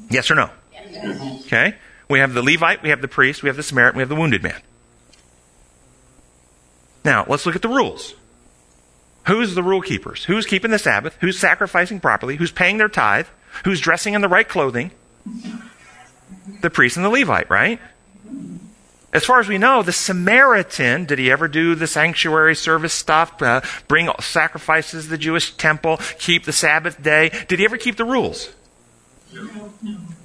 Yes 0.09 0.29
or 0.29 0.35
no? 0.35 0.49
Okay. 1.45 1.75
We 2.09 2.19
have 2.19 2.33
the 2.33 2.41
Levite, 2.41 2.83
we 2.83 2.89
have 2.89 3.01
the 3.01 3.07
priest, 3.07 3.41
we 3.41 3.47
have 3.47 3.55
the 3.55 3.63
Samaritan, 3.63 3.97
we 3.97 4.01
have 4.01 4.09
the 4.09 4.15
wounded 4.15 4.43
man. 4.43 4.61
Now, 7.05 7.25
let's 7.27 7.45
look 7.45 7.55
at 7.55 7.61
the 7.61 7.69
rules. 7.69 8.13
Who's 9.27 9.55
the 9.55 9.63
rule 9.63 9.81
keepers? 9.81 10.25
Who's 10.25 10.45
keeping 10.45 10.71
the 10.71 10.79
Sabbath? 10.79 11.15
Who's 11.21 11.39
sacrificing 11.39 11.99
properly? 11.99 12.35
Who's 12.35 12.51
paying 12.51 12.77
their 12.77 12.89
tithe? 12.89 13.27
Who's 13.63 13.79
dressing 13.79 14.13
in 14.13 14.21
the 14.21 14.27
right 14.27 14.47
clothing? 14.47 14.91
The 16.61 16.69
priest 16.69 16.97
and 16.97 17.05
the 17.05 17.09
Levite, 17.09 17.49
right? 17.49 17.79
As 19.13 19.25
far 19.25 19.39
as 19.41 19.47
we 19.47 19.57
know, 19.57 19.83
the 19.83 19.91
Samaritan, 19.91 21.05
did 21.05 21.19
he 21.19 21.29
ever 21.29 21.49
do 21.49 21.75
the 21.75 21.87
sanctuary 21.87 22.55
service 22.55 22.93
stuff, 22.93 23.41
uh, 23.41 23.61
bring 23.87 24.09
sacrifices 24.21 25.05
to 25.05 25.09
the 25.09 25.17
Jewish 25.17 25.53
temple, 25.55 25.97
keep 26.17 26.45
the 26.45 26.53
Sabbath 26.53 27.01
day? 27.01 27.29
Did 27.47 27.59
he 27.59 27.65
ever 27.65 27.77
keep 27.77 27.97
the 27.97 28.05
rules? 28.05 28.53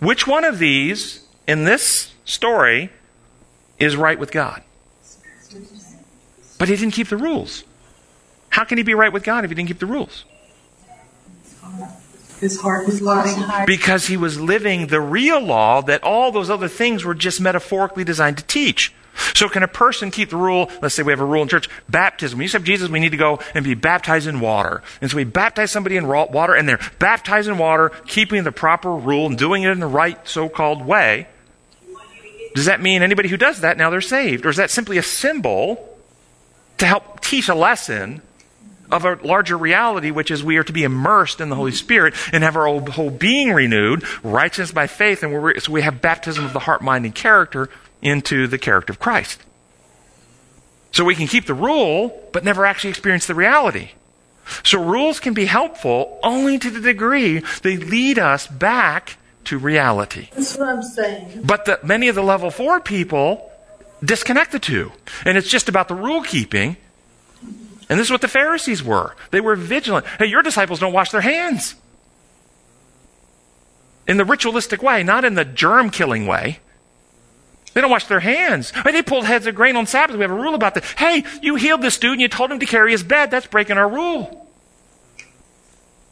Which 0.01 0.27
one 0.27 0.45
of 0.45 0.59
these 0.59 1.27
in 1.49 1.65
this 1.65 2.13
story 2.25 2.91
is 3.79 3.97
right 3.97 4.19
with 4.19 4.31
God? 4.31 4.63
But 6.59 6.69
he 6.69 6.77
didn't 6.77 6.95
keep 6.95 7.09
the 7.09 7.17
rules. 7.17 7.65
How 8.51 8.65
can 8.65 8.79
he 8.79 8.85
be 8.85 8.95
right 8.95 9.13
with 9.13 9.25
God 9.25 9.45
if 9.45 9.51
he 9.51 9.55
didn't 9.55 9.69
keep 9.69 9.81
the 9.81 9.87
rules? 9.87 10.25
His 12.41 12.61
heart 12.61 12.87
was 12.87 13.01
lying. 13.01 13.67
because 13.67 14.07
he 14.07 14.17
was 14.17 14.39
living 14.39 14.89
the 14.89 15.01
real 15.01 15.41
law 15.41 15.81
that 15.83 16.03
all 16.03 16.33
those 16.33 16.51
other 16.51 16.69
things 16.69 17.05
were 17.05 17.15
just 17.15 17.41
metaphorically 17.41 18.05
designed 18.05 18.39
to 18.39 18.45
teach. 18.45 18.93
So 19.35 19.49
can 19.49 19.63
a 19.63 19.69
person 19.69 20.11
keep 20.11 20.31
the 20.31 20.37
rule? 20.37 20.71
Let's 20.83 20.95
say 20.95 21.03
we 21.03 21.13
have 21.13 21.21
a 21.21 21.25
rule 21.25 21.43
in 21.43 21.49
church, 21.49 21.71
baptism. 21.89 22.37
When 22.39 22.43
you 22.45 22.47
accept 22.47 22.65
Jesus, 22.65 22.91
we 22.91 23.01
need 23.01 23.13
to 23.13 23.17
go 23.17 23.41
and 23.55 23.65
be 23.65 23.75
baptized 23.75 24.27
in 24.27 24.41
water. 24.41 24.83
And 25.01 25.11
so 25.11 25.17
we 25.17 25.25
baptize 25.25 25.71
somebody 25.71 25.97
in 25.97 26.07
water 26.07 26.55
and 26.55 26.69
they're 26.69 26.81
baptized 26.99 27.49
in 27.49 27.57
water, 27.57 27.91
keeping 28.07 28.45
the 28.45 28.53
proper 28.53 28.93
rule 28.93 29.27
and 29.27 29.39
doing 29.39 29.63
it 29.63 29.71
in 29.71 29.81
the 29.81 29.87
right 29.87 30.19
so-called 30.29 30.85
way. 30.85 31.29
Does 32.55 32.67
that 32.67 32.81
mean 32.81 33.03
anybody 33.03 33.29
who 33.29 33.37
does 33.37 33.61
that 33.61 33.77
now 33.77 33.91
they're 33.91 34.01
saved? 34.01 34.47
Or 34.47 34.51
is 34.51 34.57
that 34.57 34.71
simply 34.71 34.99
a 34.99 35.03
symbol 35.03 35.99
to 36.79 36.87
help 36.87 37.21
teach 37.21 37.49
a 37.49 37.55
lesson 37.55 38.23
of 38.91 39.05
a 39.05 39.19
larger 39.23 39.57
reality, 39.57 40.11
which 40.11 40.31
is 40.31 40.43
we 40.43 40.57
are 40.57 40.65
to 40.65 40.73
be 40.73 40.85
immersed 40.85 41.41
in 41.41 41.49
the 41.49 41.57
Holy 41.57 41.73
Spirit 41.73 42.15
and 42.33 42.43
have 42.43 42.57
our 42.57 42.81
whole, 42.91 43.11
being 43.11 43.53
renewed, 43.53 44.05
righteousness 44.23 44.73
by 44.73 44.87
faith, 44.87 45.23
and 45.23 45.33
we're, 45.33 45.59
so 45.59 45.73
we 45.73 45.83
have 45.83 46.01
baptism 46.01 46.45
of 46.45 46.53
the 46.53 46.61
heart, 46.61 46.83
mind, 46.83 47.05
and 47.05 47.15
character 47.15 47.69
into 48.03 48.47
the 48.47 48.59
character 48.59 48.93
of 48.93 48.99
Christ. 48.99 49.43
So 50.93 51.05
we 51.05 51.15
can 51.15 51.27
keep 51.27 51.47
the 51.47 51.55
rule, 51.55 52.29
but 52.33 52.45
never 52.45 52.65
actually 52.65 52.91
experience 52.91 53.27
the 53.27 53.35
reality. 53.35 53.91
So 54.65 54.83
rules 54.83 55.21
can 55.21 55.35
be 55.35 55.45
helpful 55.45 56.19
only 56.23 56.59
to 56.59 56.71
the 56.71 56.81
degree 56.81 57.43
they 57.63 57.77
lead 57.77 58.19
us 58.19 58.47
back 58.47 59.19
to 59.45 59.59
reality. 59.59 60.29
That's 60.35 60.57
what 60.57 60.69
I'm 60.69 60.83
saying. 60.83 61.43
But 61.45 61.65
the, 61.65 61.81
many 61.83 62.09
of 62.09 62.15
the 62.15 62.23
level 62.23 62.51
four 62.51 62.81
people 62.81 63.51
disconnect 64.05 64.53
the 64.53 64.59
two. 64.59 64.93
And 65.25 65.37
it's 65.37 65.49
just 65.49 65.69
about 65.69 65.89
the 65.89 65.95
rule 65.95 66.23
keeping. 66.23 66.77
And 67.89 67.99
this 67.99 68.09
is 68.09 68.11
what 68.11 68.21
the 68.21 68.29
Pharisees 68.29 68.83
were. 68.83 69.15
They 69.31 69.41
were 69.41 69.55
vigilant. 69.55 70.07
Hey, 70.19 70.27
your 70.27 70.43
disciples 70.43 70.81
don't 70.81 70.93
wash 70.93 71.11
their 71.11 71.21
hands. 71.21 71.77
In 74.09 74.17
the 74.17 74.25
ritualistic 74.25 74.83
way, 74.83 75.03
not 75.03 75.25
in 75.25 75.35
the 75.35 75.45
germ 75.45 75.91
killing 75.91 76.27
way. 76.27 76.61
They 77.75 77.81
don't 77.81 77.91
wash 77.91 78.07
their 78.07 78.21
hands. 78.21 78.71
Hey, 78.71 78.93
they 78.93 79.03
pulled 79.03 79.25
heads 79.25 79.47
of 79.47 79.55
grain 79.55 79.77
on 79.77 79.87
Sabbath. 79.87 80.17
We 80.17 80.23
have 80.23 80.31
a 80.31 80.35
rule 80.35 80.55
about 80.55 80.75
that. 80.75 80.85
Hey, 80.97 81.25
you 81.43 81.57
healed 81.57 81.83
this 81.83 81.99
dude 81.99 82.13
and 82.13 82.21
you 82.21 82.29
told 82.29 82.51
him 82.51 82.59
to 82.61 82.67
carry 82.67 82.93
his 82.93 83.03
bed. 83.03 83.31
That's 83.31 83.47
breaking 83.47 83.77
our 83.77 83.89
rule. 83.89 84.49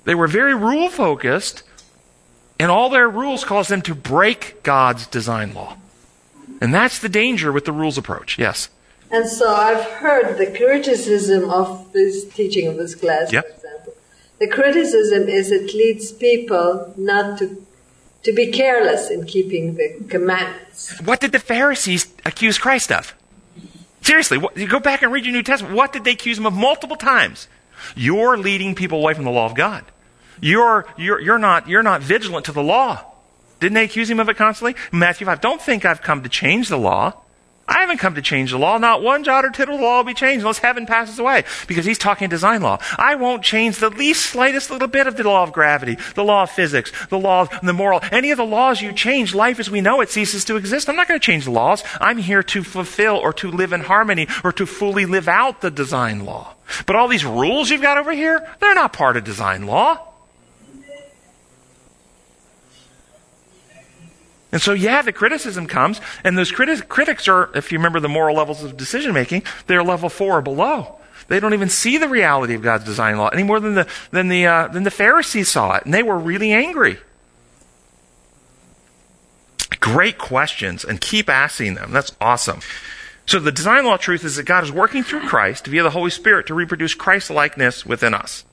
They 0.05 0.15
were 0.15 0.27
very 0.27 0.55
rule 0.55 0.91
focused, 0.91 1.63
and 2.61 2.71
all 2.71 2.91
their 2.91 3.09
rules 3.09 3.45
caused 3.45 3.71
them 3.71 3.81
to 3.83 3.95
break 3.95 4.63
God's 4.63 5.07
design 5.07 5.55
law. 5.55 5.79
And 6.61 6.75
that's 6.75 6.99
the 6.99 7.09
danger 7.09 7.51
with 7.51 7.65
the 7.65 7.73
rules 7.73 7.97
approach. 7.97 8.39
Yes. 8.39 8.69
And 9.15 9.29
so 9.29 9.55
I've 9.55 9.85
heard 10.03 10.39
the 10.39 10.47
criticism 10.47 11.49
of 11.49 11.93
this 11.93 12.25
teaching 12.25 12.67
of 12.67 12.77
this 12.77 12.95
class, 12.97 13.33
Yep. 13.33 13.45
for 13.45 13.55
example. 13.55 13.93
The 14.41 14.49
criticism 14.49 15.29
is 15.29 15.53
it 15.53 15.73
leads 15.73 16.11
people 16.13 16.93
not 16.97 17.39
to 17.39 17.65
to 18.25 18.33
be 18.33 18.51
careless 18.51 19.11
in 19.11 19.27
keeping 19.27 19.77
the 19.77 19.89
commandments. 20.09 20.99
What 21.05 21.21
did 21.21 21.33
the 21.33 21.39
Pharisees 21.39 22.13
accuse 22.25 22.57
Christ 22.59 22.91
of? 22.91 23.15
Seriously, 24.01 24.39
what, 24.39 24.57
you 24.57 24.67
go 24.67 24.81
back 24.81 25.03
and 25.03 25.13
read 25.13 25.25
your 25.27 25.35
New 25.35 25.43
Testament. 25.43 25.77
What 25.77 25.93
did 25.93 26.05
they 26.05 26.13
accuse 26.13 26.39
him 26.39 26.47
of 26.47 26.55
multiple 26.55 26.97
times? 26.97 27.49
You're 27.95 28.39
leading 28.39 28.75
people 28.75 28.99
away 28.99 29.13
from 29.13 29.25
the 29.25 29.31
law 29.31 29.45
of 29.45 29.55
God. 29.55 29.85
You're, 30.41 30.87
you're, 30.97 31.21
you're, 31.21 31.39
not, 31.39 31.69
you're 31.69 31.83
not 31.83 32.01
vigilant 32.01 32.47
to 32.47 32.53
the 32.53 32.63
law. 32.63 33.05
Didn't 33.61 33.75
they 33.75 33.85
accuse 33.85 34.09
him 34.11 34.21
of 34.21 34.29
it 34.31 34.37
constantly? 34.39 34.75
Matthew 34.91 35.27
5, 35.27 35.41
don't 35.43 35.61
think 35.61 35.85
I've 35.85 36.03
come 36.03 36.23
to 36.23 36.29
change 36.29 36.69
the 36.71 36.79
law. 36.79 37.13
I 37.67 37.81
haven't 37.81 37.99
come 37.99 38.15
to 38.15 38.23
change 38.23 38.51
the 38.51 38.59
law. 38.59 38.77
Not 38.79 39.03
one 39.03 39.25
jot 39.25 39.45
or 39.45 39.51
tittle 39.51 39.77
of 39.77 39.81
the 39.81 39.87
law 39.87 39.97
will 39.99 40.05
be 40.05 40.15
changed 40.15 40.43
unless 40.43 40.59
heaven 40.59 40.85
passes 40.85 41.19
away. 41.19 41.45
Because 41.67 41.85
he's 41.85 41.99
talking 41.99 42.29
design 42.29 42.61
law. 42.61 42.79
I 42.99 43.15
won't 43.15 43.43
change 43.43 43.79
the 43.79 43.91
least 43.91 44.27
slightest 44.27 44.71
little 44.71 44.89
bit 44.89 45.07
of 45.07 45.17
the 45.17 45.25
law 45.25 45.43
of 45.43 45.53
gravity, 45.53 45.97
the 46.15 46.25
law 46.25 46.43
of 46.43 46.51
physics, 46.51 46.93
the 47.09 47.19
law 47.19 47.43
of 47.43 47.61
the 47.63 47.73
moral. 47.73 48.01
Any 48.13 48.31
of 48.31 48.37
the 48.37 48.45
laws 48.45 48.83
you 48.83 48.93
change, 48.93 49.35
life 49.35 49.59
as 49.59 49.71
we 49.71 49.81
know 49.81 50.01
it 50.03 50.11
ceases 50.11 50.45
to 50.47 50.57
exist. 50.57 50.89
I'm 50.89 50.97
not 50.97 51.09
going 51.09 51.19
to 51.19 51.25
change 51.25 51.47
the 51.47 51.51
laws. 51.51 51.83
I'm 52.01 52.19
here 52.19 52.43
to 52.43 52.63
fulfill 52.63 53.17
or 53.17 53.33
to 53.35 53.51
live 53.51 53.73
in 53.73 53.81
harmony 53.81 54.29
or 54.43 54.53
to 54.53 54.67
fully 54.67 55.07
live 55.07 55.29
out 55.29 55.61
the 55.63 55.71
design 55.71 56.25
law. 56.25 56.55
But 56.87 56.97
all 56.97 57.09
these 57.09 57.25
rules 57.25 57.71
you've 57.71 57.83
got 57.83 57.99
over 57.99 58.13
here, 58.13 58.47
they're 58.61 58.75
not 58.75 58.93
part 58.93 59.17
of 59.17 59.25
design 59.25 59.67
law. 59.67 60.14
And 64.55 64.63
so, 64.63 64.73
yeah, 64.73 65.03
the 65.03 65.13
criticism 65.13 65.67
comes, 65.67 66.01
and 66.23 66.39
those 66.39 66.53
criti- 66.53 66.87
critics 66.89 67.27
are, 67.27 67.51
if 67.57 67.73
you 67.73 67.79
remember 67.79 67.99
the 67.99 68.09
moral 68.09 68.37
levels 68.37 68.63
of 68.63 68.77
decision 68.77 69.13
making, 69.13 69.43
they're 69.67 69.83
level 69.83 70.09
four 70.09 70.39
or 70.39 70.43
below. 70.43 70.95
They 71.27 71.41
don't 71.41 71.55
even 71.55 71.69
see 71.69 71.99
the 71.99 72.09
reality 72.09 72.55
of 72.55 72.63
God's 72.63 72.85
design 72.85 73.19
law 73.19 73.31
any 73.31 73.43
more 73.43 73.59
than 73.59 73.75
the, 73.75 73.89
than 74.13 74.29
the, 74.29 74.47
uh, 74.47 74.69
than 74.69 74.85
the 74.85 74.93
Pharisees 74.93 75.49
saw 75.49 75.75
it, 75.75 75.85
and 75.85 75.93
they 75.93 76.05
were 76.05 76.17
really 76.17 76.53
angry. 76.53 76.99
Great 79.81 80.19
questions, 80.19 80.85
and 80.85 81.01
keep 81.01 81.29
asking 81.29 81.75
them. 81.75 81.91
That's 81.91 82.15
awesome. 82.21 82.61
So, 83.27 83.41
the 83.41 83.51
design 83.51 83.85
law 83.85 83.97
truth 83.97 84.23
is 84.23 84.37
that 84.37 84.47
God 84.47 84.63
is 84.63 84.71
working 84.71 85.03
through 85.03 85.23
Christ 85.23 85.67
via 85.67 85.83
the 85.83 85.91
Holy 85.91 86.11
Spirit 86.11 86.47
to 86.47 86.55
reproduce 86.55 86.95
Christ 86.95 87.29
likeness 87.29 87.85
within 87.85 88.15
us. 88.15 88.45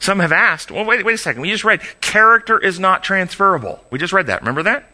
Some 0.00 0.18
have 0.18 0.32
asked, 0.32 0.70
well, 0.70 0.84
wait, 0.84 1.02
wait 1.02 1.14
a 1.14 1.18
second. 1.18 1.40
We 1.40 1.50
just 1.50 1.64
read, 1.64 1.80
character 2.02 2.58
is 2.58 2.78
not 2.78 3.02
transferable. 3.02 3.82
We 3.90 3.98
just 3.98 4.12
read 4.12 4.26
that. 4.26 4.42
Remember 4.42 4.64
that? 4.64 4.84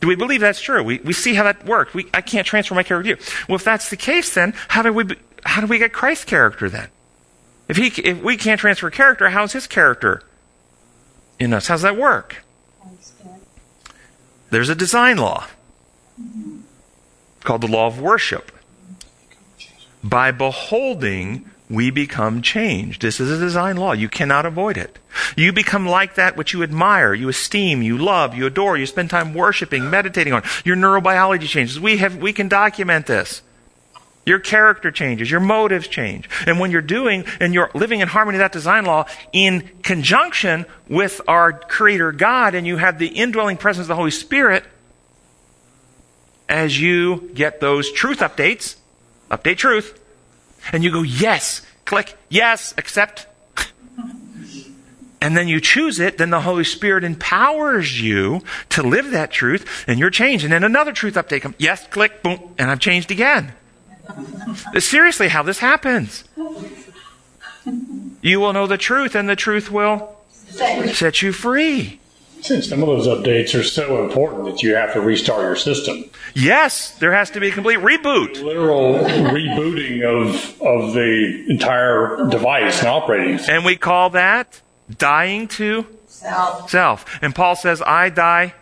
Do 0.00 0.06
we 0.06 0.14
believe 0.14 0.40
that's 0.40 0.60
true? 0.60 0.82
We, 0.82 0.98
we 0.98 1.12
see 1.12 1.34
how 1.34 1.44
that 1.44 1.64
worked. 1.64 1.94
We, 1.94 2.08
I 2.14 2.20
can't 2.20 2.46
transfer 2.46 2.74
my 2.74 2.82
character 2.82 3.14
to 3.14 3.20
you. 3.20 3.26
Well, 3.48 3.56
if 3.56 3.64
that's 3.64 3.90
the 3.90 3.96
case, 3.96 4.34
then 4.34 4.54
how 4.68 4.82
do 4.82 4.92
we, 4.92 5.04
how 5.44 5.60
do 5.60 5.66
we 5.66 5.78
get 5.78 5.92
Christ's 5.92 6.24
character 6.24 6.68
then? 6.68 6.88
If 7.68 7.76
he, 7.76 7.88
if 8.02 8.22
we 8.22 8.36
can't 8.36 8.60
transfer 8.60 8.90
character, 8.90 9.28
how's 9.28 9.52
his 9.52 9.66
character 9.66 10.22
in 11.38 11.52
us? 11.52 11.66
How's 11.66 11.82
that 11.82 11.96
work? 11.96 12.44
There's 14.50 14.68
a 14.68 14.74
design 14.74 15.18
law 15.18 15.46
called 17.44 17.60
the 17.60 17.68
law 17.68 17.86
of 17.86 18.00
worship. 18.00 18.52
By 20.02 20.30
beholding, 20.30 21.50
we 21.70 21.90
become 21.90 22.40
changed. 22.40 23.02
This 23.02 23.20
is 23.20 23.30
a 23.30 23.38
design 23.38 23.76
law. 23.76 23.92
You 23.92 24.08
cannot 24.08 24.46
avoid 24.46 24.78
it. 24.78 24.98
You 25.36 25.52
become 25.52 25.86
like 25.86 26.14
that 26.14 26.36
which 26.36 26.52
you 26.52 26.62
admire, 26.62 27.12
you 27.12 27.28
esteem, 27.28 27.82
you 27.82 27.98
love, 27.98 28.34
you 28.34 28.46
adore, 28.46 28.78
you 28.78 28.86
spend 28.86 29.10
time 29.10 29.34
worshiping, 29.34 29.90
meditating 29.90 30.32
on. 30.32 30.42
Your 30.64 30.76
neurobiology 30.76 31.46
changes. 31.46 31.78
We 31.78 31.98
have, 31.98 32.16
we 32.16 32.32
can 32.32 32.48
document 32.48 33.06
this. 33.06 33.42
Your 34.24 34.38
character 34.38 34.90
changes, 34.90 35.30
your 35.30 35.40
motives 35.40 35.88
change. 35.88 36.28
And 36.46 36.60
when 36.60 36.70
you're 36.70 36.82
doing 36.82 37.24
and 37.40 37.54
you're 37.54 37.70
living 37.74 38.00
in 38.00 38.08
harmony 38.08 38.36
with 38.36 38.44
that 38.44 38.52
design 38.52 38.84
law 38.84 39.06
in 39.32 39.68
conjunction 39.82 40.66
with 40.86 41.20
our 41.26 41.52
Creator 41.52 42.12
God 42.12 42.54
and 42.54 42.66
you 42.66 42.76
have 42.76 42.98
the 42.98 43.08
indwelling 43.08 43.56
presence 43.56 43.84
of 43.84 43.88
the 43.88 43.94
Holy 43.94 44.10
Spirit, 44.10 44.64
as 46.48 46.78
you 46.78 47.30
get 47.34 47.60
those 47.60 47.90
truth 47.92 48.18
updates, 48.18 48.76
update 49.30 49.56
truth, 49.56 49.98
and 50.72 50.84
you 50.84 50.90
go, 50.90 51.02
yes, 51.02 51.62
click, 51.84 52.16
yes, 52.28 52.74
accept. 52.78 53.26
and 55.20 55.36
then 55.36 55.48
you 55.48 55.60
choose 55.60 55.98
it, 55.98 56.18
then 56.18 56.30
the 56.30 56.40
Holy 56.42 56.64
Spirit 56.64 57.04
empowers 57.04 58.00
you 58.00 58.42
to 58.70 58.82
live 58.82 59.10
that 59.10 59.30
truth, 59.30 59.84
and 59.86 59.98
you're 59.98 60.10
changed. 60.10 60.44
And 60.44 60.52
then 60.52 60.64
another 60.64 60.92
truth 60.92 61.14
update 61.14 61.42
comes, 61.42 61.56
yes, 61.58 61.86
click, 61.88 62.22
boom, 62.22 62.54
and 62.58 62.70
I've 62.70 62.80
changed 62.80 63.10
again. 63.10 63.52
Seriously, 64.78 65.28
how 65.28 65.42
this 65.42 65.58
happens. 65.58 66.24
You 68.22 68.40
will 68.40 68.52
know 68.52 68.66
the 68.66 68.78
truth, 68.78 69.14
and 69.14 69.28
the 69.28 69.36
truth 69.36 69.70
will 69.70 70.16
set 70.92 71.22
you 71.22 71.32
free. 71.32 72.00
Since 72.40 72.68
some 72.68 72.82
of 72.82 72.88
those 72.88 73.06
updates 73.06 73.58
are 73.58 73.62
so 73.64 74.04
important 74.04 74.44
that 74.44 74.62
you 74.62 74.74
have 74.74 74.92
to 74.94 75.00
restart 75.00 75.42
your 75.42 75.56
system. 75.56 76.04
Yes, 76.34 76.92
there 76.98 77.12
has 77.12 77.30
to 77.30 77.40
be 77.40 77.48
a 77.48 77.52
complete 77.52 77.78
reboot. 77.80 78.42
Literal 78.42 78.94
rebooting 78.98 80.02
of 80.04 80.60
of 80.62 80.94
the 80.94 81.44
entire 81.48 82.28
device 82.30 82.78
and 82.80 82.88
operating 82.88 83.38
system. 83.38 83.56
And 83.56 83.64
we 83.64 83.76
call 83.76 84.10
that 84.10 84.60
dying 84.96 85.48
to 85.48 85.86
Self. 86.06 86.70
self. 86.70 87.04
And 87.22 87.34
Paul 87.34 87.56
says, 87.56 87.82
I 87.82 88.08
die, 88.08 88.54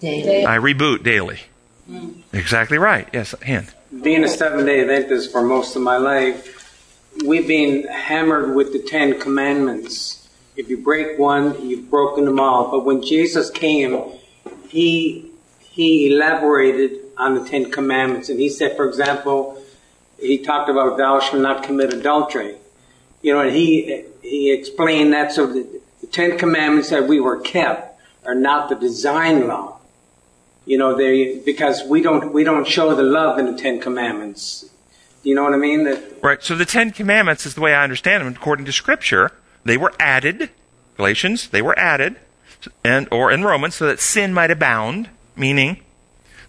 Daily. 0.00 0.44
I 0.44 0.58
reboot 0.58 1.02
daily. 1.04 1.40
Mm. 1.88 2.22
Exactly 2.32 2.76
right. 2.78 3.08
Yes, 3.12 3.34
hand. 3.42 3.72
being 4.02 4.24
a 4.24 4.28
seven 4.28 4.66
day 4.66 4.80
Adventist 4.80 5.30
for 5.30 5.42
most 5.42 5.76
of 5.76 5.82
my 5.82 5.96
life, 5.96 6.48
we've 7.24 7.46
been 7.46 7.86
hammered 7.86 8.54
with 8.56 8.72
the 8.72 8.80
Ten 8.80 9.20
Commandments. 9.20 10.21
If 10.54 10.68
you 10.68 10.78
break 10.78 11.18
one, 11.18 11.66
you've 11.66 11.90
broken 11.90 12.24
them 12.24 12.38
all. 12.38 12.70
But 12.70 12.84
when 12.84 13.02
Jesus 13.02 13.50
came, 13.50 14.02
he 14.68 15.30
he 15.58 16.08
elaborated 16.08 17.00
on 17.16 17.34
the 17.34 17.48
Ten 17.48 17.70
Commandments, 17.70 18.28
and 18.28 18.38
he 18.38 18.50
said, 18.50 18.76
for 18.76 18.86
example, 18.86 19.62
he 20.20 20.38
talked 20.38 20.68
about 20.68 20.98
thou 20.98 21.20
shalt 21.20 21.42
not 21.42 21.62
commit 21.62 21.92
adultery. 21.92 22.56
You 23.22 23.34
know, 23.34 23.40
and 23.40 23.54
he 23.54 24.04
he 24.22 24.52
explained 24.52 25.12
that 25.14 25.32
so 25.32 25.46
the, 25.46 25.80
the 26.00 26.06
Ten 26.06 26.38
Commandments 26.38 26.90
that 26.90 27.06
we 27.06 27.20
were 27.20 27.40
kept 27.40 28.00
are 28.26 28.34
not 28.34 28.68
the 28.68 28.74
design 28.74 29.48
law. 29.48 29.78
You 30.64 30.78
know, 30.78 30.96
they 30.96 31.38
because 31.38 31.82
we 31.84 32.02
don't 32.02 32.32
we 32.32 32.44
don't 32.44 32.66
show 32.66 32.94
the 32.94 33.02
love 33.02 33.38
in 33.38 33.46
the 33.46 33.56
Ten 33.60 33.80
Commandments. 33.80 34.68
You 35.22 35.34
know 35.34 35.44
what 35.44 35.54
I 35.54 35.56
mean? 35.56 35.84
That 35.84 36.22
Right. 36.22 36.42
So 36.42 36.54
the 36.56 36.64
Ten 36.64 36.90
Commandments 36.90 37.46
is 37.46 37.54
the 37.54 37.60
way 37.60 37.74
I 37.74 37.84
understand 37.84 38.24
them 38.24 38.34
according 38.34 38.66
to 38.66 38.72
Scripture. 38.72 39.32
They 39.64 39.76
were 39.76 39.92
added 39.98 40.50
Galatians, 40.96 41.48
they 41.48 41.62
were 41.62 41.78
added, 41.78 42.16
and 42.84 43.08
or 43.10 43.30
in 43.30 43.44
Romans, 43.44 43.74
so 43.74 43.86
that 43.86 44.00
sin 44.00 44.34
might 44.34 44.50
abound, 44.50 45.08
meaning 45.36 45.82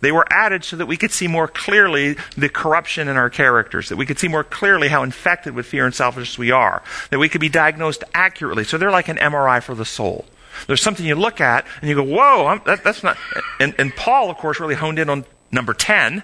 they 0.02 0.12
were 0.12 0.28
added 0.30 0.66
so 0.66 0.76
that 0.76 0.86
we 0.86 0.98
could 0.98 1.12
see 1.12 1.30
more 1.30 1.48
clearly 1.48 2.18
the 2.36 2.50
corruption 2.50 3.08
in 3.08 3.16
our 3.16 3.30
characters, 3.30 3.88
that 3.88 3.96
we 3.96 4.06
could 4.06 4.20
see 4.20 4.28
more 4.28 4.44
clearly 4.44 4.90
how 4.90 5.02
infected 5.02 5.56
with 5.56 5.66
fear 5.66 5.86
and 5.86 5.96
selfishness 5.96 6.38
we 6.38 6.52
are, 6.52 6.84
that 7.10 7.20
we 7.20 7.30
could 7.30 7.40
be 7.40 7.48
diagnosed 7.48 8.04
accurately. 8.14 8.66
So 8.66 8.78
they're 8.78 8.92
like 8.92 9.08
an 9.08 9.16
MRI 9.16 9.64
for 9.64 9.76
the 9.76 9.86
soul. 9.86 10.26
There's 10.68 10.82
something 10.82 11.06
you 11.06 11.16
look 11.16 11.40
at 11.40 11.66
and 11.80 11.90
you 11.90 11.96
go, 11.96 12.04
whoa, 12.04 12.60
that, 12.66 12.84
that's 12.84 13.02
not. 13.02 13.18
And, 13.62 13.74
and 13.78 13.96
Paul, 13.96 14.30
of 14.30 14.38
course, 14.38 14.60
really 14.60 14.76
honed 14.76 15.00
in 15.00 15.10
on 15.10 15.24
number 15.52 15.74
10. 15.74 16.22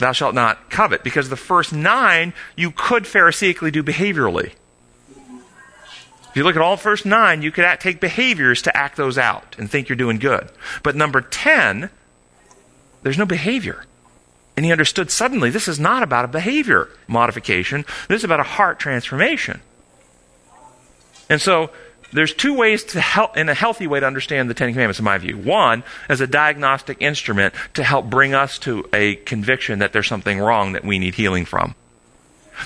Thou 0.00 0.12
shalt 0.12 0.34
not 0.34 0.70
covet, 0.70 1.04
because 1.04 1.28
the 1.28 1.36
first 1.36 1.72
nine 1.72 2.32
you 2.56 2.70
could 2.70 3.04
Pharisaically 3.04 3.70
do 3.70 3.82
behaviorally. 3.82 4.52
If 6.30 6.36
you 6.36 6.44
look 6.44 6.56
at 6.56 6.62
all 6.62 6.76
first 6.76 7.04
nine, 7.04 7.42
you 7.42 7.50
could 7.50 7.64
act, 7.64 7.82
take 7.82 8.00
behaviors 8.00 8.62
to 8.62 8.76
act 8.76 8.96
those 8.96 9.18
out 9.18 9.56
and 9.58 9.68
think 9.68 9.88
you're 9.88 9.96
doing 9.96 10.18
good. 10.18 10.48
But 10.82 10.94
number 10.94 11.20
10, 11.20 11.90
there's 13.02 13.18
no 13.18 13.26
behavior. 13.26 13.84
And 14.56 14.64
he 14.64 14.72
understood 14.72 15.10
suddenly 15.10 15.50
this 15.50 15.68
is 15.68 15.80
not 15.80 16.02
about 16.02 16.24
a 16.24 16.28
behavior 16.28 16.88
modification, 17.08 17.84
this 18.08 18.20
is 18.20 18.24
about 18.24 18.40
a 18.40 18.44
heart 18.44 18.78
transformation. 18.78 19.60
And 21.28 21.40
so 21.40 21.70
there's 22.12 22.34
two 22.34 22.54
ways 22.54 22.84
to 22.84 23.00
help, 23.00 23.36
in 23.36 23.48
a 23.48 23.54
healthy 23.54 23.86
way 23.86 24.00
to 24.00 24.06
understand 24.06 24.50
the 24.50 24.54
Ten 24.54 24.72
Commandments, 24.72 24.98
in 24.98 25.04
my 25.04 25.18
view. 25.18 25.36
One, 25.36 25.84
as 26.08 26.20
a 26.20 26.26
diagnostic 26.26 26.98
instrument 27.00 27.54
to 27.74 27.84
help 27.84 28.10
bring 28.10 28.34
us 28.34 28.58
to 28.60 28.88
a 28.92 29.16
conviction 29.16 29.78
that 29.78 29.92
there's 29.92 30.06
something 30.06 30.38
wrong 30.38 30.72
that 30.72 30.84
we 30.84 30.98
need 30.98 31.14
healing 31.14 31.44
from. 31.44 31.74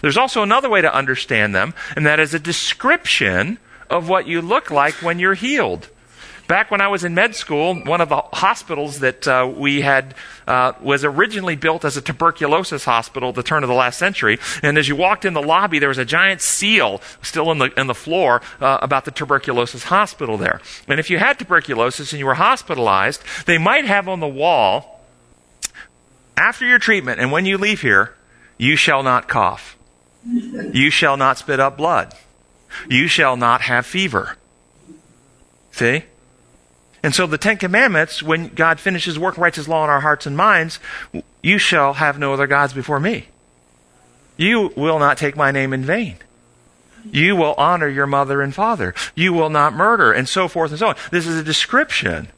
There's 0.03 0.17
also 0.17 0.43
another 0.43 0.69
way 0.69 0.81
to 0.81 0.93
understand 0.93 1.55
them, 1.55 1.75
and 1.95 2.07
that 2.07 2.21
is 2.21 2.35
a 2.35 2.39
description 2.39 3.59
of 3.91 4.09
what 4.09 4.27
you 4.27 4.41
look 4.41 4.71
like 4.71 4.95
when 4.95 5.19
you're 5.19 5.35
healed. 5.35 5.89
Back 6.47 6.71
when 6.71 6.83
I 6.83 6.89
was 6.89 7.05
in 7.05 7.15
med 7.15 7.35
school, 7.35 7.75
one 7.75 8.03
of 8.03 8.11
the 8.11 8.21
hospitals 8.33 9.01
that 9.01 9.27
uh, 9.27 9.51
we 9.57 9.81
had 9.81 10.15
uh, 10.47 10.73
was 10.81 11.03
originally 11.03 11.57
built 11.57 11.87
as 11.87 11.97
a 11.97 12.03
tuberculosis 12.03 12.85
hospital 12.85 13.31
at 13.31 13.35
the 13.35 13.43
turn 13.43 13.63
of 13.63 13.69
the 13.69 13.75
last 13.75 13.99
century. 13.99 14.39
And 14.63 14.77
as 14.77 14.87
you 14.87 14.95
walked 14.95 15.25
in 15.25 15.33
the 15.33 15.43
lobby, 15.43 15.79
there 15.79 15.89
was 15.89 15.97
a 15.97 16.05
giant 16.05 16.43
seal 16.43 17.01
still 17.23 17.51
in 17.51 17.59
the 17.59 17.73
in 17.81 17.87
the 17.87 17.95
floor 17.95 18.43
uh, 18.61 18.79
about 18.83 19.07
the 19.07 19.11
tuberculosis 19.11 19.85
hospital 19.85 20.37
there. 20.37 20.61
And 20.87 21.01
if 21.01 21.09
you 21.09 21.19
had 21.19 21.39
tuberculosis 21.39 22.13
and 22.13 22.19
you 22.19 22.27
were 22.27 22.35
hospitalized, 22.35 23.23
they 23.47 23.57
might 23.57 23.87
have 23.87 24.07
on 24.07 24.21
the 24.21 24.29
wall 24.29 25.01
after 26.37 26.67
your 26.67 26.79
treatment 26.79 27.21
and 27.21 27.33
when 27.33 27.47
you 27.47 27.57
leave 27.57 27.81
here, 27.81 28.15
you 28.59 28.77
shall 28.77 29.03
not 29.03 29.29
cough. 29.29 29.79
You 30.27 30.91
shall 30.91 31.17
not 31.17 31.39
spit 31.39 31.61
up 31.61 31.77
blood. 31.77 32.15
You 32.89 33.09
shall 33.09 33.37
not 33.37 33.63
have 33.63 33.87
fever. 33.87 34.37
See? 35.73 36.05
And 37.05 37.15
so 37.15 37.27
the 37.27 37.37
Ten 37.37 37.59
Commandments, 37.59 38.23
when 38.23 38.49
God 38.49 38.81
finishes 38.81 39.19
work 39.19 39.35
and 39.35 39.43
writes 39.43 39.59
His 39.59 39.69
law 39.69 39.85
in 39.85 39.91
our 39.91 40.01
hearts 40.01 40.25
and 40.25 40.35
minds, 40.35 40.81
you 41.43 41.59
shall 41.59 41.93
have 41.93 42.19
no 42.19 42.33
other 42.33 42.47
gods 42.47 42.73
before 42.73 42.99
me. 42.99 43.27
You 44.39 44.73
will 44.75 44.99
not 44.99 45.19
take 45.19 45.37
my 45.37 45.51
name 45.51 45.75
in 45.75 45.85
vain. 45.85 46.17
You 47.13 47.37
will 47.37 47.53
honor 47.59 47.89
your 47.89 48.07
mother 48.07 48.41
and 48.41 48.55
father. 48.55 48.95
You 49.15 49.35
will 49.35 49.51
not 49.51 49.75
murder, 49.75 50.13
and 50.13 50.27
so 50.27 50.49
forth 50.49 50.71
and 50.71 50.79
so 50.79 50.89
on. 50.89 50.97
This 51.11 51.27
is 51.27 51.39
a 51.39 51.45
description 51.45 52.29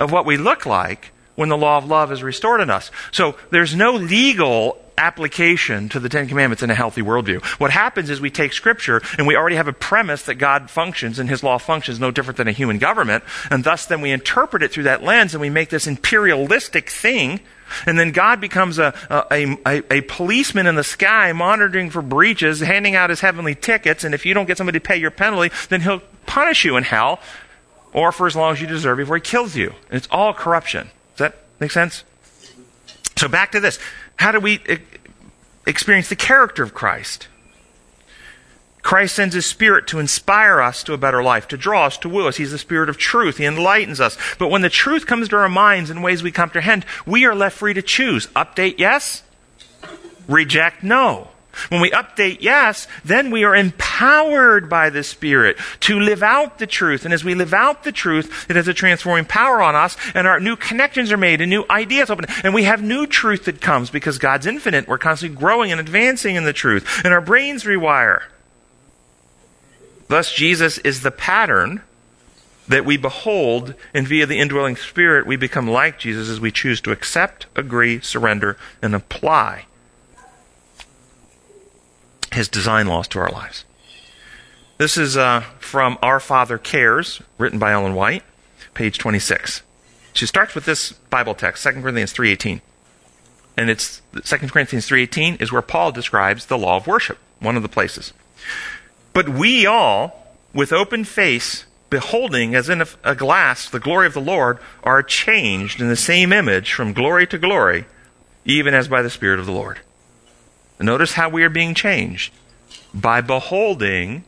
of 0.00 0.10
what 0.10 0.26
we 0.26 0.36
look 0.36 0.66
like 0.66 1.12
when 1.36 1.48
the 1.48 1.56
law 1.56 1.78
of 1.78 1.86
love 1.86 2.10
is 2.10 2.24
restored 2.24 2.60
in 2.60 2.70
us. 2.70 2.90
So 3.12 3.36
there's 3.50 3.76
no 3.76 3.92
legal 3.92 4.81
application 4.98 5.88
to 5.90 6.00
the 6.00 6.08
Ten 6.08 6.28
Commandments 6.28 6.62
in 6.62 6.70
a 6.70 6.74
healthy 6.74 7.02
worldview. 7.02 7.44
What 7.58 7.70
happens 7.70 8.10
is 8.10 8.20
we 8.20 8.30
take 8.30 8.52
Scripture 8.52 9.02
and 9.18 9.26
we 9.26 9.36
already 9.36 9.56
have 9.56 9.68
a 9.68 9.72
premise 9.72 10.22
that 10.24 10.36
God 10.36 10.70
functions 10.70 11.18
and 11.18 11.28
His 11.28 11.42
law 11.42 11.58
functions 11.58 12.00
no 12.00 12.10
different 12.10 12.36
than 12.36 12.48
a 12.48 12.52
human 12.52 12.78
government, 12.78 13.24
and 13.50 13.64
thus 13.64 13.86
then 13.86 14.00
we 14.00 14.10
interpret 14.10 14.62
it 14.62 14.72
through 14.72 14.84
that 14.84 15.02
lens 15.02 15.34
and 15.34 15.40
we 15.40 15.50
make 15.50 15.70
this 15.70 15.86
imperialistic 15.86 16.90
thing. 16.90 17.40
And 17.86 17.98
then 17.98 18.12
God 18.12 18.40
becomes 18.40 18.78
a, 18.78 18.94
a, 19.30 19.56
a, 19.66 19.82
a, 19.90 20.00
policeman 20.02 20.66
in 20.66 20.74
the 20.74 20.84
sky 20.84 21.32
monitoring 21.32 21.88
for 21.88 22.02
breaches, 22.02 22.60
handing 22.60 22.96
out 22.96 23.08
his 23.08 23.20
heavenly 23.20 23.54
tickets, 23.54 24.04
and 24.04 24.14
if 24.14 24.26
you 24.26 24.34
don't 24.34 24.46
get 24.46 24.58
somebody 24.58 24.78
to 24.78 24.86
pay 24.86 24.98
your 24.98 25.10
penalty, 25.10 25.54
then 25.70 25.80
he'll 25.80 26.02
punish 26.26 26.66
you 26.66 26.76
in 26.76 26.84
hell, 26.84 27.18
or 27.94 28.12
for 28.12 28.26
as 28.26 28.36
long 28.36 28.52
as 28.52 28.60
you 28.60 28.66
deserve 28.66 28.98
before 28.98 29.16
he 29.16 29.22
kills 29.22 29.56
you. 29.56 29.68
And 29.88 29.96
it's 29.96 30.08
all 30.10 30.34
corruption. 30.34 30.90
Does 31.16 31.30
that 31.30 31.36
make 31.60 31.70
sense? 31.70 32.04
So 33.16 33.28
back 33.28 33.52
to 33.52 33.60
this. 33.60 33.78
How 34.22 34.30
do 34.30 34.38
we 34.38 34.60
eh, 34.66 34.78
experience 35.66 36.08
the 36.08 36.14
character 36.14 36.62
of 36.62 36.72
Christ? 36.72 37.26
Christ 38.80 39.16
sends 39.16 39.34
His 39.34 39.46
Spirit 39.46 39.88
to 39.88 39.98
inspire 39.98 40.60
us 40.60 40.84
to 40.84 40.92
a 40.92 40.96
better 40.96 41.24
life, 41.24 41.48
to 41.48 41.56
draw 41.56 41.86
us, 41.86 41.98
to 41.98 42.08
woo 42.08 42.28
us. 42.28 42.36
He's 42.36 42.52
the 42.52 42.58
Spirit 42.58 42.88
of 42.88 42.98
truth. 42.98 43.38
He 43.38 43.44
enlightens 43.44 44.00
us. 44.00 44.16
But 44.38 44.48
when 44.48 44.62
the 44.62 44.70
truth 44.70 45.06
comes 45.06 45.28
to 45.30 45.36
our 45.36 45.48
minds 45.48 45.90
in 45.90 46.02
ways 46.02 46.22
we 46.22 46.30
comprehend, 46.30 46.86
we 47.04 47.24
are 47.24 47.34
left 47.34 47.58
free 47.58 47.74
to 47.74 47.82
choose. 47.82 48.28
Update, 48.28 48.78
yes. 48.78 49.24
Reject, 50.28 50.84
no. 50.84 51.31
When 51.68 51.80
we 51.80 51.90
update 51.90 52.38
yes, 52.40 52.88
then 53.04 53.30
we 53.30 53.44
are 53.44 53.54
empowered 53.54 54.68
by 54.68 54.90
the 54.90 55.02
Spirit 55.02 55.58
to 55.80 56.00
live 56.00 56.22
out 56.22 56.58
the 56.58 56.66
truth. 56.66 57.04
And 57.04 57.12
as 57.12 57.24
we 57.24 57.34
live 57.34 57.52
out 57.52 57.84
the 57.84 57.92
truth, 57.92 58.46
it 58.48 58.56
has 58.56 58.68
a 58.68 58.74
transforming 58.74 59.26
power 59.26 59.62
on 59.62 59.74
us, 59.74 59.96
and 60.14 60.26
our 60.26 60.40
new 60.40 60.56
connections 60.56 61.12
are 61.12 61.16
made, 61.16 61.40
and 61.40 61.50
new 61.50 61.64
ideas 61.68 62.10
open, 62.10 62.26
and 62.42 62.54
we 62.54 62.64
have 62.64 62.82
new 62.82 63.06
truth 63.06 63.44
that 63.44 63.60
comes 63.60 63.90
because 63.90 64.18
God's 64.18 64.46
infinite. 64.46 64.88
We're 64.88 64.98
constantly 64.98 65.36
growing 65.36 65.72
and 65.72 65.80
advancing 65.80 66.36
in 66.36 66.44
the 66.44 66.52
truth, 66.52 67.04
and 67.04 67.12
our 67.12 67.20
brains 67.20 67.64
rewire. 67.64 68.22
Thus, 70.08 70.32
Jesus 70.32 70.78
is 70.78 71.02
the 71.02 71.10
pattern 71.10 71.82
that 72.68 72.84
we 72.84 72.96
behold, 72.96 73.74
and 73.92 74.06
via 74.06 74.24
the 74.24 74.38
indwelling 74.38 74.76
Spirit, 74.76 75.26
we 75.26 75.36
become 75.36 75.68
like 75.68 75.98
Jesus 75.98 76.28
as 76.28 76.40
we 76.40 76.50
choose 76.50 76.80
to 76.80 76.92
accept, 76.92 77.46
agree, 77.56 78.00
surrender, 78.00 78.56
and 78.80 78.94
apply 78.94 79.66
his 82.32 82.48
design 82.48 82.86
laws 82.86 83.08
to 83.08 83.18
our 83.18 83.30
lives. 83.30 83.64
This 84.78 84.96
is 84.96 85.16
uh, 85.16 85.42
from 85.60 85.98
Our 86.02 86.18
Father 86.18 86.58
Cares, 86.58 87.22
written 87.38 87.58
by 87.58 87.72
Ellen 87.72 87.94
White, 87.94 88.24
page 88.74 88.98
26. 88.98 89.62
She 90.14 90.26
starts 90.26 90.54
with 90.54 90.64
this 90.64 90.92
Bible 90.92 91.34
text, 91.34 91.62
2 91.62 91.82
Corinthians 91.82 92.12
3.18. 92.12 92.60
And 93.56 93.70
it's 93.70 94.02
2 94.12 94.38
Corinthians 94.48 94.88
3.18 94.88 95.40
is 95.40 95.52
where 95.52 95.62
Paul 95.62 95.92
describes 95.92 96.46
the 96.46 96.58
law 96.58 96.76
of 96.76 96.86
worship, 96.86 97.18
one 97.38 97.56
of 97.56 97.62
the 97.62 97.68
places. 97.68 98.12
But 99.12 99.28
we 99.28 99.66
all, 99.66 100.34
with 100.54 100.72
open 100.72 101.04
face, 101.04 101.66
beholding 101.90 102.54
as 102.54 102.68
in 102.68 102.80
a, 102.80 102.86
a 103.04 103.14
glass 103.14 103.68
the 103.68 103.78
glory 103.78 104.06
of 104.06 104.14
the 104.14 104.20
Lord, 104.20 104.58
are 104.82 105.02
changed 105.02 105.80
in 105.80 105.88
the 105.88 105.96
same 105.96 106.32
image 106.32 106.72
from 106.72 106.94
glory 106.94 107.26
to 107.26 107.38
glory, 107.38 107.84
even 108.44 108.74
as 108.74 108.88
by 108.88 109.02
the 109.02 109.10
Spirit 109.10 109.38
of 109.38 109.46
the 109.46 109.52
Lord. 109.52 109.80
Notice 110.82 111.12
how 111.14 111.28
we 111.28 111.44
are 111.44 111.50
being 111.50 111.74
changed. 111.74 112.32
By 112.92 113.20
beholding, 113.20 114.24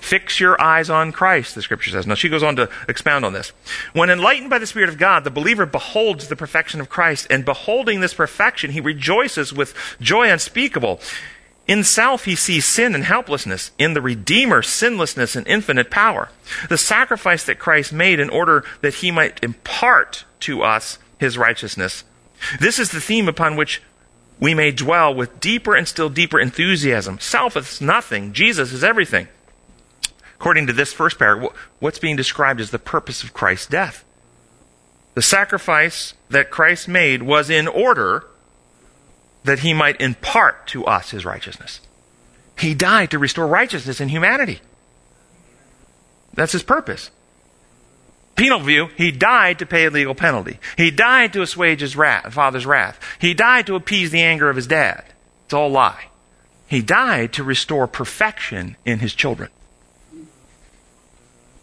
fix 0.00 0.40
your 0.40 0.60
eyes 0.60 0.88
on 0.88 1.12
Christ, 1.12 1.54
the 1.54 1.62
scripture 1.62 1.90
says. 1.90 2.06
Now 2.06 2.14
she 2.14 2.28
goes 2.28 2.42
on 2.42 2.56
to 2.56 2.68
expound 2.88 3.24
on 3.24 3.32
this. 3.32 3.52
When 3.92 4.08
enlightened 4.10 4.50
by 4.50 4.58
the 4.58 4.66
Spirit 4.66 4.88
of 4.88 4.98
God, 4.98 5.24
the 5.24 5.30
believer 5.30 5.66
beholds 5.66 6.28
the 6.28 6.36
perfection 6.36 6.80
of 6.80 6.88
Christ, 6.88 7.26
and 7.28 7.44
beholding 7.44 8.00
this 8.00 8.14
perfection, 8.14 8.70
he 8.70 8.80
rejoices 8.80 9.52
with 9.52 9.74
joy 10.00 10.30
unspeakable. 10.30 11.00
In 11.66 11.82
self, 11.82 12.24
he 12.26 12.36
sees 12.36 12.64
sin 12.64 12.94
and 12.94 13.04
helplessness. 13.04 13.72
In 13.76 13.94
the 13.94 14.00
Redeemer, 14.00 14.62
sinlessness 14.62 15.34
and 15.34 15.46
infinite 15.48 15.90
power. 15.90 16.28
The 16.68 16.78
sacrifice 16.78 17.44
that 17.44 17.58
Christ 17.58 17.92
made 17.92 18.20
in 18.20 18.30
order 18.30 18.64
that 18.82 18.94
he 18.94 19.10
might 19.10 19.42
impart 19.42 20.24
to 20.40 20.62
us 20.62 20.98
his 21.18 21.36
righteousness. 21.36 22.04
This 22.60 22.78
is 22.78 22.90
the 22.90 23.00
theme 23.00 23.28
upon 23.28 23.56
which 23.56 23.82
we 24.38 24.54
may 24.54 24.70
dwell 24.70 25.14
with 25.14 25.40
deeper 25.40 25.74
and 25.74 25.88
still 25.88 26.10
deeper 26.10 26.38
enthusiasm. 26.38 27.18
Self 27.18 27.56
is 27.56 27.80
nothing, 27.80 28.32
Jesus 28.32 28.72
is 28.72 28.84
everything. 28.84 29.28
According 30.34 30.66
to 30.66 30.72
this 30.72 30.92
first 30.92 31.18
paragraph, 31.18 31.52
what's 31.78 31.98
being 31.98 32.16
described 32.16 32.60
is 32.60 32.70
the 32.70 32.78
purpose 32.78 33.22
of 33.22 33.32
Christ's 33.32 33.66
death. 33.66 34.04
The 35.14 35.22
sacrifice 35.22 36.12
that 36.28 36.50
Christ 36.50 36.88
made 36.88 37.22
was 37.22 37.48
in 37.48 37.66
order 37.66 38.26
that 39.44 39.60
he 39.60 39.72
might 39.72 40.00
impart 40.00 40.66
to 40.68 40.84
us 40.84 41.10
his 41.10 41.24
righteousness. 41.24 41.80
He 42.58 42.74
died 42.74 43.10
to 43.12 43.18
restore 43.18 43.46
righteousness 43.46 44.00
in 44.00 44.08
humanity. 44.08 44.60
That's 46.34 46.52
his 46.52 46.62
purpose 46.62 47.10
penal 48.36 48.60
view, 48.60 48.88
he 48.96 49.10
died 49.10 49.58
to 49.58 49.66
pay 49.66 49.86
a 49.86 49.90
legal 49.90 50.14
penalty. 50.14 50.58
He 50.76 50.90
died 50.90 51.32
to 51.32 51.42
assuage 51.42 51.80
his 51.80 51.96
wrath, 51.96 52.32
father's 52.32 52.66
wrath. 52.66 53.00
He 53.18 53.34
died 53.34 53.66
to 53.66 53.74
appease 53.74 54.10
the 54.10 54.22
anger 54.22 54.48
of 54.48 54.56
his 54.56 54.66
dad. 54.66 55.04
It's 55.44 55.54
all 55.54 55.70
lie. 55.70 56.06
He 56.68 56.82
died 56.82 57.32
to 57.34 57.44
restore 57.44 57.86
perfection 57.86 58.76
in 58.84 58.98
his 58.98 59.14
children. 59.14 59.50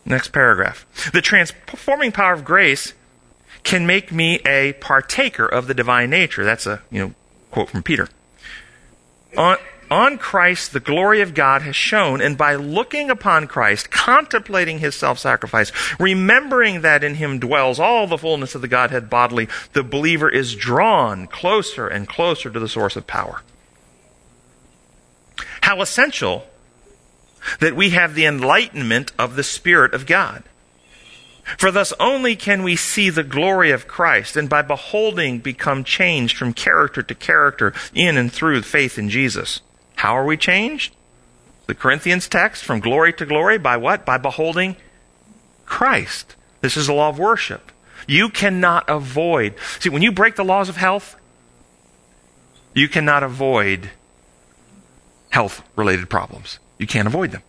Next 0.05 0.29
paragraph. 0.29 0.85
The 1.13 1.21
transforming 1.21 2.11
power 2.11 2.33
of 2.33 2.43
grace 2.43 2.93
can 3.63 3.85
make 3.85 4.11
me 4.11 4.39
a 4.45 4.73
partaker 4.73 5.45
of 5.45 5.67
the 5.67 5.73
divine 5.73 6.09
nature. 6.09 6.43
That's 6.43 6.65
a 6.65 6.81
you 6.91 6.99
know 6.99 7.13
quote 7.51 7.69
from 7.69 7.83
Peter. 7.83 8.09
On, 9.37 9.57
On 9.93 10.17
Christ, 10.17 10.73
the 10.73 10.79
glory 10.79 11.21
of 11.21 11.35
God 11.35 11.61
has 11.61 11.75
shone, 11.75 12.19
and 12.19 12.35
by 12.35 12.55
looking 12.55 13.11
upon 13.11 13.45
Christ, 13.45 13.91
contemplating 13.91 14.79
his 14.79 14.95
self 14.95 15.19
sacrifice, 15.19 15.71
remembering 15.99 16.81
that 16.81 17.03
in 17.03 17.13
him 17.13 17.37
dwells 17.37 17.79
all 17.79 18.07
the 18.07 18.17
fullness 18.17 18.55
of 18.55 18.61
the 18.61 18.67
Godhead 18.67 19.07
bodily, 19.07 19.47
the 19.73 19.83
believer 19.83 20.27
is 20.27 20.55
drawn 20.55 21.27
closer 21.27 21.87
and 21.87 22.09
closer 22.09 22.49
to 22.49 22.59
the 22.59 22.67
source 22.67 22.95
of 22.95 23.05
power. 23.05 23.43
How 25.61 25.79
essential 25.79 26.47
that 27.59 27.75
we 27.75 27.91
have 27.91 28.15
the 28.15 28.25
enlightenment 28.25 29.11
of 29.19 29.35
the 29.35 29.43
Spirit 29.43 29.93
of 29.93 30.07
God. 30.07 30.41
For 31.59 31.69
thus 31.69 31.93
only 31.99 32.35
can 32.35 32.63
we 32.63 32.75
see 32.77 33.11
the 33.11 33.21
glory 33.21 33.69
of 33.69 33.87
Christ, 33.87 34.37
and 34.37 34.49
by 34.49 34.63
beholding 34.63 35.37
become 35.37 35.83
changed 35.83 36.35
from 36.35 36.51
character 36.51 37.03
to 37.03 37.13
character 37.13 37.75
in 37.93 38.17
and 38.17 38.33
through 38.33 38.63
faith 38.63 38.97
in 38.97 39.07
Jesus. 39.07 39.61
How 40.03 40.17
are 40.17 40.25
we 40.25 40.35
changed? 40.35 40.93
The 41.65 41.73
Corinthians 41.73 42.27
text, 42.27 42.65
from 42.65 42.81
glory 42.81 43.13
to 43.13 43.25
glory, 43.25 43.57
by 43.57 43.77
what? 43.77 44.05
By 44.05 44.17
beholding 44.17 44.75
Christ. 45.65 46.35
This 46.59 46.75
is 46.75 46.87
the 46.87 46.93
law 46.93 47.07
of 47.07 47.17
worship. 47.17 47.71
You 48.05 48.27
cannot 48.27 48.83
avoid. 48.89 49.53
See, 49.79 49.87
when 49.87 50.01
you 50.01 50.11
break 50.11 50.35
the 50.35 50.43
laws 50.43 50.67
of 50.67 50.75
health, 50.75 51.15
you 52.73 52.89
cannot 52.89 53.23
avoid 53.23 53.91
health 55.29 55.63
related 55.77 56.09
problems. 56.09 56.59
You 56.77 56.85
can't 56.85 57.07
avoid 57.07 57.31
them. 57.31 57.43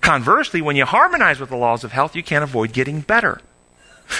Conversely, 0.00 0.62
when 0.62 0.76
you 0.76 0.84
harmonize 0.84 1.40
with 1.40 1.50
the 1.50 1.56
laws 1.56 1.82
of 1.82 1.90
health, 1.90 2.14
you 2.14 2.22
can't 2.22 2.44
avoid 2.44 2.72
getting 2.72 3.00
better. 3.00 3.40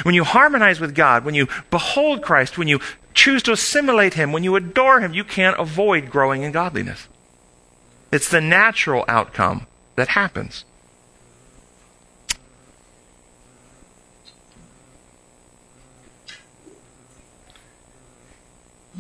When 0.03 0.17
you 0.17 0.25
harmonize 0.25 0.81
with 0.81 0.93
God, 0.93 1.25
when 1.25 1.37
you 1.37 1.47
behold 1.71 2.21
Christ, 2.21 2.59
when 2.59 2.67
you 2.67 2.81
choose 3.13 3.45
to 3.45 3.53
assimilate 3.53 4.15
Him, 4.15 4.33
when 4.33 4.43
you 4.43 4.57
adore 4.57 4.99
Him, 4.99 5.15
you 5.15 5.23
can't 5.23 5.57
avoid 5.61 6.11
growing 6.11 6.43
in 6.43 6.51
godliness. 6.51 7.07
It's 8.15 8.29
the 8.29 8.41
natural 8.41 9.05
outcome 9.09 9.67
that 9.97 10.07
happens. 10.07 10.65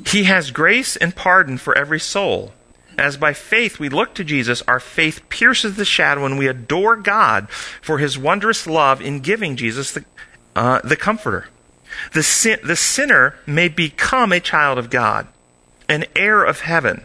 He 0.08 0.24
has 0.24 0.50
grace 0.50 0.96
and 0.96 1.14
pardon 1.14 1.58
for 1.58 1.78
every 1.78 2.00
soul. 2.00 2.54
As 2.98 3.16
by 3.16 3.34
faith 3.34 3.78
we 3.78 3.88
look 3.88 4.14
to 4.14 4.24
Jesus, 4.24 4.62
our 4.66 4.80
faith 4.80 5.28
pierces 5.28 5.76
the 5.76 5.84
shadow 5.84 6.26
and 6.26 6.36
we 6.36 6.48
adore 6.48 6.96
God 6.96 7.48
for 7.50 7.98
his 7.98 8.18
wondrous 8.18 8.66
love 8.66 9.00
in 9.00 9.20
giving 9.20 9.54
Jesus 9.54 9.92
the, 9.92 10.04
uh, 10.56 10.80
the 10.82 10.96
Comforter. 10.96 11.46
The, 12.14 12.24
sin, 12.24 12.58
the 12.64 12.74
sinner 12.74 13.36
may 13.46 13.68
become 13.68 14.32
a 14.32 14.40
child 14.40 14.76
of 14.76 14.90
God, 14.90 15.28
an 15.88 16.04
heir 16.16 16.42
of 16.42 16.62
heaven. 16.62 17.04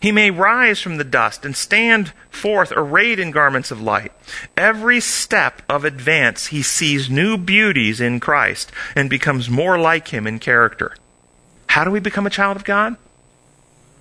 He 0.00 0.12
may 0.12 0.30
rise 0.30 0.80
from 0.80 0.96
the 0.96 1.04
dust 1.04 1.44
and 1.44 1.56
stand 1.56 2.12
forth 2.30 2.72
arrayed 2.74 3.18
in 3.18 3.30
garments 3.30 3.70
of 3.70 3.80
light. 3.80 4.12
Every 4.56 5.00
step 5.00 5.62
of 5.68 5.84
advance 5.84 6.46
he 6.46 6.62
sees 6.62 7.10
new 7.10 7.36
beauties 7.36 8.00
in 8.00 8.20
Christ 8.20 8.72
and 8.96 9.10
becomes 9.10 9.50
more 9.50 9.78
like 9.78 10.08
him 10.08 10.26
in 10.26 10.38
character. 10.38 10.94
How 11.68 11.84
do 11.84 11.90
we 11.90 12.00
become 12.00 12.26
a 12.26 12.30
child 12.30 12.56
of 12.56 12.64
God? 12.64 12.96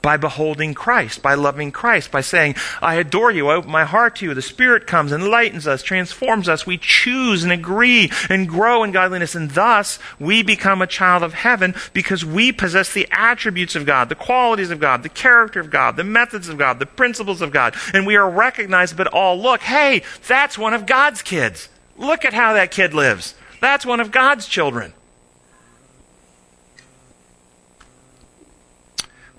By 0.02 0.18
beholding 0.18 0.74
Christ, 0.74 1.22
by 1.22 1.36
loving 1.36 1.72
Christ, 1.72 2.12
by 2.12 2.22
saying, 2.22 2.56
I 2.82 2.96
adore 2.96 3.32
you, 3.32 3.48
I 3.48 3.56
open 3.56 3.72
my 3.72 3.86
heart 3.86 4.18
to 4.18 4.26
you. 4.26 4.34
The 4.34 4.42
Spirit 4.42 4.88
comes, 4.88 5.12
enlightens 5.12 5.68
us, 5.68 5.84
transforms 5.84 6.50
us. 6.50 6.66
We 6.66 6.78
choose 6.78 7.44
and 7.44 7.52
agree 7.52 8.12
and 8.30 8.48
grow 8.48 8.84
in 8.84 8.92
godliness, 8.92 9.36
and 9.36 9.52
thus 9.52 10.00
we 10.20 10.44
become 10.44 10.82
a 10.82 10.88
child 10.88 11.24
of 11.24 11.34
heaven 11.34 11.76
because 11.94 12.26
we 12.26 12.52
possess 12.52 12.94
the 12.94 13.08
attributes 13.12 13.76
of 13.76 13.86
God, 13.86 14.10
the 14.10 14.16
qualities 14.16 14.72
of 14.72 14.80
God, 14.80 15.04
the 15.04 15.10
character 15.10 15.60
of 15.60 15.70
God, 15.70 15.96
the 15.96 16.04
methods 16.04 16.50
of 16.50 16.58
God, 16.58 16.80
the 16.80 16.86
principles 16.86 17.42
of 17.42 17.52
God, 17.52 17.76
and 17.94 18.08
we 18.08 18.16
are 18.16 18.30
recognized, 18.30 18.98
but 18.98 19.08
all 19.08 19.40
look, 19.40 19.62
hey, 19.62 20.04
that's 20.28 20.58
one 20.58 20.74
of 20.74 20.86
God's 20.86 21.22
kids. 21.22 21.70
Look 21.98 22.26
at 22.26 22.34
how 22.34 22.54
that 22.54 22.72
kid 22.72 22.94
lives. 22.94 23.36
That's 23.60 23.86
one 23.86 24.00
of 24.00 24.12
God's 24.12 24.48
children. 24.48 24.94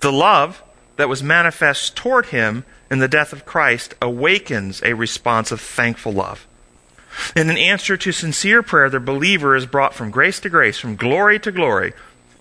The 0.03 0.11
love 0.11 0.61
that 0.97 1.07
was 1.07 1.23
manifest 1.23 1.95
toward 1.95 2.25
him 2.25 2.65
in 2.91 2.99
the 2.99 3.07
death 3.07 3.31
of 3.31 3.45
Christ 3.45 3.95
awakens 4.01 4.83
a 4.83 4.95
response 4.95 5.49
of 5.49 5.61
thankful 5.61 6.11
love. 6.11 6.45
In 7.37 7.49
an 7.49 7.55
answer 7.57 7.95
to 7.95 8.11
sincere 8.11 8.61
prayer, 8.61 8.89
the 8.89 8.99
believer 8.99 9.55
is 9.55 9.65
brought 9.65 9.93
from 9.93 10.11
grace 10.11 10.41
to 10.41 10.49
grace, 10.49 10.77
from 10.77 10.97
glory 10.97 11.39
to 11.39 11.53
glory, 11.53 11.93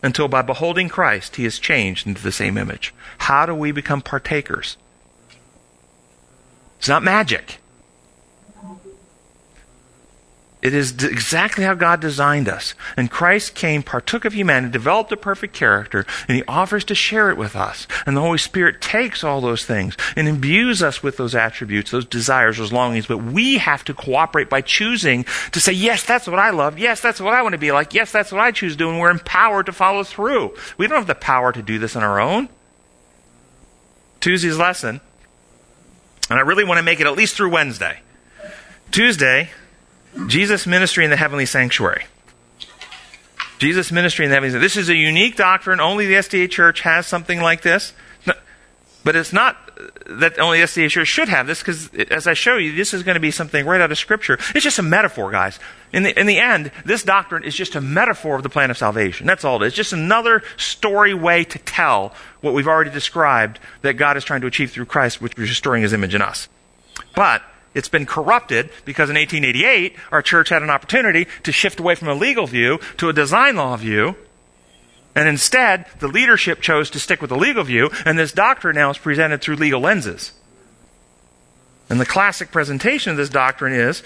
until 0.03 0.27
by 0.27 0.43
beholding 0.43 0.89
Christ, 0.89 1.37
he 1.37 1.45
is 1.45 1.61
changed 1.61 2.05
into 2.05 2.21
the 2.21 2.33
same 2.33 2.59
image. 2.59 2.93
How 3.19 3.47
do 3.47 3.55
we 3.55 3.71
become 3.71 4.03
partakers? 4.03 4.77
It's 6.81 6.89
not 6.89 7.05
magic. 7.05 7.59
It 10.63 10.75
is 10.75 10.93
exactly 11.03 11.65
how 11.65 11.75
God 11.75 12.01
designed 12.01 12.49
us. 12.49 12.75
And 12.97 13.11
Christ 13.11 13.57
came, 13.57 13.83
partook 13.83 14.25
of 14.25 14.33
humanity, 14.33 14.73
developed 14.73 15.11
a 15.11 15.17
perfect 15.17 15.55
character, 15.55 16.07
and 16.29 16.37
He 16.37 16.45
offers 16.47 16.85
to 16.85 16.95
share 16.95 17.31
it 17.31 17.37
with 17.37 17.57
us. 17.57 17.89
And 18.07 18.17
the 18.17 18.21
Holy 18.21 18.39
Spirit 18.39 18.81
takes 18.81 19.25
all 19.25 19.41
those 19.41 19.65
things 19.65 19.97
and 20.15 20.29
imbues 20.29 20.81
us 20.81 21.03
with 21.03 21.17
those 21.17 21.35
attributes, 21.35 21.91
those 21.91 22.07
desires, 22.07 22.59
those 22.59 22.73
longings. 22.73 23.09
But 23.09 23.19
we 23.19 23.59
have 23.59 23.83
to 23.85 23.95
cooperate 23.95 24.49
by 24.49 24.61
choosing 24.61 25.25
to 25.51 25.61
say, 25.61 25.73
yes, 25.73 26.05
that's 26.05 26.29
what 26.29 26.39
I 26.39 26.51
love. 26.51 26.79
Yes, 26.79 27.01
that's 27.01 27.21
what 27.21 27.35
I 27.35 27.43
want 27.43 27.55
to 27.55 27.59
be 27.59 27.73
like. 27.73 27.93
Yes, 27.93 28.13
that's 28.13 28.31
what 28.31 28.41
I 28.41 28.53
choose 28.53 28.75
to 28.75 28.79
do. 28.79 28.89
And 28.89 29.01
we're 29.01 29.11
empowered 29.11 29.67
to 29.67 29.73
follow 29.73 30.05
through. 30.05 30.55
We 30.79 30.87
don't 30.87 30.99
have 30.99 31.07
the 31.09 31.17
power 31.17 31.51
to 31.51 31.63
do 31.63 31.81
this 31.81 31.97
on 31.97 32.05
our 32.05 32.21
own. 32.21 32.49
Tuesday's 34.21 34.59
lesson, 34.59 35.01
and 36.31 36.39
I 36.39 36.43
really 36.43 36.63
want 36.63 36.79
to 36.79 36.85
make 36.85 37.01
it 37.01 37.09
at 37.09 37.17
least 37.17 37.35
through 37.35 37.51
Wednesday. 37.51 37.99
Tuesday, 38.93 39.51
Jesus' 40.27 40.67
ministry 40.67 41.05
in 41.05 41.11
the 41.11 41.17
heavenly 41.17 41.47
sanctuary. 41.47 42.05
Jesus' 43.59 43.93
ministry 43.93 44.25
in 44.25 44.31
the 44.31 44.37
heavenly 44.37 44.51
sanctuary. 44.51 44.67
This 44.67 44.77
is 44.77 44.89
a 44.89 44.95
unique 44.95 45.37
doctrine. 45.37 45.81
Only 45.81 46.07
the 46.07 46.15
SDA 46.15 46.51
church 46.51 46.81
has 46.81 47.07
something 47.07 47.41
like 47.41 47.63
this. 47.63 47.93
But 49.05 49.17
it's 49.17 49.33
not 49.33 49.57
that 50.07 50.39
only 50.39 50.61
the 50.61 50.67
SDA 50.67 50.89
church 50.89 51.09
should 51.09 51.29
have 51.29 51.47
this, 51.47 51.59
because 51.59 51.93
as 52.11 52.27
I 52.27 52.35
show 52.35 52.57
you, 52.57 52.73
this 52.75 52.95
is 52.95 53.03
going 53.03 53.15
to 53.15 53.21
be 53.21 53.33
something 53.33 53.67
right 53.67 53.81
out 53.81 53.91
of 53.91 53.99
Scripture. 53.99 54.39
It's 54.55 54.63
just 54.63 54.79
a 54.79 54.83
metaphor, 54.83 55.31
guys. 55.33 55.59
In 55.93 56.05
the, 56.05 56.19
in 56.19 56.27
the 56.27 56.39
end, 56.39 56.71
this 56.85 57.03
doctrine 57.03 57.43
is 57.43 57.55
just 57.55 57.75
a 57.75 57.81
metaphor 57.81 58.37
of 58.37 58.45
the 58.45 58.49
plan 58.49 58.71
of 58.71 58.79
salvation. 58.79 59.27
That's 59.27 59.45
all 59.45 59.61
it 59.63 59.67
is. 59.67 59.75
Just 59.75 59.93
another 59.93 60.43
story 60.57 61.15
way 61.15 61.43
to 61.45 61.59
tell 61.59 62.15
what 62.43 62.55
we've 62.55 62.69
already 62.69 62.91
described 62.91 63.59
that 63.83 63.95
God 63.95 64.17
is 64.17 64.25
trying 64.25 64.43
to 64.43 64.47
achieve 64.47 64.71
through 64.71 64.87
Christ, 64.87 65.21
which 65.21 65.33
is 65.37 65.49
restoring 65.49 65.83
his 65.83 65.93
image 65.93 66.15
in 66.15 66.23
us. 66.23 66.49
But 67.17 67.43
it's 67.75 67.89
been 67.89 68.07
corrupted 68.07 68.71
because 68.85 69.11
in 69.11 69.17
1888, 69.17 69.97
our 70.11 70.23
church 70.23 70.51
had 70.51 70.63
an 70.63 70.71
opportunity 70.71 71.27
to 71.43 71.53
shift 71.53 71.81
away 71.81 71.95
from 71.95 72.09
a 72.09 72.15
legal 72.15 72.47
view 72.47 72.79
to 72.99 73.09
a 73.09 73.13
design 73.13 73.57
law 73.57 73.77
view. 73.77 74.17
And 75.15 75.29
instead, 75.29 75.87
the 75.99 76.09
leadership 76.09 76.61
chose 76.61 76.91
to 76.91 77.01
stick 77.01 77.21
with 77.21 77.31
the 77.31 77.37
legal 77.37 77.65
view, 77.65 77.91
and 78.07 78.19
this 78.19 78.33
doctrine 78.33 78.77
now 78.77 78.91
is 78.91 78.99
presented 78.99 79.43
through 79.43 79.57
legal 79.57 79.81
lenses. 79.81 80.33
And 81.91 82.01
the 82.01 82.07
classic 82.07 82.51
presentation 82.51 83.11
of 83.11 83.19
this 83.19 83.29
doctrine 83.29 83.75
is 83.75 84.03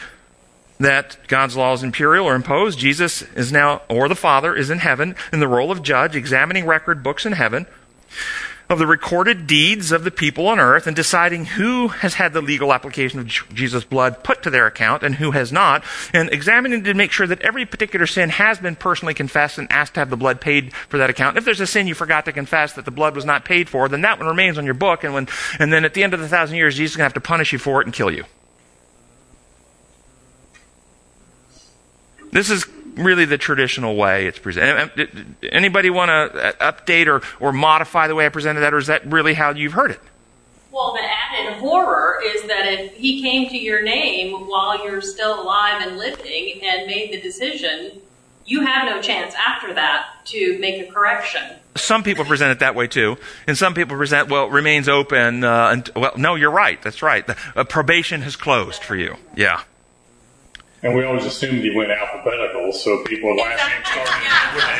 that 0.81 1.17
God's 1.29 1.57
law 1.57 1.73
is 1.73 1.83
imperial 1.83 2.27
or 2.27 2.35
imposed. 2.35 2.79
Jesus 2.79 3.23
is 3.35 3.53
now, 3.53 3.83
or 3.89 4.09
the 4.09 4.17
Father, 4.17 4.55
is 4.55 4.71
in 4.71 4.79
heaven 4.79 5.15
in 5.33 5.41
the 5.41 5.49
role 5.49 5.71
of 5.71 5.83
judge, 5.83 6.17
examining 6.17 6.67
record 6.67 7.03
books 7.03 7.25
in 7.25 7.33
heaven 7.33 7.67
of 8.69 8.79
the 8.79 8.87
recorded 8.87 9.47
deeds 9.47 9.93
of 9.93 10.03
the 10.03 10.11
people 10.11 10.49
on 10.49 10.59
earth 10.59 10.87
and 10.87 10.97
deciding 10.97 11.45
who 11.45 11.89
has 11.89 12.15
had 12.15 12.33
the 12.33 12.41
legal 12.41 12.73
application 12.73 13.21
of 13.21 13.27
Jesus' 13.27 13.85
blood 13.85 14.25
put 14.25 14.43
to 14.43 14.51
their 14.51 14.67
account 14.67 15.03
and 15.03 15.15
who 15.15 15.31
has 15.31 15.53
not, 15.53 15.85
and 16.13 16.29
examining 16.31 16.83
to 16.85 16.95
make 16.95 17.13
sure 17.13 17.27
that 17.27 17.41
every 17.43 17.65
particular 17.65 18.07
sin 18.07 18.31
has 18.31 18.59
been 18.59 18.75
personally 18.75 19.15
confessed 19.15 19.59
and 19.59 19.71
asked 19.71 19.95
to 19.95 20.01
have 20.01 20.11
the 20.11 20.17
blood 20.17 20.41
paid 20.41 20.73
for 20.75 20.99
that 20.99 21.11
account. 21.11 21.37
If 21.37 21.45
there's 21.45 21.61
a 21.61 21.67
sin 21.67 21.87
you 21.87 21.95
forgot 21.95 22.25
to 22.25 22.33
confess 22.33 22.73
that 22.73 22.85
the 22.85 22.91
blood 22.91 23.15
was 23.15 23.25
not 23.25 23.45
paid 23.45 23.69
for, 23.69 23.89
then 23.89 24.01
that 24.01 24.19
one 24.19 24.27
remains 24.27 24.59
on 24.59 24.65
your 24.65 24.75
book, 24.75 25.05
and 25.05 25.15
when 25.15 25.29
and 25.59 25.73
then 25.73 25.85
at 25.85 25.95
the 25.95 26.03
end 26.03 26.15
of 26.15 26.21
the 26.21 26.29
thousand 26.29 26.57
years, 26.57 26.75
Jesus 26.75 26.93
is 26.93 26.97
going 26.97 27.09
to 27.09 27.15
have 27.15 27.23
to 27.23 27.27
punish 27.27 27.53
you 27.53 27.59
for 27.59 27.81
it 27.81 27.87
and 27.87 27.95
kill 27.95 28.11
you. 28.11 28.25
This 32.33 32.51
is 32.51 32.67
really 32.97 33.25
the 33.25 33.39
traditional 33.39 33.97
way 33.97 34.27
it's 34.27 34.39
presented. 34.39 35.37
Anybody 35.43 35.91
want 35.91 36.09
to 36.09 36.59
uh, 36.61 36.73
update 36.73 37.07
or, 37.07 37.23
or 37.39 37.53
modify 37.53 38.09
the 38.09 38.15
way 38.15 38.27
I 38.27 38.31
presented 38.31 38.61
that, 38.61 38.75
or 38.75 38.79
is 38.79 38.89
that 38.89 39.07
really 39.07 39.35
how 39.35 39.51
you've 39.51 39.75
heard 39.75 39.93
it? 39.93 40.01
Well, 40.73 40.93
the 40.93 41.03
added 41.03 41.59
horror 41.61 42.21
is 42.25 42.43
that 42.43 42.67
if 42.67 42.95
he 42.95 43.23
came 43.23 43.49
to 43.49 43.57
your 43.57 43.83
name 43.83 44.47
while 44.47 44.85
you're 44.85 45.01
still 45.01 45.43
alive 45.43 45.87
and 45.87 45.97
living 45.97 46.61
and 46.63 46.87
made 46.87 47.13
the 47.13 47.21
decision, 47.21 48.03
you 48.45 48.61
have 48.61 48.85
no 48.85 49.01
chance 49.01 49.35
after 49.35 49.73
that 49.75 50.07
to 50.27 50.59
make 50.59 50.87
a 50.87 50.93
correction. 50.93 51.43
Some 51.77 52.03
people 52.03 52.25
present 52.25 52.53
it 52.53 52.59
that 52.61 52.75
way 52.75 52.87
too, 52.87 53.17
and 53.47 53.57
some 53.57 53.75
people 53.75 53.97
present, 53.97 54.29
well, 54.29 54.47
it 54.47 54.53
remains 54.53 54.89
open. 54.89 55.45
Uh, 55.45 55.69
and, 55.71 55.91
well, 55.97 56.13
no, 56.17 56.35
you're 56.35 56.51
right. 56.51 56.81
That's 56.83 57.03
right. 57.03 57.27
The, 57.27 57.37
uh, 57.55 57.65
probation 57.65 58.23
has 58.23 58.37
closed 58.37 58.83
for 58.83 58.97
you. 58.97 59.17
Yeah. 59.35 59.63
And 60.87 60.95
we 60.95 61.03
always 61.03 61.25
assumed 61.25 61.65
he 61.65 61.75
went 61.75 61.91
alphabetical, 61.91 62.73
so 62.73 63.03
people 63.03 63.35
last 63.35 63.59
name 63.69 63.83
started 63.85 64.55
with 64.55 64.65
an 64.65 64.79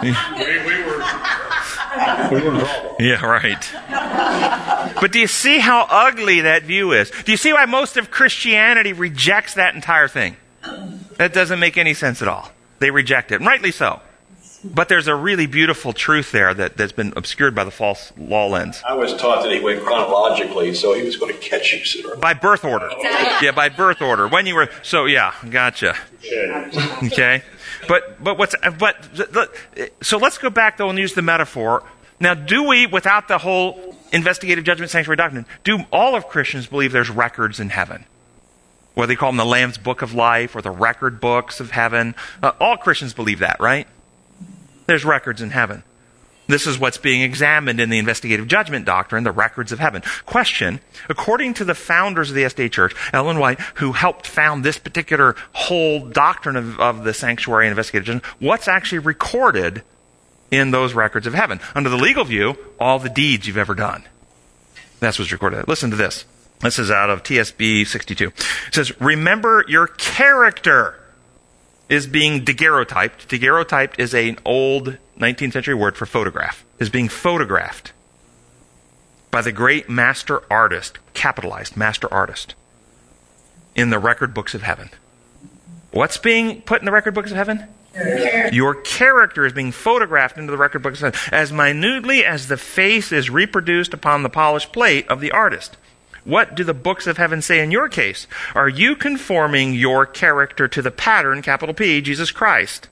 A. 0.00 0.16
We, 0.38 0.58
we 0.64 0.82
were 0.82 1.04
we 2.32 2.48
were 2.48 2.54
in 2.54 2.60
trouble. 2.60 2.96
Yeah, 2.98 3.22
right. 3.22 4.94
But 4.98 5.12
do 5.12 5.18
you 5.18 5.26
see 5.26 5.58
how 5.58 5.86
ugly 5.90 6.40
that 6.40 6.62
view 6.62 6.92
is? 6.92 7.10
Do 7.10 7.32
you 7.32 7.36
see 7.36 7.52
why 7.52 7.66
most 7.66 7.98
of 7.98 8.10
Christianity 8.10 8.94
rejects 8.94 9.52
that 9.54 9.74
entire 9.74 10.08
thing? 10.08 10.38
That 11.18 11.34
doesn't 11.34 11.60
make 11.60 11.76
any 11.76 11.92
sense 11.92 12.22
at 12.22 12.28
all. 12.28 12.50
They 12.78 12.90
reject 12.90 13.30
it, 13.30 13.34
and 13.34 13.46
rightly 13.46 13.72
so. 13.72 14.00
But 14.74 14.88
there's 14.88 15.08
a 15.08 15.14
really 15.14 15.46
beautiful 15.46 15.92
truth 15.92 16.32
there 16.32 16.52
that, 16.54 16.76
that's 16.76 16.92
been 16.92 17.12
obscured 17.16 17.54
by 17.54 17.64
the 17.64 17.70
false 17.70 18.12
law 18.16 18.46
lens. 18.48 18.82
I 18.86 18.94
was 18.94 19.14
taught 19.16 19.42
that 19.42 19.52
he 19.52 19.60
went 19.60 19.82
chronologically, 19.82 20.74
so 20.74 20.94
he 20.94 21.02
was 21.02 21.16
going 21.16 21.32
to 21.32 21.40
catch 21.40 21.72
you 21.72 21.84
sooner. 21.84 22.16
By 22.16 22.34
birth 22.34 22.64
order. 22.64 22.90
Yeah, 23.42 23.52
by 23.52 23.68
birth 23.68 24.02
order. 24.02 24.28
When 24.28 24.46
you 24.46 24.54
were, 24.54 24.68
so 24.82 25.06
yeah, 25.06 25.34
gotcha. 25.48 25.96
Okay. 27.04 27.42
But, 27.88 28.22
but 28.22 28.38
what's, 28.38 28.54
but, 28.78 29.08
so 30.02 30.18
let's 30.18 30.38
go 30.38 30.50
back 30.50 30.76
though 30.76 30.90
and 30.90 30.98
use 30.98 31.14
the 31.14 31.22
metaphor. 31.22 31.84
Now, 32.18 32.34
do 32.34 32.64
we, 32.64 32.86
without 32.86 33.28
the 33.28 33.38
whole 33.38 33.96
investigative 34.12 34.64
judgment 34.64 34.90
sanctuary 34.90 35.16
doctrine, 35.16 35.46
do 35.64 35.84
all 35.92 36.16
of 36.16 36.28
Christians 36.28 36.66
believe 36.66 36.92
there's 36.92 37.10
records 37.10 37.60
in 37.60 37.68
heaven? 37.68 38.06
Whether 38.94 39.08
they 39.08 39.16
call 39.16 39.28
them 39.28 39.36
the 39.36 39.44
Lamb's 39.44 39.76
Book 39.76 40.00
of 40.00 40.14
Life 40.14 40.56
or 40.56 40.62
the 40.62 40.70
record 40.70 41.20
books 41.20 41.60
of 41.60 41.70
heaven. 41.72 42.14
Uh, 42.42 42.52
all 42.58 42.78
Christians 42.78 43.12
believe 43.12 43.40
that, 43.40 43.60
right? 43.60 43.86
There's 44.86 45.04
records 45.04 45.42
in 45.42 45.50
heaven. 45.50 45.82
This 46.48 46.66
is 46.66 46.78
what's 46.78 46.98
being 46.98 47.22
examined 47.22 47.80
in 47.80 47.90
the 47.90 47.98
investigative 47.98 48.46
judgment 48.46 48.84
doctrine, 48.84 49.24
the 49.24 49.32
records 49.32 49.72
of 49.72 49.80
heaven. 49.80 50.02
Question 50.26 50.80
According 51.08 51.54
to 51.54 51.64
the 51.64 51.74
founders 51.74 52.30
of 52.30 52.36
the 52.36 52.44
SDA 52.44 52.70
Church, 52.70 52.94
Ellen 53.12 53.38
White, 53.38 53.60
who 53.76 53.92
helped 53.92 54.26
found 54.26 54.64
this 54.64 54.78
particular 54.78 55.34
whole 55.52 56.06
doctrine 56.06 56.56
of, 56.56 56.78
of 56.78 57.04
the 57.04 57.14
sanctuary 57.14 57.66
and 57.66 57.72
investigative 57.72 58.06
judgment, 58.06 58.24
what's 58.40 58.68
actually 58.68 59.00
recorded 59.00 59.82
in 60.50 60.70
those 60.70 60.94
records 60.94 61.26
of 61.26 61.34
heaven? 61.34 61.60
Under 61.74 61.90
the 61.90 61.96
legal 61.96 62.24
view, 62.24 62.56
all 62.78 62.98
the 62.98 63.10
deeds 63.10 63.46
you've 63.46 63.56
ever 63.56 63.74
done. 63.74 64.04
That's 65.00 65.18
what's 65.18 65.32
recorded. 65.32 65.66
Listen 65.66 65.90
to 65.90 65.96
this. 65.96 66.24
This 66.60 66.78
is 66.78 66.90
out 66.90 67.10
of 67.10 67.22
TSB 67.22 67.86
62. 67.86 68.28
It 68.28 68.34
says, 68.74 68.98
Remember 69.00 69.64
your 69.68 69.88
character 69.88 70.98
is 71.88 72.06
being 72.06 72.44
daguerreotyped. 72.44 73.26
Daguerreotyped 73.28 73.98
is 73.98 74.14
an 74.14 74.38
old 74.44 74.98
19th 75.18 75.52
century 75.52 75.74
word 75.74 75.96
for 75.96 76.06
photograph. 76.06 76.64
Is 76.78 76.90
being 76.90 77.08
photographed 77.08 77.92
by 79.30 79.42
the 79.42 79.52
great 79.52 79.88
master 79.88 80.42
artist, 80.50 80.98
capitalized 81.14 81.76
master 81.76 82.12
artist, 82.12 82.54
in 83.74 83.90
the 83.90 83.98
record 83.98 84.34
books 84.34 84.54
of 84.54 84.62
heaven. 84.62 84.90
What's 85.90 86.18
being 86.18 86.62
put 86.62 86.80
in 86.80 86.84
the 86.86 86.92
record 86.92 87.14
books 87.14 87.30
of 87.30 87.36
heaven? 87.36 87.66
Your 88.52 88.74
character 88.74 89.46
is 89.46 89.54
being 89.54 89.72
photographed 89.72 90.36
into 90.36 90.50
the 90.50 90.58
record 90.58 90.82
books 90.82 91.02
of 91.02 91.14
heaven 91.14 91.38
as 91.38 91.52
minutely 91.52 92.24
as 92.24 92.48
the 92.48 92.58
face 92.58 93.12
is 93.12 93.30
reproduced 93.30 93.94
upon 93.94 94.22
the 94.22 94.28
polished 94.28 94.72
plate 94.72 95.08
of 95.08 95.20
the 95.20 95.32
artist. 95.32 95.76
What 96.26 96.56
do 96.56 96.64
the 96.64 96.74
books 96.74 97.06
of 97.06 97.18
heaven 97.18 97.40
say 97.40 97.60
in 97.60 97.70
your 97.70 97.88
case? 97.88 98.26
Are 98.56 98.68
you 98.68 98.96
conforming 98.96 99.74
your 99.74 100.04
character 100.04 100.66
to 100.66 100.82
the 100.82 100.90
pattern, 100.90 101.40
capital 101.40 101.72
P, 101.72 102.00
Jesus 102.00 102.32
Christ? 102.32 102.88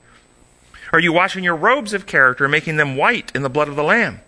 Are 0.93 1.01
you 1.01 1.11
washing 1.11 1.43
your 1.43 1.57
robes 1.57 1.91
of 1.91 2.05
character, 2.05 2.47
making 2.47 2.77
them 2.77 2.95
white 2.95 3.33
in 3.35 3.41
the 3.41 3.49
blood 3.49 3.67
of 3.67 3.75
the 3.75 3.83
Lamb? 3.83 4.21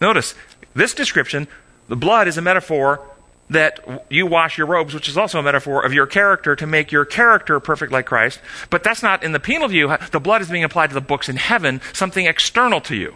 Notice, 0.00 0.34
this 0.74 0.92
description, 0.92 1.46
the 1.86 1.94
blood 1.94 2.26
is 2.26 2.36
a 2.36 2.42
metaphor 2.42 3.00
that 3.48 3.78
you 4.10 4.26
wash 4.26 4.58
your 4.58 4.66
robes, 4.66 4.92
which 4.92 5.08
is 5.08 5.16
also 5.16 5.38
a 5.38 5.42
metaphor 5.44 5.84
of 5.84 5.92
your 5.92 6.06
character 6.06 6.56
to 6.56 6.66
make 6.66 6.90
your 6.90 7.04
character 7.04 7.60
perfect 7.60 7.92
like 7.92 8.06
Christ. 8.06 8.40
But 8.70 8.82
that's 8.82 9.04
not 9.04 9.22
in 9.22 9.30
the 9.30 9.38
penal 9.38 9.68
view. 9.68 9.96
The 10.10 10.18
blood 10.18 10.42
is 10.42 10.50
being 10.50 10.64
applied 10.64 10.88
to 10.88 10.94
the 10.94 11.00
books 11.00 11.28
in 11.28 11.36
heaven, 11.36 11.80
something 11.92 12.26
external 12.26 12.80
to 12.80 12.96
you. 12.96 13.14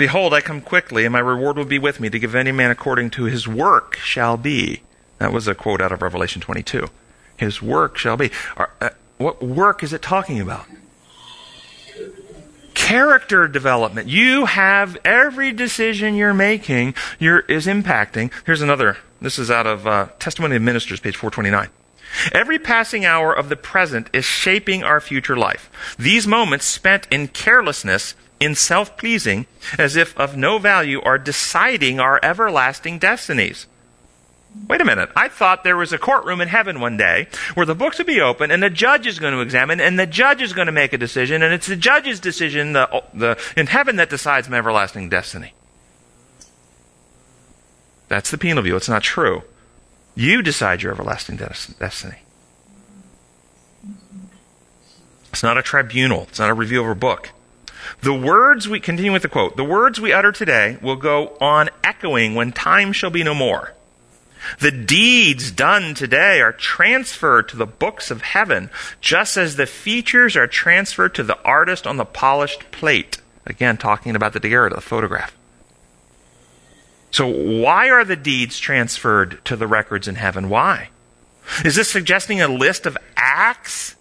Behold, 0.00 0.32
I 0.32 0.40
come 0.40 0.62
quickly, 0.62 1.04
and 1.04 1.12
my 1.12 1.18
reward 1.18 1.58
will 1.58 1.66
be 1.66 1.78
with 1.78 2.00
me 2.00 2.08
to 2.08 2.18
give 2.18 2.34
any 2.34 2.52
man 2.52 2.70
according 2.70 3.10
to 3.10 3.24
his 3.24 3.46
work 3.46 3.96
shall 3.96 4.38
be. 4.38 4.80
That 5.18 5.30
was 5.30 5.46
a 5.46 5.54
quote 5.54 5.82
out 5.82 5.92
of 5.92 6.00
Revelation 6.00 6.40
22. 6.40 6.86
His 7.36 7.60
work 7.60 7.98
shall 7.98 8.16
be. 8.16 8.30
Uh, 8.56 8.88
what 9.18 9.42
work 9.42 9.82
is 9.82 9.92
it 9.92 10.00
talking 10.00 10.40
about? 10.40 10.64
Character 12.72 13.46
development. 13.46 14.08
You 14.08 14.46
have 14.46 14.96
every 15.04 15.52
decision 15.52 16.14
you're 16.14 16.32
making 16.32 16.94
you're, 17.18 17.40
is 17.40 17.66
impacting. 17.66 18.32
Here's 18.46 18.62
another. 18.62 18.96
This 19.20 19.38
is 19.38 19.50
out 19.50 19.66
of 19.66 19.86
uh, 19.86 20.08
Testimony 20.18 20.56
of 20.56 20.62
Ministers, 20.62 21.00
page 21.00 21.16
429. 21.16 21.68
Every 22.32 22.58
passing 22.58 23.04
hour 23.04 23.34
of 23.34 23.50
the 23.50 23.56
present 23.56 24.08
is 24.14 24.24
shaping 24.24 24.82
our 24.82 25.02
future 25.02 25.36
life. 25.36 25.70
These 25.98 26.26
moments 26.26 26.64
spent 26.64 27.06
in 27.10 27.28
carelessness 27.28 28.14
in 28.40 28.54
self 28.54 28.96
pleasing, 28.96 29.46
as 29.78 29.94
if 29.94 30.16
of 30.18 30.36
no 30.36 30.58
value, 30.58 31.00
are 31.02 31.18
deciding 31.18 32.00
our 32.00 32.18
everlasting 32.22 32.98
destinies. 32.98 33.66
Wait 34.66 34.80
a 34.80 34.84
minute. 34.84 35.10
I 35.14 35.28
thought 35.28 35.62
there 35.62 35.76
was 35.76 35.92
a 35.92 35.98
courtroom 35.98 36.40
in 36.40 36.48
heaven 36.48 36.80
one 36.80 36.96
day 36.96 37.28
where 37.54 37.66
the 37.66 37.74
books 37.74 37.98
would 37.98 38.06
be 38.06 38.20
open 38.20 38.50
and 38.50 38.60
the 38.60 38.70
judge 38.70 39.06
is 39.06 39.20
going 39.20 39.32
to 39.32 39.40
examine 39.40 39.80
and 39.80 39.96
the 39.98 40.06
judge 40.06 40.42
is 40.42 40.52
going 40.52 40.66
to 40.66 40.72
make 40.72 40.92
a 40.92 40.98
decision 40.98 41.42
and 41.42 41.54
it's 41.54 41.68
the 41.68 41.76
judge's 41.76 42.18
decision 42.18 42.72
the, 42.72 43.04
the, 43.14 43.40
in 43.56 43.68
heaven 43.68 43.96
that 43.96 44.10
decides 44.10 44.48
my 44.48 44.58
everlasting 44.58 45.08
destiny. 45.08 45.54
That's 48.08 48.32
the 48.32 48.38
penal 48.38 48.64
view. 48.64 48.74
It's 48.74 48.88
not 48.88 49.04
true. 49.04 49.42
You 50.16 50.42
decide 50.42 50.82
your 50.82 50.92
everlasting 50.92 51.36
des- 51.36 51.72
destiny. 51.78 52.18
It's 55.32 55.44
not 55.44 55.56
a 55.56 55.62
tribunal. 55.62 56.22
It's 56.22 56.40
not 56.40 56.50
a 56.50 56.54
review 56.54 56.82
of 56.82 56.88
a 56.88 56.94
book. 56.96 57.30
The 58.02 58.14
words 58.14 58.68
we 58.68 58.80
continue 58.80 59.12
with 59.12 59.22
the 59.22 59.28
quote. 59.28 59.56
The 59.56 59.64
words 59.64 60.00
we 60.00 60.12
utter 60.12 60.32
today 60.32 60.78
will 60.80 60.96
go 60.96 61.36
on 61.40 61.70
echoing 61.84 62.34
when 62.34 62.52
time 62.52 62.92
shall 62.92 63.10
be 63.10 63.22
no 63.22 63.34
more. 63.34 63.74
The 64.58 64.70
deeds 64.70 65.50
done 65.50 65.94
today 65.94 66.40
are 66.40 66.52
transferred 66.52 67.48
to 67.50 67.56
the 67.56 67.66
books 67.66 68.10
of 68.10 68.22
heaven, 68.22 68.70
just 69.00 69.36
as 69.36 69.56
the 69.56 69.66
features 69.66 70.36
are 70.36 70.46
transferred 70.46 71.14
to 71.16 71.22
the 71.22 71.38
artist 71.42 71.86
on 71.86 71.96
the 71.96 72.04
polished 72.04 72.70
plate. 72.70 73.18
Again, 73.46 73.76
talking 73.76 74.16
about 74.16 74.32
the 74.32 74.40
daguerreotype, 74.40 74.76
the 74.76 74.80
photograph. 74.80 75.36
So, 77.10 77.26
why 77.26 77.90
are 77.90 78.04
the 78.04 78.16
deeds 78.16 78.58
transferred 78.58 79.44
to 79.44 79.56
the 79.56 79.66
records 79.66 80.06
in 80.06 80.14
heaven? 80.14 80.48
Why? 80.48 80.90
Is 81.64 81.74
this 81.74 81.88
suggesting 81.88 82.40
a 82.40 82.48
list 82.48 82.86
of 82.86 82.96
acts 83.16 83.96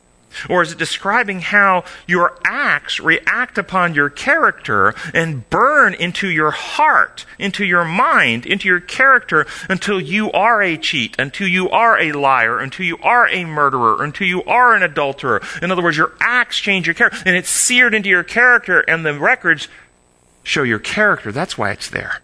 or 0.50 0.62
is 0.62 0.72
it 0.72 0.78
describing 0.78 1.42
how 1.42 1.84
your 2.08 2.38
acts 2.46 3.00
react 3.00 3.58
upon 3.58 3.94
your 3.94 4.10
character 4.10 4.94
and 5.14 5.50
burn 5.50 5.94
into 5.94 6.28
your 6.30 6.52
heart, 6.52 7.26
into 7.38 7.66
your 7.66 7.86
mind, 7.86 8.46
into 8.46 8.68
your 8.68 8.80
character 8.80 9.46
until 9.70 10.00
you 10.00 10.32
are 10.32 10.62
a 10.62 10.78
cheat, 10.78 11.16
until 11.20 11.48
you 11.48 11.70
are 11.70 12.00
a 12.00 12.12
liar, 12.12 12.60
until 12.60 12.86
you 12.86 12.98
are 13.00 13.28
a 13.30 13.46
murderer, 13.46 14.04
until 14.04 14.28
you 14.28 14.44
are 14.44 14.76
an 14.76 14.84
adulterer? 14.84 15.42
In 15.62 15.72
other 15.72 15.84
words, 15.84 15.98
your 15.98 16.14
acts 16.20 16.60
change 16.60 16.88
your 16.88 16.94
character 16.94 17.20
and 17.26 17.36
it's 17.36 17.50
seared 17.50 17.94
into 17.94 18.10
your 18.10 18.24
character 18.24 18.82
and 18.82 19.06
the 19.06 19.18
records 19.20 19.68
show 20.44 20.64
your 20.64 20.80
character. 20.80 21.32
That's 21.32 21.58
why 21.58 21.72
it's 21.72 21.90
there. 21.90 22.22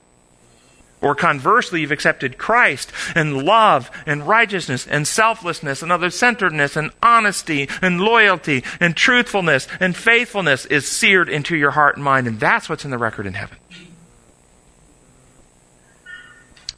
Or 1.06 1.14
conversely, 1.14 1.82
you've 1.82 1.91
accepted 1.91 2.39
Christ 2.39 2.91
and 3.14 3.43
love 3.43 3.91
and 4.08 4.28
righteousness 4.28 4.88
and 4.88 5.08
selflessness 5.08 5.84
and 5.84 5.91
other 5.91 6.10
centeredness 6.10 6.76
and 6.76 6.89
honesty 7.03 7.70
and 7.80 8.01
loyalty 8.01 8.64
and 8.80 8.97
truthfulness 8.97 9.68
and 9.80 9.95
faithfulness 9.95 10.66
is 10.66 10.88
seared 10.88 11.30
into 11.30 11.56
your 11.56 11.70
heart 11.70 11.95
and 11.95 12.03
mind. 12.03 12.26
And 12.26 12.39
that's 12.39 12.68
what's 12.68 12.86
in 12.86 12.89
the 12.89 12.97
record 12.97 13.28
in 13.28 13.36
heaven. 13.36 13.60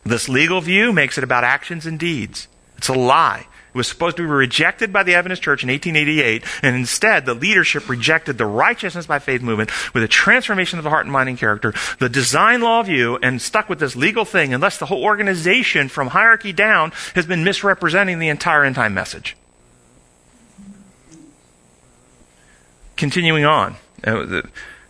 This 0.03 0.27
legal 0.27 0.59
view 0.59 0.91
makes 0.91 1.17
it 1.17 1.23
about 1.23 1.45
actions 1.45 1.85
and 1.85 1.97
deeds. 1.97 2.49
It's 2.75 2.89
a 2.89 2.93
lie 2.93 3.47
was 3.77 3.87
supposed 3.87 4.17
to 4.17 4.23
be 4.23 4.27
rejected 4.27 4.91
by 4.91 5.03
the 5.03 5.15
Adventist 5.15 5.41
Church 5.41 5.63
in 5.63 5.69
1888, 5.69 6.43
and 6.61 6.75
instead 6.75 7.25
the 7.25 7.33
leadership 7.33 7.87
rejected 7.87 8.37
the 8.37 8.45
righteousness 8.45 9.05
by 9.05 9.19
faith 9.19 9.41
movement 9.41 9.71
with 9.93 10.03
a 10.03 10.07
transformation 10.07 10.79
of 10.79 10.83
the 10.83 10.89
heart 10.89 11.05
and 11.05 11.13
mind 11.13 11.29
and 11.29 11.37
character, 11.37 11.73
the 11.99 12.09
design 12.09 12.61
law 12.61 12.83
view, 12.83 13.17
and 13.21 13.41
stuck 13.41 13.69
with 13.69 13.79
this 13.79 13.95
legal 13.95 14.25
thing, 14.25 14.53
unless 14.53 14.77
the 14.77 14.87
whole 14.87 15.03
organization 15.03 15.87
from 15.87 16.07
hierarchy 16.07 16.51
down 16.51 16.91
has 17.15 17.25
been 17.25 17.43
misrepresenting 17.43 18.19
the 18.19 18.29
entire 18.29 18.65
end 18.65 18.75
time 18.75 18.93
message. 18.93 19.37
Continuing 22.97 23.45
on. 23.45 23.75
Uh, 24.03 24.41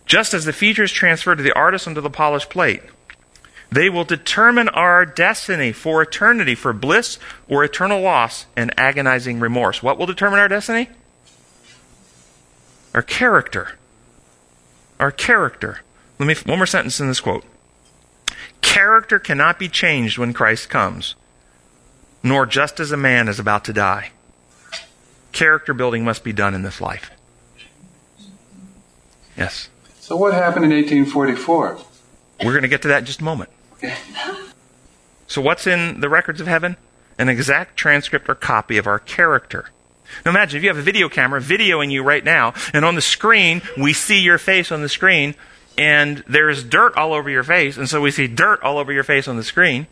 just 0.06 0.32
as 0.32 0.46
the 0.46 0.52
features 0.52 0.90
transferred 0.90 1.36
to 1.36 1.42
the 1.42 1.52
artist 1.52 1.86
onto 1.86 2.00
the 2.00 2.10
polished 2.10 2.48
plate, 2.48 2.82
they 3.70 3.90
will 3.90 4.04
determine 4.04 4.68
our 4.70 5.04
destiny 5.04 5.72
for 5.72 6.00
eternity, 6.00 6.54
for 6.54 6.72
bliss 6.72 7.18
or 7.48 7.64
eternal 7.64 8.00
loss 8.00 8.46
and 8.56 8.72
agonizing 8.78 9.40
remorse. 9.40 9.82
What 9.82 9.98
will 9.98 10.06
determine 10.06 10.38
our 10.38 10.48
destiny? 10.48 10.88
Our 12.94 13.02
character. 13.02 13.78
Our 14.98 15.10
character. 15.10 15.80
Let 16.18 16.26
me, 16.26 16.34
one 16.46 16.58
more 16.58 16.66
sentence 16.66 16.98
in 16.98 17.08
this 17.08 17.20
quote. 17.20 17.44
Character 18.62 19.18
cannot 19.18 19.58
be 19.58 19.68
changed 19.68 20.18
when 20.18 20.32
Christ 20.32 20.70
comes, 20.70 21.14
nor 22.22 22.46
just 22.46 22.80
as 22.80 22.90
a 22.90 22.96
man 22.96 23.28
is 23.28 23.38
about 23.38 23.64
to 23.66 23.72
die. 23.72 24.12
Character 25.32 25.74
building 25.74 26.04
must 26.04 26.24
be 26.24 26.32
done 26.32 26.54
in 26.54 26.62
this 26.62 26.80
life. 26.80 27.10
Yes. 29.36 29.68
So 30.00 30.16
what 30.16 30.32
happened 30.32 30.64
in 30.64 30.70
1844? 30.70 31.78
We're 32.42 32.52
going 32.52 32.62
to 32.62 32.68
get 32.68 32.82
to 32.82 32.88
that 32.88 33.00
in 33.00 33.04
just 33.04 33.20
a 33.20 33.24
moment. 33.24 33.50
So, 35.26 35.42
what's 35.42 35.66
in 35.66 36.00
the 36.00 36.08
records 36.08 36.40
of 36.40 36.46
heaven? 36.46 36.76
An 37.18 37.28
exact 37.28 37.76
transcript 37.76 38.28
or 38.28 38.34
copy 38.34 38.78
of 38.78 38.86
our 38.86 38.98
character. 38.98 39.70
Now, 40.24 40.30
imagine 40.30 40.56
if 40.56 40.62
you 40.62 40.70
have 40.70 40.78
a 40.78 40.82
video 40.82 41.08
camera 41.08 41.40
videoing 41.40 41.90
you 41.90 42.02
right 42.02 42.24
now, 42.24 42.54
and 42.72 42.84
on 42.84 42.94
the 42.94 43.02
screen, 43.02 43.60
we 43.76 43.92
see 43.92 44.20
your 44.20 44.38
face 44.38 44.72
on 44.72 44.80
the 44.80 44.88
screen, 44.88 45.34
and 45.76 46.24
there's 46.26 46.64
dirt 46.64 46.96
all 46.96 47.12
over 47.12 47.28
your 47.28 47.44
face, 47.44 47.76
and 47.76 47.88
so 47.88 48.00
we 48.00 48.10
see 48.10 48.26
dirt 48.26 48.62
all 48.62 48.78
over 48.78 48.92
your 48.92 49.04
face 49.04 49.28
on 49.28 49.36
the 49.36 49.44
screen. 49.44 49.86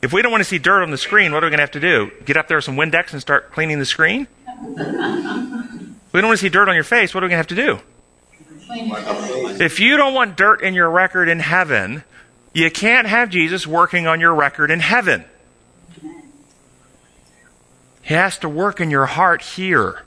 If 0.00 0.12
we 0.12 0.22
don't 0.22 0.30
want 0.30 0.42
to 0.42 0.48
see 0.48 0.58
dirt 0.58 0.82
on 0.82 0.90
the 0.90 0.98
screen, 0.98 1.32
what 1.32 1.42
are 1.42 1.46
we 1.46 1.50
going 1.50 1.58
to 1.58 1.62
have 1.62 1.72
to 1.72 1.80
do? 1.80 2.10
Get 2.24 2.36
up 2.36 2.48
there 2.48 2.58
with 2.58 2.64
some 2.64 2.76
Windex 2.76 3.12
and 3.12 3.20
start 3.20 3.52
cleaning 3.52 3.80
the 3.80 3.86
screen? 3.86 4.28
If 4.46 4.68
we 6.12 6.20
don't 6.20 6.28
want 6.28 6.38
to 6.38 6.44
see 6.44 6.48
dirt 6.48 6.68
on 6.68 6.74
your 6.74 6.84
face, 6.84 7.14
what 7.14 7.22
are 7.22 7.26
we 7.26 7.30
going 7.30 7.44
to 7.44 7.48
have 7.48 7.48
to 7.48 7.54
do? 7.54 7.80
If 9.62 9.80
you 9.80 9.96
don't 9.96 10.14
want 10.14 10.36
dirt 10.36 10.62
in 10.62 10.74
your 10.74 10.88
record 10.88 11.28
in 11.28 11.40
heaven, 11.40 12.04
you 12.52 12.70
can't 12.70 13.06
have 13.06 13.30
Jesus 13.30 13.66
working 13.66 14.06
on 14.06 14.20
your 14.20 14.34
record 14.34 14.70
in 14.70 14.80
heaven. 14.80 15.24
He 18.02 18.14
has 18.14 18.38
to 18.38 18.48
work 18.48 18.80
in 18.80 18.90
your 18.90 19.06
heart 19.06 19.42
here. 19.42 20.04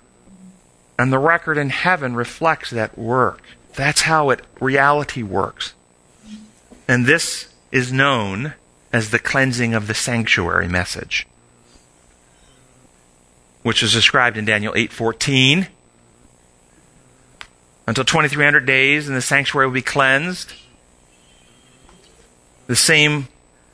And 0.97 1.13
the 1.13 1.19
record 1.19 1.57
in 1.57 1.69
heaven 1.69 2.15
reflects 2.15 2.71
that 2.71 2.97
work. 2.97 3.41
That's 3.75 4.01
how 4.01 4.29
it 4.31 4.41
reality 4.59 5.23
works. 5.23 5.73
And 6.87 7.05
this 7.05 7.53
is 7.71 7.91
known 7.91 8.53
as 8.91 9.11
the 9.11 9.19
cleansing 9.19 9.73
of 9.73 9.87
the 9.87 9.93
sanctuary 9.93 10.67
message, 10.67 11.25
which 13.63 13.81
is 13.81 13.93
described 13.93 14.35
in 14.35 14.45
Daniel 14.45 14.73
8:14 14.75 15.67
until 17.87 18.03
2300 18.03 18.65
days 18.65 19.07
and 19.07 19.15
the 19.15 19.21
sanctuary 19.21 19.67
will 19.67 19.73
be 19.73 19.81
cleansed. 19.81 20.53
The 22.67 22.75
same 22.75 23.27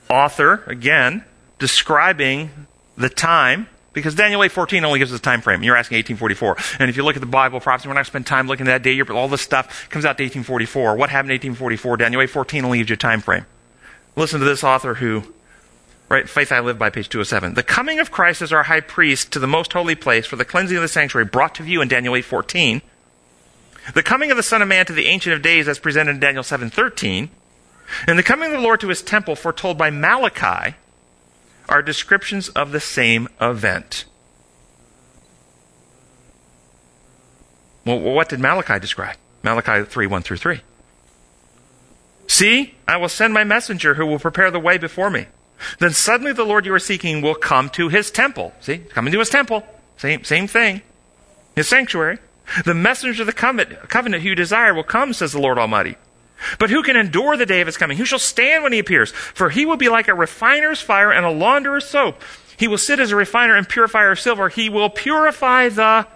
author, 0.09 0.63
again, 0.67 1.23
describing 1.59 2.49
the 2.97 3.09
time, 3.09 3.67
because 3.93 4.15
Daniel 4.15 4.41
8.14 4.41 4.83
only 4.83 4.99
gives 4.99 5.13
us 5.13 5.19
a 5.19 5.21
time 5.21 5.41
frame. 5.41 5.63
You're 5.63 5.75
asking 5.75 5.97
1844. 5.97 6.79
And 6.79 6.89
if 6.89 6.97
you 6.97 7.03
look 7.03 7.15
at 7.15 7.19
the 7.19 7.25
Bible 7.25 7.59
prophecy, 7.59 7.87
we're 7.87 7.95
not 7.95 8.05
spend 8.05 8.25
time 8.25 8.47
looking 8.47 8.67
at 8.67 8.71
that 8.71 8.83
day, 8.83 9.01
but 9.01 9.15
all 9.15 9.27
this 9.27 9.41
stuff 9.41 9.89
comes 9.89 10.05
out 10.05 10.17
to 10.17 10.23
1844. 10.23 10.95
What 10.95 11.09
happened 11.09 11.31
in 11.31 11.35
1844? 11.35 11.97
Daniel 11.97 12.21
8.14 12.21 12.63
only 12.63 12.77
gives 12.79 12.89
you 12.89 12.95
a 12.95 12.97
time 12.97 13.21
frame. 13.21 13.45
Listen 14.15 14.39
to 14.39 14.45
this 14.45 14.63
author 14.63 14.95
who, 14.95 15.23
right, 16.09 16.27
Faith 16.29 16.51
I 16.51 16.59
Live 16.59 16.79
by 16.79 16.89
page 16.89 17.09
207. 17.09 17.53
The 17.53 17.63
coming 17.63 17.99
of 17.99 18.11
Christ 18.11 18.41
as 18.41 18.53
our 18.53 18.63
high 18.63 18.81
priest 18.81 19.31
to 19.33 19.39
the 19.39 19.47
most 19.47 19.73
holy 19.73 19.95
place 19.95 20.25
for 20.25 20.35
the 20.35 20.45
cleansing 20.45 20.77
of 20.77 20.81
the 20.81 20.87
sanctuary 20.87 21.25
brought 21.25 21.55
to 21.55 21.63
view 21.63 21.81
in 21.81 21.87
Daniel 21.87 22.13
8.14 22.13 22.81
the 23.93 24.03
coming 24.03 24.31
of 24.31 24.37
the 24.37 24.43
Son 24.43 24.61
of 24.61 24.67
Man 24.67 24.85
to 24.85 24.93
the 24.93 25.07
Ancient 25.07 25.33
of 25.33 25.41
Days 25.41 25.67
as 25.67 25.79
presented 25.79 26.11
in 26.11 26.19
Daniel 26.19 26.43
7.13, 26.43 27.29
and 28.07 28.17
the 28.17 28.23
coming 28.23 28.47
of 28.47 28.53
the 28.53 28.63
Lord 28.63 28.79
to 28.81 28.89
his 28.89 29.01
temple 29.01 29.35
foretold 29.35 29.77
by 29.77 29.89
Malachi 29.89 30.75
are 31.69 31.81
descriptions 31.81 32.49
of 32.49 32.71
the 32.71 32.79
same 32.79 33.27
event. 33.39 34.05
Well, 37.85 37.99
what 37.99 38.29
did 38.29 38.39
Malachi 38.39 38.79
describe? 38.79 39.17
Malachi 39.43 39.83
3, 39.83 40.07
1 40.07 40.21
through 40.21 40.37
3. 40.37 40.61
See, 42.27 42.75
I 42.87 42.97
will 42.97 43.09
send 43.09 43.33
my 43.33 43.45
messenger 43.45 43.93
who 43.93 44.05
will 44.05 44.19
prepare 44.19 44.51
the 44.51 44.59
way 44.59 44.77
before 44.77 45.09
me. 45.09 45.27
Then 45.79 45.91
suddenly 45.91 46.33
the 46.33 46.43
Lord 46.43 46.65
you 46.65 46.73
are 46.73 46.79
seeking 46.79 47.21
will 47.21 47.35
come 47.35 47.69
to 47.71 47.87
his 47.87 48.11
temple. 48.11 48.53
See, 48.59 48.79
coming 48.79 49.13
to 49.13 49.19
his 49.19 49.29
temple. 49.29 49.63
Same, 49.95 50.23
same 50.23 50.47
thing. 50.47 50.81
His 51.55 51.67
sanctuary. 51.67 52.19
The 52.65 52.73
messenger 52.73 53.23
of 53.23 53.27
the 53.27 53.33
covenant, 53.33 53.89
covenant 53.89 54.23
who 54.23 54.29
you 54.29 54.35
desire 54.35 54.73
will 54.73 54.83
come, 54.83 55.13
says 55.13 55.31
the 55.31 55.39
Lord 55.39 55.57
Almighty. 55.57 55.95
But 56.59 56.69
who 56.69 56.83
can 56.83 56.95
endure 56.95 57.37
the 57.37 57.45
day 57.45 57.61
of 57.61 57.67
his 57.67 57.77
coming? 57.77 57.97
Who 57.97 58.05
shall 58.05 58.19
stand 58.19 58.63
when 58.63 58.73
he 58.73 58.79
appears? 58.79 59.11
For 59.11 59.49
he 59.49 59.65
will 59.65 59.77
be 59.77 59.89
like 59.89 60.07
a 60.07 60.13
refiner's 60.13 60.81
fire 60.81 61.11
and 61.11 61.25
a 61.25 61.31
launderer's 61.31 61.85
soap. 61.85 62.21
He 62.57 62.67
will 62.67 62.77
sit 62.77 62.99
as 62.99 63.11
a 63.11 63.15
refiner 63.15 63.55
and 63.55 63.67
purifier 63.67 64.11
of 64.11 64.19
silver. 64.19 64.49
He 64.49 64.69
will 64.69 64.89
purify 64.89 65.69
the 65.69 66.07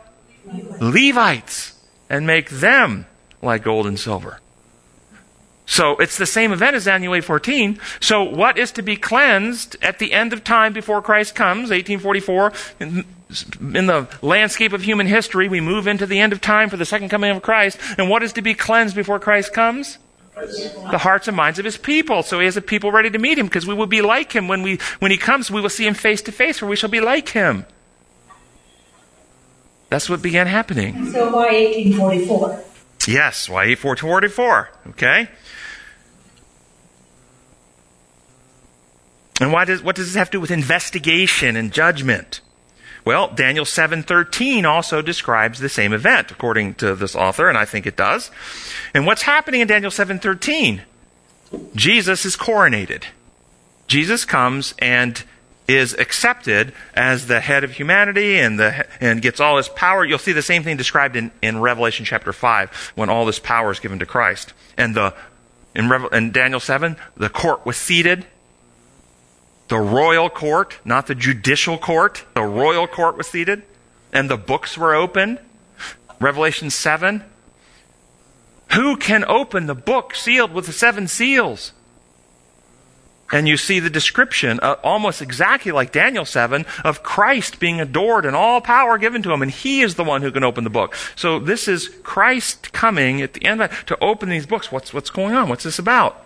Levites 0.80 1.74
and 2.10 2.26
make 2.26 2.50
them 2.50 3.06
like 3.42 3.64
gold 3.64 3.88
and 3.88 4.00
silver. 4.00 4.40
So 5.66 5.96
it's 5.98 6.18
the 6.18 6.26
same 6.26 6.52
event 6.52 6.76
as 6.76 6.86
Daniel 6.86 7.14
8:14. 7.14 7.80
So 8.02 8.24
what 8.24 8.58
is 8.58 8.72
to 8.74 8.82
be 8.82 8.98
cleansed 8.98 9.78
at 9.82 10.00
the 10.00 10.12
end 10.12 10.34
of 10.34 10.44
time 10.44 10.74
before 10.74 11.02
Christ 11.02 11.34
comes, 11.34 11.70
1844? 11.70 12.52
In, 12.82 13.06
in 13.74 13.86
the 13.86 14.10
landscape 14.22 14.74
of 14.74 14.84
human 14.84 15.08
history, 15.08 15.48
we 15.48 15.62
move 15.62 15.88
into 15.88 16.06
the 16.06 16.20
end 16.20 16.34
of 16.34 16.42
time 16.42 16.70
for 16.70 16.76
the 16.76 16.86
second 16.86 17.08
coming 17.08 17.32
of 17.32 17.42
Christ. 17.42 17.78
And 17.98 18.10
what 18.10 18.22
is 18.22 18.34
to 18.34 18.42
be 18.42 18.54
cleansed 18.54 18.96
before 18.96 19.20
Christ 19.20 19.54
comes? 19.54 19.98
The 20.92 20.98
hearts 20.98 21.28
and 21.28 21.38
minds 21.38 21.60
of 21.60 21.66
his 21.66 21.78
people. 21.78 22.24
So 22.24 22.40
he 22.40 22.46
has 22.46 22.58
a 22.58 22.62
people 22.62 22.92
ready 22.92 23.10
to 23.10 23.20
meet 23.20 23.38
him 23.38 23.46
because 23.46 23.68
we 23.68 23.74
will 23.74 23.88
be 23.88 24.02
like 24.02 24.32
him 24.32 24.48
when 24.48 24.62
we 24.62 24.80
when 25.00 25.12
he 25.12 25.18
comes. 25.18 25.50
We 25.52 25.62
will 25.62 25.70
see 25.70 25.88
him 25.88 25.94
face 25.94 26.22
to 26.24 26.32
face, 26.32 26.60
for 26.60 26.68
we 26.68 26.76
shall 26.76 26.90
be 26.90 27.02
like 27.02 27.30
him. 27.30 27.66
That's 29.90 30.10
what 30.10 30.22
began 30.22 30.48
happening. 30.48 31.12
So 31.12 31.36
why 31.36 31.52
1844? 31.52 32.64
Yes, 33.08 33.50
why 33.50 33.68
1844? 33.68 34.70
Okay. 34.90 35.28
And 39.42 39.52
why 39.52 39.66
does, 39.66 39.82
what 39.82 39.96
does 39.96 40.06
this 40.06 40.16
have 40.16 40.30
to 40.30 40.38
do 40.38 40.40
with 40.40 40.52
investigation 40.52 41.56
and 41.56 41.74
judgment? 41.74 42.42
Well, 43.04 43.30
Daniel 43.30 43.66
7:13 43.66 44.66
also 44.66 45.02
describes 45.02 45.60
the 45.60 45.70
same 45.70 45.94
event 45.94 46.32
according 46.32 46.76
to 46.76 46.96
this 46.96 47.16
author 47.16 47.50
and 47.50 47.58
I 47.58 47.66
think 47.66 47.86
it 47.86 47.96
does. 47.96 48.32
And 48.94 49.06
what's 49.06 49.24
happening 49.24 49.62
in 49.62 49.68
Daniel 49.68 49.92
7:13? 49.92 50.82
Jesus 51.76 52.26
is 52.26 52.38
coronated. 52.38 53.04
Jesus 53.88 54.24
comes 54.24 54.74
and 54.80 55.24
is 55.68 55.94
accepted 55.94 56.74
as 56.96 57.28
the 57.28 57.40
head 57.40 57.64
of 57.64 57.72
humanity 57.72 58.40
and 58.40 58.60
the 58.60 58.86
and 59.02 59.22
gets 59.22 59.40
all 59.40 59.58
his 59.58 59.70
power. 59.70 60.06
You'll 60.06 60.20
see 60.20 60.34
the 60.34 60.42
same 60.42 60.64
thing 60.64 60.78
described 60.78 61.16
in, 61.16 61.32
in 61.42 61.60
Revelation 61.60 62.06
chapter 62.06 62.34
5 62.34 62.94
when 62.96 63.10
all 63.10 63.26
this 63.26 63.40
power 63.40 63.72
is 63.72 63.80
given 63.80 64.00
to 64.00 64.06
Christ. 64.06 64.54
And 64.78 64.96
the 64.96 65.14
in, 65.74 65.90
Revel, 65.90 66.10
in 66.10 66.32
Daniel 66.32 66.60
7, 66.60 66.98
the 67.16 67.30
court 67.30 67.66
was 67.66 67.78
seated 67.78 68.26
the 69.72 69.80
royal 69.80 70.30
court, 70.30 70.78
not 70.84 71.08
the 71.08 71.16
judicial 71.16 71.78
court. 71.78 72.26
The 72.34 72.44
royal 72.44 72.88
court 72.88 73.16
was 73.16 73.28
seated, 73.28 73.64
and 74.12 74.30
the 74.30 74.36
books 74.36 74.78
were 74.78 74.94
opened. 74.94 75.40
Revelation 76.20 76.70
7. 76.70 77.24
Who 78.74 78.98
can 78.98 79.24
open 79.24 79.68
the 79.68 79.74
book 79.74 80.14
sealed 80.14 80.52
with 80.52 80.66
the 80.66 80.74
seven 80.74 81.08
seals? 81.08 81.72
And 83.32 83.48
you 83.48 83.56
see 83.56 83.80
the 83.80 83.90
description, 83.90 84.60
uh, 84.62 84.76
almost 84.84 85.22
exactly 85.22 85.72
like 85.72 85.94
Daniel 85.94 86.26
7, 86.26 86.66
of 86.84 87.02
Christ 87.02 87.62
being 87.62 87.80
adored 87.80 88.26
and 88.26 88.36
all 88.36 88.60
power 88.60 88.98
given 88.98 89.24
to 89.24 89.32
him, 89.32 89.42
and 89.42 89.50
he 89.50 89.84
is 89.84 89.96
the 89.96 90.04
one 90.04 90.22
who 90.22 90.34
can 90.34 90.44
open 90.44 90.66
the 90.66 90.70
book. 90.70 90.98
So 91.16 91.40
this 91.40 91.70
is 91.70 91.88
Christ 92.04 92.74
coming 92.74 93.22
at 93.22 93.32
the 93.32 93.46
end 93.46 93.62
of, 93.62 93.86
to 93.86 93.98
open 94.04 94.28
these 94.28 94.46
books. 94.46 94.70
What's, 94.70 94.94
what's 94.94 95.10
going 95.10 95.34
on? 95.34 95.48
What's 95.48 95.64
this 95.64 95.80
about? 95.80 96.26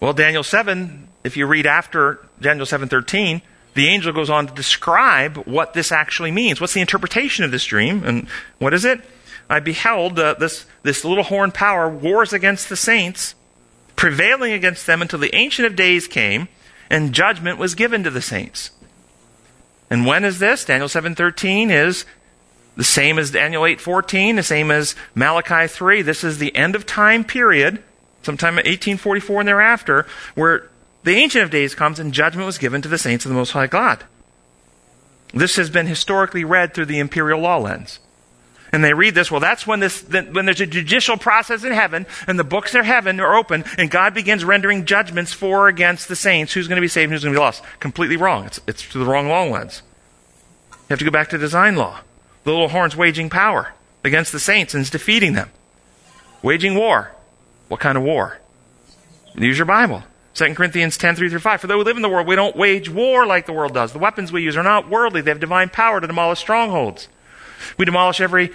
Well, 0.00 0.12
Daniel 0.12 0.42
7 0.42 1.06
if 1.24 1.36
you 1.36 1.46
read 1.46 1.66
after 1.66 2.26
Daniel 2.40 2.66
7:13, 2.66 3.42
the 3.74 3.88
angel 3.88 4.12
goes 4.12 4.30
on 4.30 4.46
to 4.46 4.54
describe 4.54 5.36
what 5.38 5.74
this 5.74 5.92
actually 5.92 6.30
means. 6.30 6.60
What's 6.60 6.74
the 6.74 6.80
interpretation 6.80 7.44
of 7.44 7.50
this 7.50 7.64
dream? 7.64 8.02
And 8.04 8.28
what 8.58 8.74
is 8.74 8.84
it? 8.84 9.00
I 9.48 9.60
beheld 9.60 10.18
uh, 10.18 10.34
this, 10.34 10.66
this 10.82 11.04
little 11.04 11.24
horn 11.24 11.50
power 11.50 11.88
wars 11.88 12.32
against 12.32 12.68
the 12.68 12.76
saints, 12.76 13.34
prevailing 13.96 14.52
against 14.52 14.86
them 14.86 15.02
until 15.02 15.18
the 15.18 15.34
Ancient 15.34 15.66
of 15.66 15.76
Days 15.76 16.06
came, 16.06 16.48
and 16.88 17.12
judgment 17.12 17.58
was 17.58 17.74
given 17.74 18.04
to 18.04 18.10
the 18.10 18.22
saints. 18.22 18.70
And 19.90 20.06
when 20.06 20.24
is 20.24 20.38
this? 20.38 20.64
Daniel 20.64 20.88
7:13 20.88 21.70
is 21.70 22.04
the 22.76 22.84
same 22.84 23.18
as 23.18 23.32
Daniel 23.32 23.66
8:14, 23.66 24.36
the 24.36 24.42
same 24.42 24.70
as 24.70 24.94
Malachi 25.14 25.66
3. 25.66 26.02
This 26.02 26.22
is 26.22 26.38
the 26.38 26.54
end 26.54 26.76
of 26.76 26.86
time 26.86 27.24
period, 27.24 27.82
sometime 28.22 28.54
in 28.54 28.66
1844 28.66 29.40
and 29.40 29.48
thereafter, 29.48 30.06
where 30.34 30.69
the 31.02 31.16
Ancient 31.16 31.44
of 31.44 31.50
Days 31.50 31.74
comes 31.74 31.98
and 31.98 32.12
judgment 32.12 32.46
was 32.46 32.58
given 32.58 32.82
to 32.82 32.88
the 32.88 32.98
saints 32.98 33.24
of 33.24 33.30
the 33.30 33.36
Most 33.36 33.52
High 33.52 33.66
God. 33.66 34.04
This 35.32 35.56
has 35.56 35.70
been 35.70 35.86
historically 35.86 36.44
read 36.44 36.74
through 36.74 36.86
the 36.86 36.98
imperial 36.98 37.40
law 37.40 37.58
lens. 37.58 38.00
And 38.72 38.84
they 38.84 38.94
read 38.94 39.14
this, 39.14 39.30
well, 39.30 39.40
that's 39.40 39.66
when 39.66 39.80
this, 39.80 40.02
when 40.02 40.44
there's 40.44 40.60
a 40.60 40.66
judicial 40.66 41.16
process 41.16 41.64
in 41.64 41.72
heaven, 41.72 42.06
and 42.28 42.38
the 42.38 42.44
books 42.44 42.74
in 42.74 42.84
heaven 42.84 43.18
are 43.18 43.34
open, 43.34 43.64
and 43.76 43.90
God 43.90 44.14
begins 44.14 44.44
rendering 44.44 44.84
judgments 44.84 45.32
for 45.32 45.64
or 45.64 45.68
against 45.68 46.08
the 46.08 46.14
saints, 46.14 46.52
who's 46.52 46.68
going 46.68 46.76
to 46.76 46.80
be 46.80 46.88
saved 46.88 47.06
and 47.06 47.12
who's 47.12 47.24
going 47.24 47.34
to 47.34 47.38
be 47.38 47.42
lost. 47.42 47.64
Completely 47.80 48.16
wrong. 48.16 48.46
It's, 48.46 48.60
it's 48.68 48.82
through 48.82 49.04
the 49.04 49.10
wrong 49.10 49.28
law 49.28 49.44
lens. 49.44 49.82
You 50.72 50.76
have 50.90 51.00
to 51.00 51.04
go 51.04 51.10
back 51.10 51.30
to 51.30 51.38
design 51.38 51.76
law. 51.76 52.00
The 52.44 52.50
little 52.50 52.68
horn's 52.68 52.96
waging 52.96 53.28
power 53.28 53.72
against 54.04 54.30
the 54.30 54.40
saints 54.40 54.72
and 54.72 54.82
is 54.82 54.90
defeating 54.90 55.32
them. 55.32 55.50
Waging 56.42 56.74
war. 56.76 57.12
What 57.68 57.80
kind 57.80 57.98
of 57.98 58.04
war? 58.04 58.38
Use 59.34 59.58
your 59.58 59.66
Bible. 59.66 60.04
2 60.34 60.54
Corinthians 60.54 60.96
10, 60.96 61.16
3 61.16 61.28
through 61.28 61.38
5. 61.38 61.60
For 61.60 61.66
though 61.66 61.78
we 61.78 61.84
live 61.84 61.96
in 61.96 62.02
the 62.02 62.08
world, 62.08 62.26
we 62.26 62.36
don't 62.36 62.56
wage 62.56 62.88
war 62.88 63.26
like 63.26 63.46
the 63.46 63.52
world 63.52 63.74
does. 63.74 63.92
The 63.92 63.98
weapons 63.98 64.30
we 64.30 64.42
use 64.42 64.56
are 64.56 64.62
not 64.62 64.88
worldly. 64.88 65.20
They 65.20 65.30
have 65.30 65.40
divine 65.40 65.68
power 65.68 66.00
to 66.00 66.06
demolish 66.06 66.38
strongholds. 66.38 67.08
We 67.76 67.84
demolish 67.84 68.20
every 68.20 68.52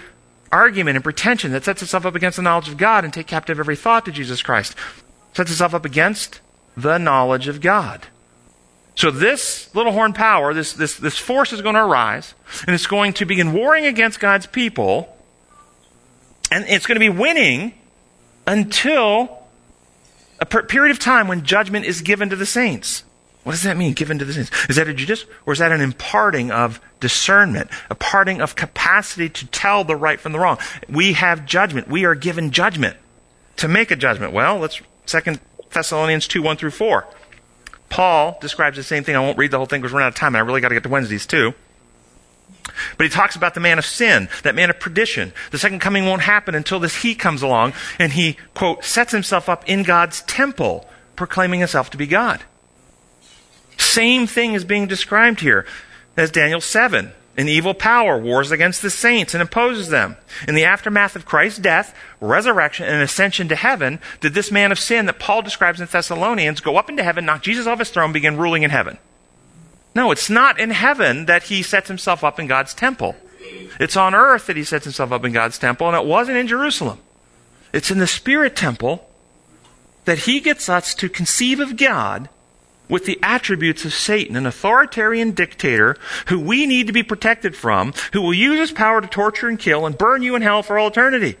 argument 0.50 0.96
and 0.96 1.04
pretension 1.04 1.52
that 1.52 1.64
sets 1.64 1.82
itself 1.82 2.06
up 2.06 2.14
against 2.14 2.36
the 2.36 2.42
knowledge 2.42 2.68
of 2.68 2.76
God 2.76 3.04
and 3.04 3.12
take 3.12 3.26
captive 3.26 3.58
every 3.58 3.76
thought 3.76 4.04
to 4.06 4.12
Jesus 4.12 4.42
Christ. 4.42 4.74
Sets 5.34 5.50
itself 5.50 5.74
up 5.74 5.84
against 5.84 6.40
the 6.76 6.98
knowledge 6.98 7.48
of 7.48 7.60
God. 7.60 8.06
So 8.94 9.10
this 9.10 9.72
little 9.74 9.92
horn 9.92 10.14
power, 10.14 10.54
this, 10.54 10.72
this, 10.72 10.96
this 10.96 11.18
force 11.18 11.52
is 11.52 11.60
going 11.60 11.74
to 11.74 11.84
arise, 11.84 12.34
and 12.66 12.74
it's 12.74 12.86
going 12.86 13.12
to 13.14 13.26
begin 13.26 13.52
warring 13.52 13.84
against 13.84 14.20
God's 14.20 14.46
people, 14.46 15.14
and 16.50 16.64
it's 16.66 16.86
going 16.86 16.96
to 16.96 17.00
be 17.00 17.10
winning 17.10 17.74
until 18.46 19.35
a 20.40 20.46
per- 20.46 20.62
period 20.62 20.90
of 20.90 20.98
time 20.98 21.28
when 21.28 21.44
judgment 21.44 21.84
is 21.86 22.00
given 22.00 22.30
to 22.30 22.36
the 22.36 22.46
saints. 22.46 23.04
What 23.44 23.52
does 23.52 23.62
that 23.62 23.76
mean, 23.76 23.92
given 23.92 24.18
to 24.18 24.24
the 24.24 24.32
saints? 24.32 24.50
Is 24.68 24.74
that 24.76 24.88
a 24.88 24.94
judicial, 24.94 25.30
or 25.46 25.52
is 25.52 25.60
that 25.60 25.70
an 25.70 25.80
imparting 25.80 26.50
of 26.50 26.80
discernment, 26.98 27.70
a 27.88 27.94
parting 27.94 28.40
of 28.40 28.56
capacity 28.56 29.28
to 29.28 29.46
tell 29.46 29.84
the 29.84 29.94
right 29.94 30.18
from 30.18 30.32
the 30.32 30.40
wrong? 30.40 30.58
We 30.88 31.12
have 31.12 31.46
judgment. 31.46 31.88
We 31.88 32.04
are 32.04 32.16
given 32.16 32.50
judgment 32.50 32.96
to 33.58 33.68
make 33.68 33.90
a 33.92 33.96
judgment. 33.96 34.32
Well, 34.32 34.58
let's 34.58 34.80
Second 35.06 35.40
Thessalonians 35.70 36.26
two 36.26 36.42
one 36.42 36.56
through 36.56 36.72
four. 36.72 37.06
Paul 37.88 38.36
describes 38.40 38.76
the 38.76 38.82
same 38.82 39.04
thing. 39.04 39.14
I 39.14 39.20
won't 39.20 39.38
read 39.38 39.52
the 39.52 39.58
whole 39.58 39.66
thing 39.66 39.80
because 39.80 39.94
we're 39.94 40.00
out 40.00 40.08
of 40.08 40.16
time, 40.16 40.34
and 40.34 40.38
I 40.38 40.40
really 40.40 40.60
got 40.60 40.70
to 40.70 40.74
get 40.74 40.82
to 40.82 40.88
Wednesdays 40.88 41.24
too. 41.24 41.54
But 42.96 43.04
he 43.04 43.10
talks 43.10 43.36
about 43.36 43.54
the 43.54 43.60
man 43.60 43.78
of 43.78 43.86
sin, 43.86 44.28
that 44.42 44.54
man 44.54 44.70
of 44.70 44.80
perdition. 44.80 45.32
The 45.50 45.58
second 45.58 45.80
coming 45.80 46.06
won't 46.06 46.22
happen 46.22 46.54
until 46.54 46.80
this 46.80 47.02
he 47.02 47.14
comes 47.14 47.42
along 47.42 47.72
and 47.98 48.12
he, 48.12 48.36
quote, 48.54 48.84
sets 48.84 49.12
himself 49.12 49.48
up 49.48 49.64
in 49.68 49.82
God's 49.82 50.22
temple, 50.22 50.88
proclaiming 51.14 51.60
himself 51.60 51.90
to 51.90 51.96
be 51.96 52.06
God. 52.06 52.42
Same 53.78 54.26
thing 54.26 54.54
is 54.54 54.64
being 54.64 54.86
described 54.86 55.40
here 55.40 55.66
as 56.16 56.30
Daniel 56.30 56.60
7. 56.60 57.12
An 57.38 57.48
evil 57.48 57.74
power 57.74 58.18
wars 58.18 58.50
against 58.50 58.80
the 58.80 58.88
saints 58.88 59.34
and 59.34 59.42
opposes 59.42 59.90
them. 59.90 60.16
In 60.48 60.54
the 60.54 60.64
aftermath 60.64 61.16
of 61.16 61.26
Christ's 61.26 61.58
death, 61.58 61.94
resurrection, 62.18 62.86
and 62.86 63.02
ascension 63.02 63.48
to 63.48 63.56
heaven, 63.56 64.00
did 64.20 64.32
this 64.32 64.50
man 64.50 64.72
of 64.72 64.78
sin 64.78 65.04
that 65.04 65.18
Paul 65.18 65.42
describes 65.42 65.78
in 65.78 65.86
Thessalonians 65.86 66.60
go 66.60 66.78
up 66.78 66.88
into 66.88 67.04
heaven, 67.04 67.26
knock 67.26 67.42
Jesus 67.42 67.66
off 67.66 67.78
his 67.78 67.90
throne, 67.90 68.12
begin 68.12 68.38
ruling 68.38 68.62
in 68.62 68.70
heaven? 68.70 68.96
No, 69.96 70.10
it's 70.10 70.28
not 70.28 70.60
in 70.60 70.72
heaven 70.72 71.24
that 71.24 71.44
he 71.44 71.62
sets 71.62 71.88
himself 71.88 72.22
up 72.22 72.38
in 72.38 72.46
God's 72.46 72.74
temple. 72.74 73.16
It's 73.80 73.96
on 73.96 74.14
earth 74.14 74.46
that 74.46 74.56
he 74.58 74.62
sets 74.62 74.84
himself 74.84 75.10
up 75.10 75.24
in 75.24 75.32
God's 75.32 75.58
temple, 75.58 75.88
and 75.88 75.96
it 75.96 76.04
wasn't 76.04 76.36
in 76.36 76.46
Jerusalem. 76.46 76.98
It's 77.72 77.90
in 77.90 77.96
the 77.96 78.06
spirit 78.06 78.54
temple 78.54 79.08
that 80.04 80.18
he 80.18 80.40
gets 80.40 80.68
us 80.68 80.94
to 80.96 81.08
conceive 81.08 81.60
of 81.60 81.78
God 81.78 82.28
with 82.90 83.06
the 83.06 83.18
attributes 83.22 83.86
of 83.86 83.94
Satan, 83.94 84.36
an 84.36 84.44
authoritarian 84.44 85.30
dictator 85.30 85.96
who 86.26 86.38
we 86.40 86.66
need 86.66 86.88
to 86.88 86.92
be 86.92 87.02
protected 87.02 87.56
from, 87.56 87.94
who 88.12 88.20
will 88.20 88.34
use 88.34 88.58
his 88.58 88.72
power 88.72 89.00
to 89.00 89.08
torture 89.08 89.48
and 89.48 89.58
kill 89.58 89.86
and 89.86 89.96
burn 89.96 90.22
you 90.22 90.36
in 90.36 90.42
hell 90.42 90.62
for 90.62 90.78
all 90.78 90.88
eternity. 90.88 91.36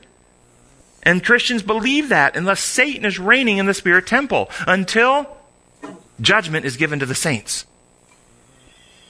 And 1.02 1.22
Christians 1.22 1.62
believe 1.62 2.08
that 2.08 2.38
unless 2.38 2.60
Satan 2.60 3.04
is 3.04 3.18
reigning 3.18 3.58
in 3.58 3.66
the 3.66 3.74
spirit 3.74 4.06
temple 4.06 4.48
until 4.66 5.36
judgment 6.22 6.64
is 6.64 6.78
given 6.78 7.00
to 7.00 7.06
the 7.06 7.14
saints 7.14 7.66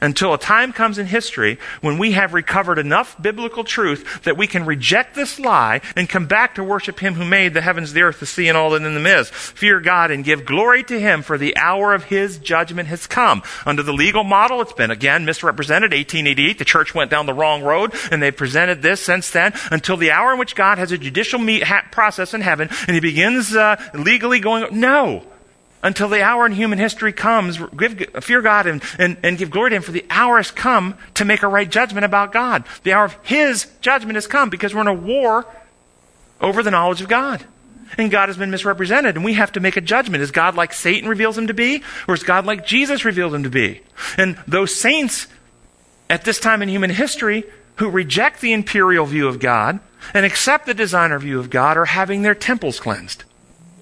until 0.01 0.35
a 0.35 0.39
time 0.39 0.73
comes 0.73 0.99
in 0.99 1.07
history 1.07 1.59
when 1.81 1.99
we 1.99 2.13
have 2.13 2.35
recovered 2.35 2.79
enough 2.79 3.21
biblical 3.21 3.65
truth 3.65 4.23
that 4.25 4.37
we 4.37 4.47
can 4.47 4.67
reject 4.67 5.15
this 5.15 5.39
lie 5.39 5.81
and 5.95 6.09
come 6.09 6.27
back 6.27 6.55
to 6.55 6.65
worship 6.65 7.01
Him 7.01 7.15
who 7.15 7.25
made 7.25 7.55
the 7.55 7.63
heavens, 7.63 7.93
the 7.93 8.03
earth, 8.03 8.21
the 8.21 8.27
sea, 8.27 8.49
and 8.49 8.59
all 8.59 8.71
that 8.71 8.83
in 8.83 8.95
them 8.95 9.07
is. 9.07 9.31
Fear 9.31 9.81
God 9.81 10.11
and 10.11 10.25
give 10.25 10.45
glory 10.45 10.83
to 10.85 11.01
Him, 11.01 11.23
for 11.23 11.39
the 11.39 11.57
hour 11.57 11.95
of 11.95 12.05
His 12.05 12.39
judgment 12.39 12.89
has 12.89 13.07
come. 13.07 13.43
Under 13.65 13.83
the 13.83 13.93
legal 13.93 14.25
model, 14.25 14.61
it's 14.61 14.73
been 14.73 14.91
again 14.91 15.25
misrepresented. 15.25 15.93
1888, 15.93 16.59
the 16.59 16.65
church 16.65 16.95
went 16.95 17.11
down 17.11 17.27
the 17.27 17.35
wrong 17.35 17.63
road, 17.63 17.95
and 18.11 18.23
they've 18.23 18.37
presented 18.37 18.83
this 18.83 19.01
since 19.01 19.31
then 19.31 19.55
until 19.71 19.97
the 19.97 20.11
hour 20.11 20.33
in 20.33 20.39
which 20.39 20.55
God 20.55 20.79
has 20.79 20.93
a 20.93 20.99
judicial 20.99 21.39
meet, 21.39 21.63
ha- 21.63 21.87
process 21.91 22.35
in 22.35 22.43
heaven, 22.43 22.69
and 22.87 22.95
He 22.95 23.01
begins 23.01 23.55
uh, 23.55 23.77
legally 23.95 24.41
going. 24.41 24.79
No 24.79 25.25
until 25.87 26.09
the 26.09 26.21
hour 26.21 26.45
in 26.45 26.51
human 26.51 26.81
history 26.81 27.13
comes. 27.13 27.59
Give, 27.77 27.97
fear 28.21 28.43
God 28.43 28.67
and, 28.67 28.83
and, 28.99 29.17
and 29.23 29.39
give 29.39 29.53
glory 29.53 29.71
to 29.71 29.77
Him, 29.77 29.83
for 29.83 29.93
the 29.93 30.05
hour 30.11 30.37
has 30.39 30.51
come 30.51 30.99
to 31.15 31.25
make 31.25 31.45
a 31.45 31.49
right 31.49 31.71
judgment 31.71 32.05
about 32.05 32.33
God. 32.33 32.65
The 32.83 32.93
hour 32.93 33.05
of 33.05 33.17
His 33.23 33.69
judgment 33.81 34.17
has 34.17 34.27
come 34.27 34.51
because 34.51 34.75
we're 34.75 34.81
in 34.81 34.89
a 34.89 34.95
war 34.95 35.47
over 36.41 36.65
the 36.65 36.73
knowledge 36.73 37.03
of 37.03 37.09
God. 37.09 37.45
And 37.97 38.11
God 38.11 38.29
has 38.29 38.37
been 38.37 38.51
misrepresented, 38.51 39.15
and 39.15 39.25
we 39.25 39.35
have 39.35 39.53
to 39.53 39.61
make 39.61 39.77
a 39.77 39.81
judgment. 39.81 40.25
Is 40.25 40.33
God 40.33 40.57
like 40.57 40.73
Satan 40.73 41.09
reveals 41.09 41.39
him 41.39 41.47
to 41.47 41.55
be, 41.55 41.85
or 42.09 42.15
is 42.15 42.25
God 42.25 42.45
like 42.45 42.67
Jesus 42.67 43.05
revealed 43.05 43.33
him 43.33 43.45
to 43.45 43.49
be? 43.49 43.81
And 44.17 44.37
those 44.49 44.75
saints 44.75 45.29
at 46.11 46.25
this 46.25 46.41
time 46.41 46.63
in 46.63 46.69
human 46.69 46.91
history 46.91 47.45
who 47.77 47.89
reject 47.89 48.41
the 48.41 48.53
imperial 48.53 49.07
view 49.07 49.29
of 49.29 49.39
God 49.39 49.79
and 50.13 50.27
accept 50.27 50.67
the 50.67 50.75
designer 50.75 51.21
view 51.21 51.39
of 51.39 51.49
God 51.49 51.77
are 51.77 51.85
having 51.85 52.23
their 52.23 52.35
temples 52.35 52.81
cleansed 52.81 53.23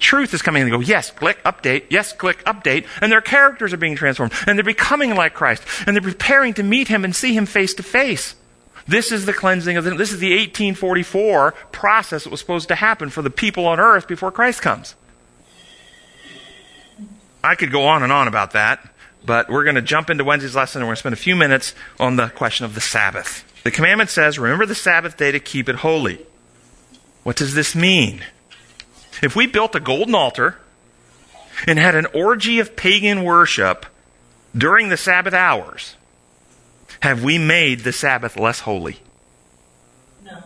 truth 0.05 0.35
is 0.35 0.43
coming 0.43 0.63
and 0.63 0.71
they 0.71 0.77
go, 0.77 0.81
yes, 0.81 1.11
click, 1.11 1.43
update, 1.45 1.85
yes, 1.91 2.13
click, 2.13 2.45
update, 2.45 2.87
and 3.01 3.11
their 3.11 3.21
characters 3.21 3.73
are 3.73 3.79
being 3.79 3.97
transformed, 3.97 4.33
and 4.47 4.59
they're 4.59 4.65
becoming 4.65 5.15
like 5.15 5.35
Christ, 5.35 5.63
and 5.87 5.97
they're 5.97 6.03
preparing 6.03 6.55
to 6.55 6.63
meet 6.63 6.89
Him 6.89 7.05
and 7.05 7.17
see 7.17 7.35
Him 7.35 7.47
face 7.47 7.75
to 7.75 7.83
face. 7.83 8.37
This 8.87 9.11
is 9.11 9.25
the 9.25 9.33
cleansing 9.33 9.77
of 9.79 9.85
the, 9.85 9.95
this 9.95 10.13
is 10.13 10.21
the 10.21 10.33
1844 10.33 11.53
process 11.73 12.25
that 12.25 12.31
was 12.31 12.41
supposed 12.41 12.69
to 12.69 12.75
happen 12.75 13.09
for 13.09 13.23
the 13.23 13.31
people 13.31 13.67
on 13.67 13.81
earth 13.81 14.07
before 14.07 14.31
Christ 14.31 14.61
comes. 14.61 14.95
I 17.43 17.55
could 17.55 17.73
go 17.73 17.87
on 17.87 18.03
and 18.03 18.13
on 18.13 18.29
about 18.29 18.53
that, 18.53 18.87
but 19.25 19.49
we're 19.49 19.65
going 19.65 19.77
to 19.77 19.83
jump 19.83 20.11
into 20.11 20.25
Wednesday's 20.25 20.55
lesson 20.55 20.83
and 20.83 20.87
we're 20.87 20.93
going 20.93 20.97
to 20.97 21.01
spend 21.01 21.13
a 21.15 21.17
few 21.17 21.37
minutes 21.37 21.75
on 21.99 22.17
the 22.17 22.29
question 22.29 22.67
of 22.67 22.75
the 22.75 22.81
Sabbath. 22.81 23.51
The 23.65 23.71
commandment 23.71 24.11
says, 24.11 24.39
remember 24.39 24.67
the 24.67 24.75
Sabbath 24.75 25.17
day 25.17 25.33
to 25.33 25.41
keep 25.41 25.69
it 25.69 25.77
holy. 25.77 26.25
What 27.23 27.37
does 27.37 27.55
this 27.55 27.75
mean? 27.75 28.23
If 29.23 29.37
we 29.37 29.47
built 29.47 29.75
a 29.75 29.81
golden 29.81 30.15
altar 30.15 30.59
and 31.67 31.79
had 31.79 31.95
an 31.95 32.07
orgy 32.15 32.59
of 32.59 32.77
pagan 32.77 33.23
worship 33.23 33.87
during 34.57 34.89
the 34.89 34.97
Sabbath 34.97 35.35
hours, 35.35 35.97
have 37.01 37.23
we 37.23 37.39
made 37.39 37.81
the 37.81 37.93
Sabbath 37.93 38.39
less 38.39 38.61
holy? 38.61 38.99
No. 40.25 40.39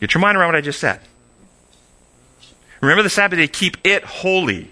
Get 0.00 0.14
your 0.14 0.20
mind 0.20 0.36
around 0.36 0.48
what 0.48 0.56
I 0.56 0.60
just 0.60 0.80
said. 0.80 1.00
Remember 2.80 3.02
the 3.02 3.10
Sabbath 3.10 3.38
day, 3.38 3.48
keep 3.48 3.76
it 3.84 4.04
holy. 4.04 4.70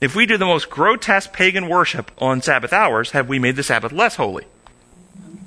If 0.00 0.14
we 0.14 0.26
do 0.26 0.36
the 0.36 0.44
most 0.44 0.68
grotesque 0.68 1.32
pagan 1.32 1.68
worship 1.68 2.10
on 2.18 2.42
Sabbath 2.42 2.72
hours, 2.72 3.12
have 3.12 3.28
we 3.28 3.38
made 3.38 3.56
the 3.56 3.62
Sabbath 3.62 3.92
less 3.92 4.16
holy? 4.16 4.44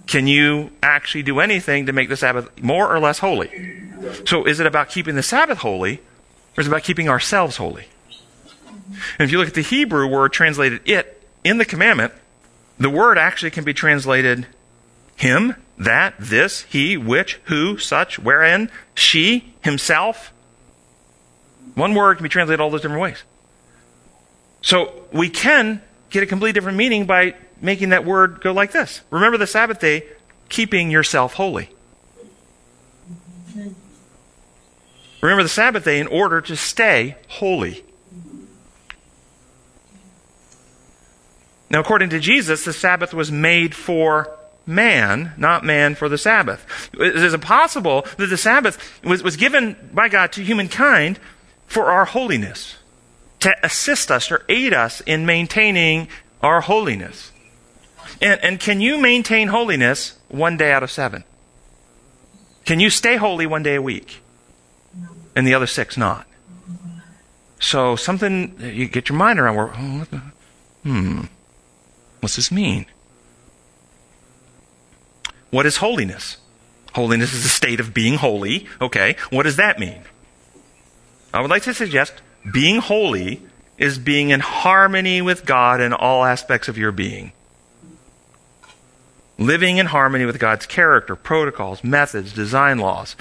Can 0.08 0.28
you 0.28 0.72
actually 0.82 1.24
do 1.24 1.40
anything 1.40 1.86
to 1.88 1.94
make 1.94 2.10
the 2.10 2.18
Sabbath 2.18 2.62
more 2.62 2.94
or 2.94 3.00
less 3.00 3.20
holy? 3.20 3.50
So 4.26 4.46
is 4.46 4.60
it 4.60 4.66
about 4.66 4.90
keeping 4.90 5.16
the 5.16 5.24
Sabbath 5.24 5.60
holy, 5.60 6.02
or 6.58 6.62
is 6.62 6.68
it 6.68 6.70
about 6.70 6.84
keeping 6.84 7.10
ourselves 7.10 7.58
holy? 7.58 7.88
And 9.20 9.26
if 9.26 9.32
you 9.32 9.38
look 9.38 9.48
at 9.48 9.54
the 9.54 9.62
Hebrew 9.62 10.08
word 10.08 10.32
translated 10.32 10.82
it 10.86 11.28
in 11.44 11.58
the 11.58 11.66
commandment, 11.66 12.14
the 12.78 12.90
word 12.90 13.18
actually 13.18 13.52
can 13.52 13.64
be 13.64 13.74
translated 13.74 14.48
him, 15.16 15.56
that, 15.78 16.16
this, 16.20 16.62
he, 16.64 16.98
which, 16.98 17.40
who, 17.46 17.78
such, 17.78 18.20
wherein, 18.20 18.70
she, 18.94 19.54
himself. 19.62 20.34
One 21.74 21.94
word 21.94 22.18
can 22.18 22.24
be 22.24 22.30
translated 22.30 22.62
all 22.62 22.70
those 22.70 22.82
different 22.82 23.02
ways. 23.02 23.24
So 24.62 25.04
we 25.12 25.30
can 25.30 25.82
get 26.10 26.24
a 26.24 26.26
completely 26.26 26.54
different 26.54 26.78
meaning 26.78 27.06
by 27.06 27.36
making 27.62 27.90
that 27.90 28.06
word 28.06 28.42
go 28.42 28.52
like 28.52 28.72
this. 28.72 29.02
Remember 29.10 29.38
the 29.38 29.48
Sabbath 29.48 29.80
day, 29.80 30.06
keeping 30.50 30.92
yourself 30.92 31.34
holy. 31.34 31.70
Remember 35.26 35.42
the 35.42 35.50
Sabbath 35.50 35.86
day 35.86 36.00
in 36.00 36.06
order 36.06 36.40
to 36.40 36.56
stay 36.56 37.16
holy. 37.28 37.84
Now, 41.68 41.80
according 41.80 42.12
to 42.12 42.20
Jesus, 42.20 42.64
the 42.64 42.72
Sabbath 42.72 43.12
was 43.12 43.32
made 43.32 43.74
for 43.74 44.30
man, 44.68 45.34
not 45.36 45.66
man 45.66 45.96
for 45.96 46.10
the 46.10 46.20
Sabbath. 46.20 46.92
Is 46.94 47.34
it 47.34 47.42
possible 47.42 48.06
that 48.18 48.28
the 48.28 48.38
Sabbath 48.38 49.02
was, 49.04 49.24
was 49.24 49.36
given 49.36 49.90
by 49.92 50.10
God 50.10 50.32
to 50.34 50.44
humankind 50.44 51.20
for 51.66 51.86
our 51.86 52.06
holiness? 52.06 52.76
To 53.40 53.66
assist 53.66 54.12
us 54.12 54.30
or 54.32 54.44
aid 54.48 54.76
us 54.76 55.02
in 55.02 55.26
maintaining 55.26 56.08
our 56.44 56.62
holiness? 56.62 57.32
And, 58.22 58.40
and 58.44 58.60
can 58.60 58.80
you 58.80 59.00
maintain 59.00 59.48
holiness 59.48 60.20
one 60.28 60.56
day 60.56 60.72
out 60.72 60.84
of 60.84 60.92
seven? 60.92 61.24
Can 62.64 62.80
you 62.80 62.92
stay 62.92 63.16
holy 63.16 63.48
one 63.48 63.64
day 63.64 63.74
a 63.74 63.82
week? 63.82 64.22
And 65.36 65.46
the 65.46 65.54
other 65.54 65.68
six 65.68 65.98
not? 65.98 66.28
So 67.60 67.96
something, 67.96 68.56
you 68.60 68.88
get 68.88 69.10
your 69.10 69.18
mind 69.18 69.40
around 69.40 69.56
where, 69.56 69.72
oh, 69.76 70.22
hmm, 70.84 71.22
what's 72.20 72.36
this 72.36 72.52
mean? 72.52 72.86
What 75.50 75.66
is 75.66 75.78
holiness? 75.78 76.38
Holiness 76.94 77.34
is 77.34 77.46
a 77.46 77.50
state 77.50 77.80
of 77.80 77.94
being 77.94 78.16
holy. 78.16 78.68
Okay, 78.80 79.16
what 79.30 79.44
does 79.44 79.58
that 79.58 79.80
mean? 79.80 80.02
I 81.34 81.42
would 81.42 81.50
like 81.50 81.64
to 81.64 81.74
suggest 81.74 82.14
being 82.54 82.78
holy 82.78 83.42
is 83.78 83.98
being 83.98 84.30
in 84.30 84.40
harmony 84.40 85.22
with 85.22 85.46
God 85.46 85.82
in 85.82 85.92
all 85.92 86.24
aspects 86.24 86.68
of 86.68 86.78
your 86.78 86.92
being. 86.92 87.34
Living 89.38 89.78
in 89.78 89.88
harmony 89.88 90.26
with 90.26 90.40
God's 90.40 90.66
character, 90.66 91.16
protocols, 91.16 91.84
methods, 91.84 92.32
design 92.32 92.80
laws. 92.80 93.18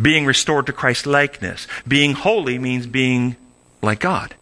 Being 0.00 0.26
restored 0.26 0.66
to 0.66 0.72
Christ's 0.72 1.06
likeness. 1.06 1.66
Being 1.86 2.12
holy 2.12 2.58
means 2.58 2.86
being 2.86 3.36
like 3.82 4.00
God. 4.00 4.34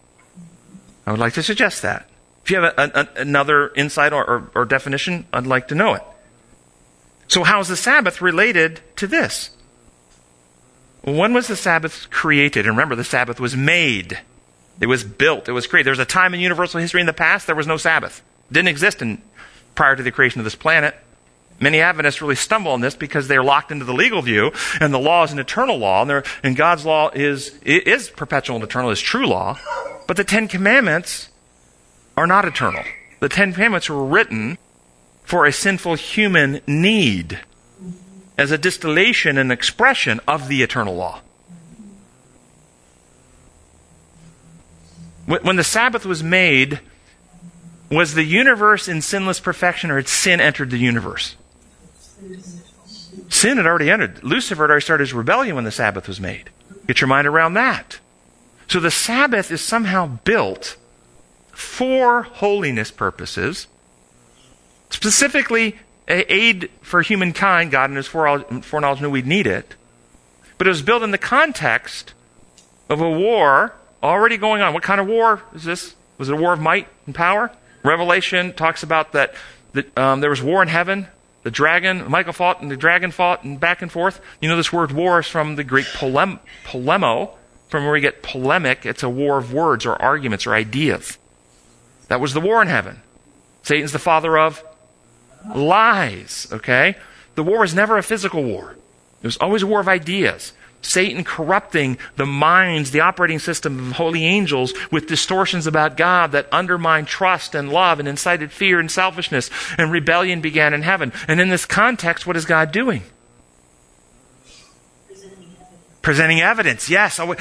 I 1.05 1.11
would 1.11 1.19
like 1.19 1.33
to 1.33 1.43
suggest 1.43 1.81
that. 1.81 2.09
If 2.43 2.51
you 2.51 2.61
have 2.61 2.73
a, 2.77 2.99
a, 2.99 3.21
another 3.21 3.71
insight 3.75 4.13
or, 4.13 4.25
or, 4.25 4.51
or 4.55 4.65
definition, 4.65 5.25
I'd 5.31 5.47
like 5.47 5.69
to 5.69 5.75
know 5.75 5.93
it. 5.93 6.03
So, 7.27 7.43
how 7.43 7.59
is 7.59 7.67
the 7.67 7.77
Sabbath 7.77 8.21
related 8.21 8.81
to 8.97 9.07
this? 9.07 9.51
When 11.03 11.33
was 11.33 11.47
the 11.47 11.55
Sabbath 11.55 12.09
created? 12.09 12.65
And 12.65 12.75
remember, 12.75 12.95
the 12.95 13.03
Sabbath 13.03 13.39
was 13.39 13.55
made. 13.55 14.19
It 14.79 14.87
was 14.87 15.03
built. 15.03 15.47
It 15.47 15.51
was 15.51 15.67
created. 15.67 15.87
There 15.87 15.91
was 15.91 15.99
a 15.99 16.05
time 16.05 16.33
in 16.33 16.39
universal 16.39 16.79
history 16.79 17.01
in 17.01 17.07
the 17.07 17.13
past 17.13 17.47
there 17.47 17.55
was 17.55 17.67
no 17.67 17.77
Sabbath. 17.77 18.21
It 18.49 18.53
didn't 18.53 18.69
exist 18.69 19.01
in, 19.01 19.21
prior 19.75 19.95
to 19.95 20.03
the 20.03 20.11
creation 20.11 20.39
of 20.39 20.45
this 20.45 20.55
planet. 20.55 20.95
Many 21.63 21.79
Adventists 21.79 22.21
really 22.21 22.35
stumble 22.35 22.73
on 22.73 22.81
this 22.81 22.93
because 22.93 23.29
they're 23.29 23.43
locked 23.43 23.71
into 23.71 23.85
the 23.85 23.93
legal 23.93 24.21
view, 24.21 24.51
and 24.81 24.93
the 24.93 24.99
law 24.99 25.23
is 25.23 25.31
an 25.31 25.39
eternal 25.39 25.77
law, 25.77 26.01
and, 26.01 26.25
and 26.43 26.57
God's 26.57 26.85
law 26.85 27.09
is, 27.09 27.57
is 27.63 28.09
perpetual 28.09 28.57
and 28.57 28.65
eternal, 28.65 28.89
is 28.89 28.99
true 28.99 29.25
law. 29.25 29.57
But 30.05 30.17
the 30.17 30.25
Ten 30.25 30.49
Commandments 30.49 31.29
are 32.17 32.27
not 32.27 32.43
eternal. 32.43 32.83
The 33.21 33.29
Ten 33.29 33.53
Commandments 33.53 33.89
were 33.89 34.03
written 34.03 34.57
for 35.23 35.45
a 35.45 35.53
sinful 35.53 35.95
human 35.95 36.59
need 36.67 37.39
as 38.37 38.51
a 38.51 38.57
distillation 38.57 39.37
and 39.37 39.49
expression 39.49 40.19
of 40.27 40.49
the 40.49 40.63
eternal 40.63 40.95
law. 40.95 41.21
When 45.27 45.55
the 45.55 45.63
Sabbath 45.63 46.05
was 46.05 46.21
made, 46.21 46.81
was 47.89 48.15
the 48.15 48.25
universe 48.25 48.89
in 48.89 49.01
sinless 49.01 49.39
perfection 49.39 49.89
or 49.91 49.95
had 49.95 50.09
sin 50.09 50.41
entered 50.41 50.69
the 50.69 50.77
universe? 50.77 51.37
Sin 53.29 53.57
had 53.57 53.65
already 53.65 53.89
entered. 53.89 54.23
Lucifer 54.23 54.63
had 54.63 54.69
already 54.69 54.83
started 54.83 55.03
his 55.03 55.13
rebellion 55.13 55.55
when 55.55 55.65
the 55.65 55.71
Sabbath 55.71 56.07
was 56.07 56.19
made. 56.19 56.49
Get 56.87 57.01
your 57.01 57.07
mind 57.07 57.27
around 57.27 57.53
that. 57.53 57.99
So 58.67 58.79
the 58.79 58.91
Sabbath 58.91 59.51
is 59.51 59.61
somehow 59.61 60.19
built 60.23 60.77
for 61.51 62.23
holiness 62.23 62.91
purposes, 62.91 63.67
specifically 64.89 65.77
aid 66.07 66.69
for 66.81 67.01
humankind. 67.01 67.71
God 67.71 67.89
in 67.89 67.95
His 67.95 68.07
foreknowledge 68.07 69.01
knew 69.01 69.09
we'd 69.09 69.27
need 69.27 69.47
it. 69.47 69.75
But 70.57 70.67
it 70.67 70.69
was 70.69 70.81
built 70.81 71.03
in 71.03 71.11
the 71.11 71.17
context 71.17 72.13
of 72.89 73.01
a 73.01 73.09
war 73.09 73.73
already 74.01 74.37
going 74.37 74.61
on. 74.61 74.73
What 74.73 74.83
kind 74.83 74.99
of 74.99 75.07
war 75.07 75.41
is 75.53 75.63
this? 75.63 75.95
Was 76.17 76.29
it 76.29 76.33
a 76.33 76.37
war 76.37 76.53
of 76.53 76.59
might 76.59 76.87
and 77.05 77.15
power? 77.15 77.51
Revelation 77.83 78.53
talks 78.53 78.83
about 78.83 79.11
that, 79.13 79.35
that 79.73 79.97
um, 79.97 80.21
there 80.21 80.29
was 80.29 80.41
war 80.41 80.61
in 80.61 80.67
heaven. 80.67 81.07
The 81.43 81.51
dragon, 81.51 82.09
Michael 82.09 82.33
fought, 82.33 82.61
and 82.61 82.71
the 82.71 82.77
dragon 82.77 83.11
fought, 83.11 83.43
and 83.43 83.59
back 83.59 83.81
and 83.81 83.91
forth. 83.91 84.21
You 84.41 84.49
know, 84.49 84.55
this 84.55 84.73
word 84.73 84.91
war 84.91 85.19
is 85.19 85.27
from 85.27 85.55
the 85.55 85.63
Greek 85.63 85.85
polem, 85.87 86.39
polemo, 86.63 87.35
from 87.67 87.83
where 87.83 87.93
we 87.93 88.01
get 88.01 88.23
polemic. 88.23 88.85
It's 88.85 89.03
a 89.03 89.09
war 89.09 89.37
of 89.37 89.53
words 89.53 89.85
or 89.85 90.01
arguments 90.01 90.47
or 90.47 90.53
ideas. 90.53 91.17
That 92.07 92.21
was 92.21 92.33
the 92.33 92.41
war 92.41 92.61
in 92.61 92.67
heaven. 92.67 93.01
Satan's 93.63 93.91
the 93.91 93.99
father 93.99 94.37
of 94.37 94.63
lies, 95.53 96.47
okay? 96.51 96.95
The 97.35 97.43
war 97.43 97.59
was 97.59 97.73
never 97.73 97.97
a 97.97 98.03
physical 98.03 98.43
war. 98.43 98.77
It 99.21 99.25
was 99.25 99.37
always 99.37 99.63
a 99.63 99.67
war 99.67 99.79
of 99.79 99.87
ideas. 99.87 100.53
Satan 100.85 101.23
corrupting 101.23 101.97
the 102.17 102.25
minds, 102.25 102.91
the 102.91 102.99
operating 102.99 103.39
system 103.39 103.79
of 103.79 103.95
holy 103.95 104.25
angels 104.25 104.73
with 104.91 105.07
distortions 105.07 105.65
about 105.65 105.97
God 105.97 106.31
that 106.33 106.47
undermined 106.51 107.07
trust 107.07 107.55
and 107.55 107.71
love 107.71 107.99
and 107.99 108.07
incited 108.07 108.51
fear 108.51 108.79
and 108.79 108.91
selfishness, 108.91 109.49
and 109.77 109.91
rebellion 109.91 110.41
began 110.41 110.73
in 110.73 110.81
heaven. 110.81 111.11
And 111.27 111.39
in 111.39 111.49
this 111.49 111.65
context, 111.65 112.27
what 112.27 112.37
is 112.37 112.45
God 112.45 112.71
doing? 112.71 113.03
Presenting 116.01 116.41
evidence. 116.41 116.89
Yes. 116.89 117.17
Uh, 117.17 117.33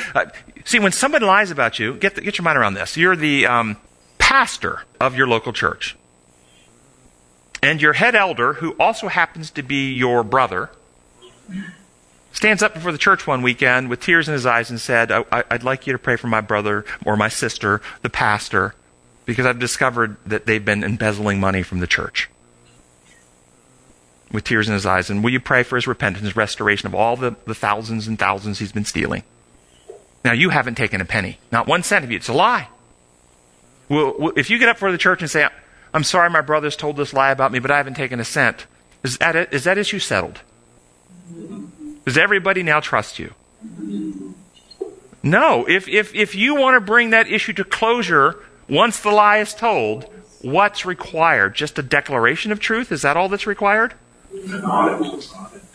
see, 0.64 0.78
when 0.78 0.92
somebody 0.92 1.26
lies 1.26 1.50
about 1.50 1.80
you, 1.80 1.94
get, 1.94 2.14
the, 2.14 2.20
get 2.20 2.38
your 2.38 2.44
mind 2.44 2.56
around 2.56 2.74
this. 2.74 2.96
You're 2.96 3.16
the 3.16 3.46
um, 3.46 3.76
pastor 4.18 4.84
of 5.00 5.16
your 5.16 5.26
local 5.26 5.52
church. 5.52 5.96
And 7.60 7.82
your 7.82 7.92
head 7.92 8.14
elder, 8.14 8.54
who 8.54 8.76
also 8.78 9.08
happens 9.08 9.50
to 9.52 9.62
be 9.62 9.92
your 9.92 10.24
brother, 10.24 10.70
stands 12.32 12.62
up 12.62 12.74
before 12.74 12.92
the 12.92 12.98
church 12.98 13.26
one 13.26 13.42
weekend 13.42 13.88
with 13.88 14.00
tears 14.00 14.28
in 14.28 14.34
his 14.34 14.46
eyes 14.46 14.70
and 14.70 14.80
said, 14.80 15.12
I, 15.12 15.44
would 15.50 15.64
like 15.64 15.86
you 15.86 15.92
to 15.92 15.98
pray 15.98 16.16
for 16.16 16.26
my 16.26 16.40
brother 16.40 16.84
or 17.04 17.16
my 17.16 17.28
sister, 17.28 17.80
the 18.02 18.10
pastor, 18.10 18.74
because 19.24 19.46
I've 19.46 19.58
discovered 19.58 20.16
that 20.26 20.46
they've 20.46 20.64
been 20.64 20.82
embezzling 20.82 21.40
money 21.40 21.62
from 21.62 21.80
the 21.80 21.86
church. 21.86 22.28
With 24.32 24.44
tears 24.44 24.66
in 24.66 24.74
his 24.74 24.86
eyes. 24.86 25.10
And 25.10 25.22
will 25.22 25.30
you 25.30 25.40
pray 25.40 25.62
for 25.62 25.76
his 25.76 25.86
repentance, 25.86 26.34
restoration 26.34 26.86
of 26.86 26.94
all 26.94 27.16
the, 27.16 27.36
the 27.46 27.54
thousands 27.54 28.08
and 28.08 28.18
thousands 28.18 28.58
he's 28.58 28.72
been 28.72 28.86
stealing? 28.86 29.22
Now, 30.24 30.32
you 30.32 30.50
haven't 30.50 30.76
taken 30.76 31.00
a 31.00 31.04
penny, 31.04 31.38
not 31.50 31.66
one 31.66 31.82
cent 31.82 32.04
of 32.04 32.10
you. 32.10 32.16
It's 32.16 32.28
a 32.28 32.32
lie. 32.32 32.68
Well, 33.88 34.32
if 34.36 34.48
you 34.48 34.58
get 34.58 34.68
up 34.68 34.78
for 34.78 34.90
the 34.90 34.98
church 34.98 35.20
and 35.20 35.30
say, 35.30 35.46
I'm 35.92 36.04
sorry 36.04 36.30
my 36.30 36.40
brother's 36.40 36.76
told 36.76 36.96
this 36.96 37.12
lie 37.12 37.30
about 37.30 37.52
me, 37.52 37.58
but 37.58 37.70
I 37.70 37.76
haven't 37.76 37.94
taken 37.94 38.20
a 38.20 38.24
cent, 38.24 38.66
is 39.02 39.18
that? 39.18 39.52
Is 39.52 39.64
that 39.64 39.76
issue 39.78 39.98
settled? 39.98 40.40
Does 42.04 42.18
everybody 42.18 42.62
now 42.62 42.80
trust 42.80 43.18
you? 43.18 43.34
No. 45.22 45.66
If, 45.68 45.88
if, 45.88 46.14
if 46.14 46.34
you 46.34 46.54
want 46.56 46.76
to 46.76 46.80
bring 46.80 47.10
that 47.10 47.28
issue 47.28 47.52
to 47.54 47.64
closure 47.64 48.42
once 48.68 49.00
the 49.00 49.10
lie 49.10 49.38
is 49.38 49.54
told, 49.54 50.04
what's 50.40 50.84
required? 50.84 51.54
Just 51.54 51.78
a 51.78 51.82
declaration 51.82 52.52
of 52.52 52.60
truth? 52.60 52.90
Is 52.90 53.02
that 53.02 53.16
all 53.16 53.28
that's 53.28 53.46
required? 53.46 53.94
An 54.32 54.64
audit. 54.64 55.30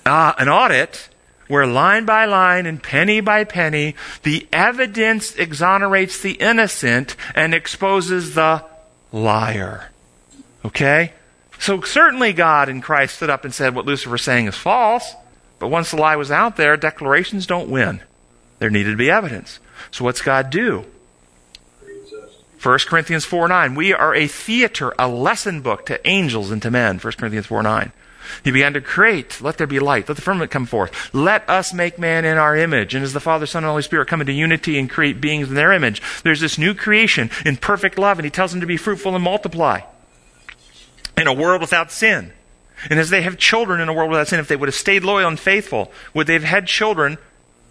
Ah, 0.06 0.36
an 0.38 0.50
audit 0.50 1.10
where 1.48 1.66
line 1.66 2.06
by 2.06 2.26
line 2.26 2.66
and 2.66 2.84
penny 2.84 3.22
by 3.22 3.44
penny, 3.44 3.96
the 4.24 4.48
evidence 4.52 5.36
exonerates 5.36 6.22
the 6.22 6.34
innocent 6.34 7.16
and 7.36 7.54
exposes 7.54 8.36
the 8.36 8.64
liar. 9.12 9.90
Okay? 10.66 11.14
So 11.60 11.82
certainly 11.82 12.34
God 12.34 12.70
in 12.70 12.82
Christ 12.82 13.16
stood 13.16 13.30
up 13.30 13.46
and 13.46 13.54
said 13.54 13.74
what 13.74 13.86
Lucifer 13.86 14.18
Lucifer's 14.18 14.24
saying 14.24 14.48
is 14.48 14.56
false. 14.56 15.16
But 15.60 15.70
once 15.70 15.92
the 15.92 15.98
lie 15.98 16.16
was 16.16 16.32
out 16.32 16.56
there, 16.56 16.78
declarations 16.78 17.48
don't 17.48 17.70
win. 17.70 18.02
There 18.60 18.70
needed 18.70 18.92
to 18.92 18.98
be 18.98 19.10
evidence. 19.10 19.60
So 19.92 20.04
what's 20.04 20.22
God 20.22 20.50
do? 20.50 20.86
1 22.62 22.80
Corinthians 22.88 23.26
4 23.26 23.48
9. 23.48 23.76
We 23.76 23.94
are 23.94 24.16
a 24.16 24.28
theater, 24.28 24.94
a 24.98 25.08
lesson 25.08 25.62
book 25.62 25.86
to 25.88 26.08
angels 26.08 26.52
and 26.52 26.62
to 26.64 26.72
men. 26.72 26.98
1 26.98 27.14
Corinthians 27.14 27.46
4 27.46 27.64
9. 27.64 27.92
He 28.44 28.52
began 28.52 28.74
to 28.74 28.82
create. 28.82 29.42
Let 29.42 29.58
there 29.58 29.68
be 29.68 29.80
light. 29.80 30.10
Let 30.10 30.16
the 30.16 30.22
firmament 30.22 30.52
come 30.52 30.66
forth. 30.66 31.14
Let 31.14 31.50
us 31.50 31.74
make 31.74 31.98
man 31.98 32.26
in 32.26 32.38
our 32.38 32.58
image. 32.58 32.94
And 32.94 33.04
as 33.04 33.14
the 33.14 33.20
Father, 33.20 33.46
Son, 33.46 33.64
and 33.64 33.70
Holy 33.70 33.84
Spirit 33.84 34.08
come 34.08 34.22
into 34.22 34.34
unity 34.34 34.78
and 34.78 34.90
create 34.90 35.22
beings 35.22 35.50
in 35.50 35.56
their 35.56 35.72
image, 35.72 36.02
there's 36.24 36.42
this 36.42 36.58
new 36.58 36.74
creation 36.74 37.30
in 37.46 37.58
perfect 37.58 37.98
love, 37.98 38.18
and 38.20 38.26
he 38.26 38.32
tells 38.32 38.52
them 38.52 38.62
to 38.62 38.68
be 38.68 38.78
fruitful 38.78 39.16
and 39.16 39.24
multiply 39.24 39.82
in 41.16 41.28
a 41.28 41.34
world 41.34 41.62
without 41.62 41.92
sin. 41.92 42.34
And 42.90 43.00
as 43.00 43.10
they 43.10 43.22
have 43.22 43.38
children 43.38 43.82
in 43.82 43.90
a 43.90 43.94
world 43.94 44.10
without 44.10 44.28
sin, 44.28 44.40
if 44.40 44.48
they 44.48 44.56
would 44.56 44.70
have 44.70 44.76
stayed 44.76 45.04
loyal 45.04 45.28
and 45.28 45.40
faithful, 45.40 45.92
would 46.14 46.28
they 46.28 46.34
have 46.34 46.44
had 46.44 46.68
children 46.68 47.18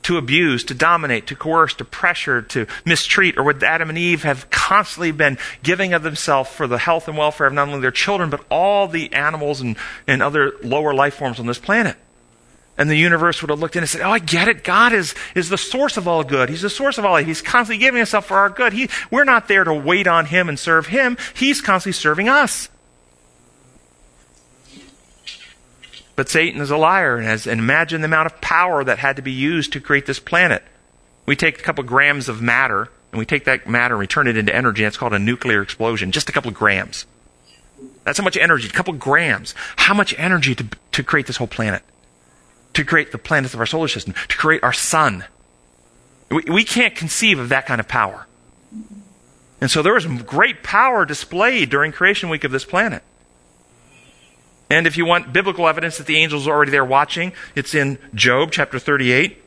to 0.02 0.18
abuse, 0.18 0.62
to 0.64 0.74
dominate, 0.74 1.26
to 1.26 1.34
coerce, 1.34 1.74
to 1.74 1.84
pressure, 1.84 2.42
to 2.42 2.66
mistreat? 2.84 3.36
Or 3.36 3.44
would 3.44 3.62
Adam 3.62 3.88
and 3.88 3.98
Eve 3.98 4.22
have 4.24 4.50
constantly 4.50 5.12
been 5.12 5.38
giving 5.62 5.92
of 5.94 6.02
themselves 6.02 6.50
for 6.50 6.66
the 6.66 6.78
health 6.78 7.08
and 7.08 7.16
welfare 7.16 7.46
of 7.46 7.52
not 7.52 7.68
only 7.68 7.80
their 7.80 7.90
children, 7.90 8.30
but 8.30 8.44
all 8.50 8.88
the 8.88 9.12
animals 9.12 9.60
and, 9.60 9.76
and 10.06 10.22
other 10.22 10.52
lower 10.62 10.94
life 10.94 11.14
forms 11.14 11.40
on 11.40 11.46
this 11.46 11.58
planet? 11.58 11.96
And 12.78 12.90
the 12.90 12.96
universe 12.96 13.40
would 13.40 13.50
have 13.50 13.58
looked 13.58 13.76
in 13.76 13.82
and 13.82 13.88
said, 13.88 14.02
Oh, 14.02 14.10
I 14.10 14.18
get 14.18 14.48
it. 14.48 14.62
God 14.62 14.92
is, 14.92 15.14
is 15.34 15.48
the 15.48 15.56
source 15.56 15.96
of 15.96 16.06
all 16.06 16.22
good. 16.22 16.50
He's 16.50 16.62
the 16.62 16.70
source 16.70 16.98
of 16.98 17.04
all 17.04 17.16
He's 17.16 17.40
constantly 17.40 17.78
giving 17.82 17.98
himself 17.98 18.26
for 18.26 18.36
our 18.36 18.50
good. 18.50 18.74
He, 18.74 18.90
we're 19.10 19.24
not 19.24 19.48
there 19.48 19.64
to 19.64 19.72
wait 19.72 20.06
on 20.06 20.26
Him 20.26 20.48
and 20.48 20.58
serve 20.58 20.86
Him. 20.88 21.16
He's 21.34 21.60
constantly 21.60 21.94
serving 21.94 22.28
us. 22.28 22.68
But 26.16 26.30
Satan 26.30 26.62
is 26.62 26.70
a 26.70 26.76
liar 26.78 27.18
and 27.18 27.26
has 27.26 27.46
and 27.46 27.60
imagine 27.60 28.00
the 28.00 28.06
amount 28.06 28.26
of 28.26 28.40
power 28.40 28.82
that 28.82 28.98
had 28.98 29.16
to 29.16 29.22
be 29.22 29.32
used 29.32 29.72
to 29.74 29.80
create 29.80 30.06
this 30.06 30.18
planet. 30.18 30.62
We 31.26 31.36
take 31.36 31.58
a 31.58 31.62
couple 31.62 31.82
of 31.82 31.88
grams 31.88 32.28
of 32.28 32.40
matter 32.40 32.88
and 33.12 33.18
we 33.18 33.26
take 33.26 33.44
that 33.44 33.68
matter 33.68 33.94
and 33.94 34.00
we 34.00 34.06
turn 34.06 34.26
it 34.26 34.36
into 34.36 34.54
energy. 34.54 34.82
That's 34.82 34.96
called 34.96 35.12
a 35.12 35.18
nuclear 35.18 35.62
explosion. 35.62 36.12
Just 36.12 36.28
a 36.28 36.32
couple 36.32 36.48
of 36.48 36.54
grams. 36.54 37.06
That's 38.04 38.18
how 38.18 38.24
much 38.24 38.36
energy, 38.36 38.68
a 38.68 38.72
couple 38.72 38.94
of 38.94 39.00
grams. 39.00 39.54
How 39.76 39.92
much 39.92 40.14
energy 40.18 40.54
to, 40.54 40.66
to 40.92 41.02
create 41.02 41.26
this 41.26 41.36
whole 41.36 41.46
planet? 41.46 41.82
To 42.74 42.84
create 42.84 43.12
the 43.12 43.18
planets 43.18 43.52
of 43.52 43.60
our 43.60 43.66
solar 43.66 43.88
system, 43.88 44.14
to 44.28 44.36
create 44.36 44.62
our 44.62 44.72
sun. 44.72 45.24
We, 46.30 46.44
we 46.48 46.64
can't 46.64 46.94
conceive 46.94 47.38
of 47.38 47.50
that 47.50 47.66
kind 47.66 47.80
of 47.80 47.88
power. 47.88 48.26
And 49.60 49.70
so 49.70 49.82
there 49.82 49.94
was 49.94 50.06
great 50.06 50.62
power 50.62 51.04
displayed 51.04 51.68
during 51.68 51.92
creation 51.92 52.28
week 52.28 52.44
of 52.44 52.52
this 52.52 52.64
planet. 52.64 53.02
And 54.68 54.86
if 54.86 54.96
you 54.96 55.04
want 55.04 55.32
biblical 55.32 55.68
evidence 55.68 55.98
that 55.98 56.06
the 56.06 56.16
angels 56.16 56.48
are 56.48 56.50
already 56.52 56.72
there 56.72 56.84
watching, 56.84 57.32
it's 57.54 57.74
in 57.74 57.98
Job 58.14 58.50
chapter 58.50 58.78
38. 58.78 59.42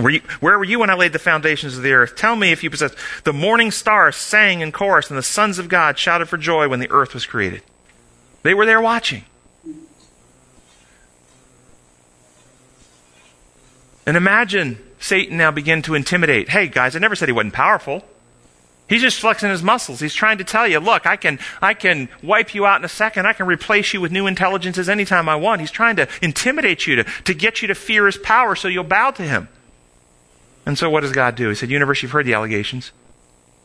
Were 0.00 0.10
you, 0.10 0.20
where 0.38 0.56
were 0.56 0.64
you 0.64 0.78
when 0.78 0.90
I 0.90 0.94
laid 0.94 1.12
the 1.12 1.18
foundations 1.18 1.76
of 1.76 1.82
the 1.82 1.92
earth? 1.92 2.14
Tell 2.14 2.36
me 2.36 2.52
if 2.52 2.62
you 2.62 2.70
possess. 2.70 2.94
The 3.24 3.32
morning 3.32 3.72
stars 3.72 4.14
sang 4.14 4.60
in 4.60 4.70
chorus, 4.70 5.10
and 5.10 5.18
the 5.18 5.22
sons 5.22 5.58
of 5.58 5.68
God 5.68 5.98
shouted 5.98 6.28
for 6.28 6.36
joy 6.36 6.68
when 6.68 6.78
the 6.78 6.90
earth 6.90 7.12
was 7.12 7.26
created. 7.26 7.62
They 8.42 8.54
were 8.54 8.66
there 8.66 8.80
watching. 8.80 9.24
And 14.06 14.16
imagine 14.16 14.78
Satan 15.00 15.36
now 15.36 15.50
begin 15.50 15.82
to 15.82 15.94
intimidate. 15.94 16.50
Hey, 16.50 16.68
guys, 16.68 16.94
I 16.94 17.00
never 17.00 17.16
said 17.16 17.28
he 17.28 17.32
wasn't 17.32 17.54
powerful. 17.54 18.04
He's 18.90 19.02
just 19.02 19.20
flexing 19.20 19.50
his 19.50 19.62
muscles. 19.62 20.00
He's 20.00 20.14
trying 20.14 20.38
to 20.38 20.44
tell 20.44 20.66
you, 20.66 20.80
look, 20.80 21.06
I 21.06 21.14
can, 21.14 21.38
I 21.62 21.74
can 21.74 22.08
wipe 22.24 22.56
you 22.56 22.66
out 22.66 22.80
in 22.80 22.84
a 22.84 22.88
second. 22.88 23.24
I 23.24 23.32
can 23.32 23.46
replace 23.46 23.94
you 23.94 24.00
with 24.00 24.10
new 24.10 24.26
intelligences 24.26 24.88
anytime 24.88 25.28
I 25.28 25.36
want. 25.36 25.60
He's 25.60 25.70
trying 25.70 25.94
to 25.96 26.08
intimidate 26.20 26.88
you, 26.88 26.96
to, 26.96 27.04
to 27.04 27.32
get 27.32 27.62
you 27.62 27.68
to 27.68 27.76
fear 27.76 28.06
his 28.06 28.16
power 28.18 28.56
so 28.56 28.66
you'll 28.66 28.82
bow 28.82 29.12
to 29.12 29.22
him. 29.22 29.48
And 30.66 30.76
so 30.76 30.90
what 30.90 31.02
does 31.02 31.12
God 31.12 31.36
do? 31.36 31.48
He 31.50 31.54
said, 31.54 31.70
Universe, 31.70 32.02
you've 32.02 32.10
heard 32.10 32.26
the 32.26 32.34
allegations. 32.34 32.90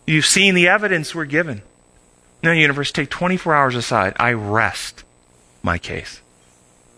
You've 0.05 0.27
seen 0.27 0.53
the 0.53 0.67
evidence 0.67 1.15
we're 1.15 1.25
given. 1.25 1.63
Now, 2.43 2.51
universe, 2.51 2.91
take 2.91 3.09
24 3.09 3.55
hours 3.55 3.75
aside. 3.75 4.13
I 4.19 4.33
rest 4.33 5.03
my 5.63 5.79
case. 5.79 6.21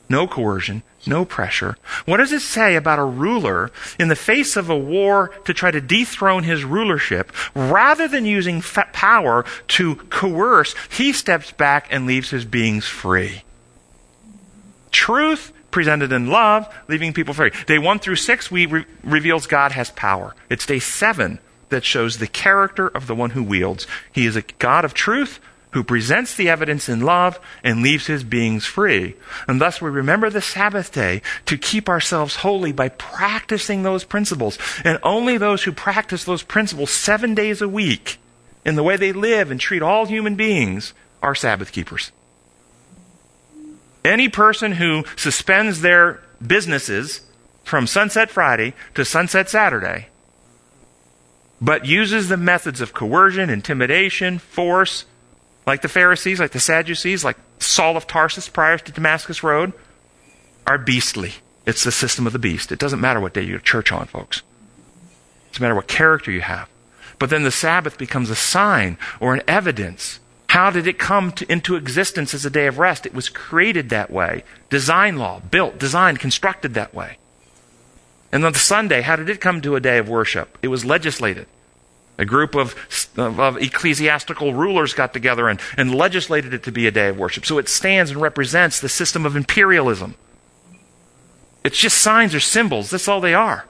No 0.09 0.27
coercion, 0.27 0.83
no 1.07 1.25
pressure. 1.25 1.77
What 2.05 2.17
does 2.17 2.31
it 2.31 2.41
say 2.41 2.75
about 2.75 2.99
a 2.99 3.03
ruler 3.03 3.71
in 3.99 4.07
the 4.07 4.15
face 4.15 4.55
of 4.55 4.69
a 4.69 4.77
war 4.77 5.29
to 5.45 5.53
try 5.53 5.71
to 5.71 5.81
dethrone 5.81 6.43
his 6.43 6.63
rulership? 6.63 7.31
Rather 7.55 8.07
than 8.07 8.25
using 8.25 8.61
fa- 8.61 8.89
power 8.93 9.45
to 9.69 9.95
coerce, 9.95 10.75
he 10.89 11.13
steps 11.13 11.51
back 11.51 11.87
and 11.89 12.05
leaves 12.05 12.29
his 12.29 12.45
beings 12.45 12.85
free. 12.85 13.43
Truth 14.91 15.53
presented 15.71 16.11
in 16.11 16.27
love, 16.27 16.67
leaving 16.87 17.13
people 17.13 17.33
free. 17.33 17.51
Day 17.65 17.77
one 17.77 17.99
through 17.99 18.15
six, 18.15 18.49
we 18.49 18.65
re- 18.65 18.85
reveals 19.03 19.47
God 19.47 19.73
has 19.73 19.91
power. 19.91 20.33
It's 20.49 20.65
day 20.65 20.79
seven 20.79 21.39
that 21.69 21.83
shows 21.83 22.17
the 22.17 22.27
character 22.27 22.87
of 22.87 23.07
the 23.07 23.15
one 23.15 23.31
who 23.31 23.43
wields. 23.43 23.85
He 24.11 24.25
is 24.25 24.35
a 24.35 24.41
God 24.41 24.85
of 24.85 24.93
truth 24.93 25.39
who 25.71 25.83
presents 25.83 26.35
the 26.35 26.49
evidence 26.49 26.87
in 26.87 27.01
love 27.01 27.39
and 27.63 27.83
leaves 27.83 28.07
his 28.07 28.23
beings 28.23 28.65
free. 28.65 29.15
And 29.47 29.59
thus 29.59 29.81
we 29.81 29.89
remember 29.89 30.29
the 30.29 30.41
Sabbath 30.41 30.91
day 30.91 31.21
to 31.45 31.57
keep 31.57 31.89
ourselves 31.89 32.37
holy 32.37 32.71
by 32.71 32.89
practicing 32.89 33.83
those 33.83 34.03
principles. 34.03 34.57
And 34.83 34.97
only 35.03 35.37
those 35.37 35.63
who 35.63 35.71
practice 35.71 36.23
those 36.23 36.43
principles 36.43 36.91
seven 36.91 37.35
days 37.35 37.61
a 37.61 37.67
week 37.67 38.17
in 38.65 38.75
the 38.75 38.83
way 38.83 38.95
they 38.95 39.11
live 39.11 39.51
and 39.51 39.59
treat 39.59 39.81
all 39.81 40.05
human 40.05 40.35
beings 40.35 40.93
are 41.21 41.35
Sabbath 41.35 41.71
keepers. 41.71 42.11
Any 44.03 44.29
person 44.29 44.73
who 44.73 45.03
suspends 45.15 45.81
their 45.81 46.21
businesses 46.45 47.21
from 47.63 47.87
sunset 47.87 48.29
Friday 48.29 48.73
to 48.95 49.03
sunset 49.03 49.49
Saturday, 49.49 50.07
but 51.59 51.85
uses 51.85 52.29
the 52.29 52.37
methods 52.37 52.79
of 52.79 52.93
coercion, 52.93 53.49
intimidation, 53.49 54.39
force, 54.39 55.05
like 55.67 55.81
the 55.81 55.89
Pharisees, 55.89 56.39
like 56.39 56.51
the 56.51 56.59
Sadducees, 56.61 57.25
like 57.25 57.37
Saul 57.59 57.97
of 57.97 58.07
Tarsus 58.07 58.47
prior 58.47 58.77
to 58.77 58.91
Damascus 58.91 59.43
Road, 59.43 59.73
are 60.65 60.77
beastly. 60.77 61.33
It's 61.65 61.83
the 61.83 61.91
system 61.91 62.25
of 62.25 62.33
the 62.33 62.39
beast. 62.39 62.71
It 62.71 62.79
doesn't 62.79 63.01
matter 63.01 63.19
what 63.19 63.33
day 63.33 63.41
you 63.41 63.53
go 63.53 63.59
church 63.59 63.91
on, 63.91 64.07
folks. 64.07 64.37
It 64.37 65.51
doesn't 65.51 65.61
matter 65.61 65.75
what 65.75 65.87
character 65.87 66.31
you 66.31 66.39
have. 66.41 66.69
But 67.19 67.29
then 67.29 67.43
the 67.43 67.51
Sabbath 67.51 67.97
becomes 67.97 68.29
a 68.29 68.35
sign 68.35 68.97
or 69.19 69.33
an 69.33 69.41
evidence. 69.47 70.21
How 70.47 70.71
did 70.71 70.87
it 70.87 70.97
come 70.97 71.33
to, 71.33 71.51
into 71.51 71.75
existence 71.75 72.33
as 72.33 72.45
a 72.45 72.49
day 72.49 72.67
of 72.67 72.79
rest? 72.79 73.05
It 73.05 73.13
was 73.13 73.27
created 73.27 73.89
that 73.89 74.09
way. 74.09 74.45
Design 74.69 75.17
law, 75.17 75.41
built, 75.41 75.77
designed, 75.77 76.19
constructed 76.19 76.75
that 76.75 76.93
way. 76.93 77.17
And 78.31 78.43
then 78.43 78.53
the 78.53 78.59
Sunday, 78.59 79.01
how 79.01 79.17
did 79.17 79.29
it 79.29 79.41
come 79.41 79.59
to 79.61 79.75
a 79.75 79.81
day 79.81 79.97
of 79.97 80.07
worship? 80.07 80.57
It 80.61 80.69
was 80.69 80.85
legislated. 80.85 81.47
A 82.17 82.25
group 82.25 82.55
of, 82.55 82.75
of, 83.15 83.57
ecclesiastical 83.57 84.53
rulers 84.53 84.93
got 84.93 85.13
together 85.13 85.47
and, 85.47 85.59
and 85.77 85.93
legislated 85.93 86.53
it 86.53 86.63
to 86.63 86.71
be 86.71 86.87
a 86.87 86.91
day 86.91 87.09
of 87.09 87.17
worship. 87.17 87.45
So 87.45 87.59
it 87.59 87.69
stands 87.69 88.09
and 88.09 88.19
represents 88.19 88.79
the 88.79 88.89
system 88.89 89.25
of 89.25 89.35
imperialism. 89.35 90.15
It's 91.63 91.77
just 91.77 91.99
signs 91.99 92.33
or 92.33 92.39
symbols. 92.39 92.89
That's 92.89 93.07
all 93.07 93.21
they 93.21 93.35
are. 93.35 93.65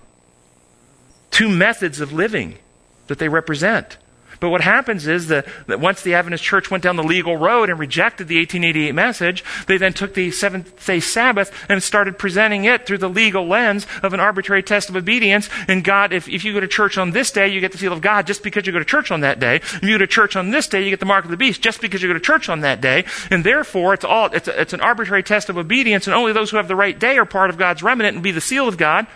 Two 1.30 1.50
methods 1.50 2.00
of 2.00 2.14
living 2.14 2.60
that 3.08 3.20
they 3.20 3.28
represent. 3.28 3.98
But 4.40 4.50
what 4.50 4.62
happens 4.62 5.08
is 5.08 5.28
that, 5.28 5.48
that 5.68 5.80
once 5.80 6.02
the 6.02 6.14
Adventist 6.14 6.44
Church 6.44 6.70
went 6.70 6.84
down 6.84 6.96
the 6.96 7.04
legal 7.04 7.38
road 7.38 7.70
and 7.70 7.80
rejected 7.80 8.28
the 8.28 8.38
1888 8.38 8.94
message, 8.94 9.44
they 9.68 9.78
then 9.78 9.94
took 9.94 10.14
the 10.14 10.32
seventh 10.32 10.86
day 10.86 11.00
Sabbath 11.00 11.52
and 11.70 11.82
started 11.82 12.18
presenting 12.18 12.66
it 12.66 12.86
through 12.86 13.00
the 13.00 13.10
legal 13.10 13.48
lens 13.48 13.88
of 14.04 14.14
an 14.14 14.20
arbitrary 14.20 14.64
test 14.64 14.90
of 14.90 14.96
obedience. 14.96 15.50
And 15.68 15.84
God, 15.84 16.14
if, 16.14 16.28
if 16.28 16.44
you 16.44 16.54
go 16.54 16.60
to 16.60 16.68
church 16.68 16.98
on 16.98 17.12
this 17.12 17.32
day, 17.32 17.48
you 17.48 17.60
get 17.60 17.72
the 17.72 17.78
seal 17.78 17.94
of 17.94 18.02
God 18.02 18.28
just 18.28 18.44
because 18.44 18.66
you 18.66 18.74
go 18.74 18.80
to 18.80 18.86
church 18.86 19.12
on 19.12 19.22
that 19.22 19.40
day. 19.40 19.58
If 19.58 19.84
you 19.84 19.96
go 19.96 19.98
to 20.00 20.08
church 20.08 20.36
on 20.36 20.52
this 20.52 20.68
day, 20.68 20.84
you 20.84 20.90
get 20.90 21.00
the 21.00 21.06
mark 21.06 21.26
of 21.26 21.32
the 21.32 21.38
beast 21.38 21.62
just 21.62 21.82
because 21.82 22.02
you 22.02 22.08
go 22.08 22.14
to 22.14 22.20
church 22.20 22.50
on 22.50 22.62
that 22.62 22.82
day. 22.82 23.06
And 23.32 23.44
therefore, 23.44 23.94
it's 23.94 24.06
all, 24.06 24.28
it's, 24.28 24.48
a, 24.48 24.62
it's 24.62 24.74
an 24.74 24.82
arbitrary 24.82 25.24
test 25.24 25.50
of 25.50 25.58
obedience, 25.58 26.08
and 26.08 26.16
only 26.16 26.34
those 26.34 26.52
who 26.52 26.58
have 26.58 26.68
the 26.68 26.76
right 26.76 26.98
day 26.98 27.18
are 27.18 27.26
part 27.26 27.50
of 27.50 27.58
God's 27.58 27.84
remnant 27.84 28.16
and 28.16 28.24
be 28.24 28.32
the 28.32 28.42
seal 28.42 28.68
of 28.68 28.78
God. 28.78 29.08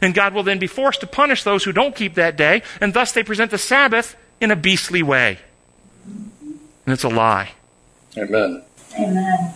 And 0.00 0.14
God 0.14 0.34
will 0.34 0.42
then 0.42 0.58
be 0.58 0.66
forced 0.66 1.00
to 1.00 1.06
punish 1.06 1.44
those 1.44 1.62
who 1.62 1.72
don't 1.72 1.94
keep 1.94 2.14
that 2.16 2.36
day, 2.36 2.62
and 2.80 2.92
thus 2.92 3.12
they 3.12 3.22
present 3.22 3.52
the 3.52 3.58
Sabbath 3.58 4.16
in 4.42 4.50
a 4.50 4.56
beastly 4.56 5.02
way. 5.02 5.38
And 6.04 6.92
it's 6.92 7.04
a 7.04 7.08
lie. 7.08 7.52
Amen. 8.18 8.64
Amen. 8.98 9.54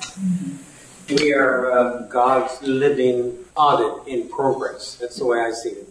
We 1.08 1.34
are 1.34 1.72
uh, 1.72 2.02
God's 2.06 2.62
living 2.62 3.36
audit 3.56 4.06
in 4.06 4.28
progress. 4.28 4.94
That's 4.94 5.16
the 5.16 5.26
way 5.26 5.40
I 5.40 5.50
see 5.50 5.70
it. 5.70 5.88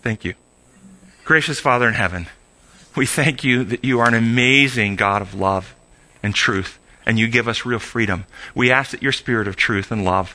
Thank 0.00 0.24
you. 0.24 0.34
Gracious 1.24 1.60
Father 1.60 1.86
in 1.86 1.94
heaven, 1.94 2.28
we 2.96 3.04
thank 3.04 3.44
you 3.44 3.62
that 3.64 3.84
you 3.84 4.00
are 4.00 4.08
an 4.08 4.14
amazing 4.14 4.96
God 4.96 5.20
of 5.20 5.34
love 5.34 5.74
and 6.22 6.34
truth, 6.34 6.78
and 7.04 7.18
you 7.18 7.28
give 7.28 7.46
us 7.46 7.66
real 7.66 7.78
freedom. 7.78 8.24
We 8.54 8.72
ask 8.72 8.92
that 8.92 9.02
your 9.02 9.12
spirit 9.12 9.46
of 9.46 9.54
truth 9.54 9.92
and 9.92 10.02
love 10.02 10.34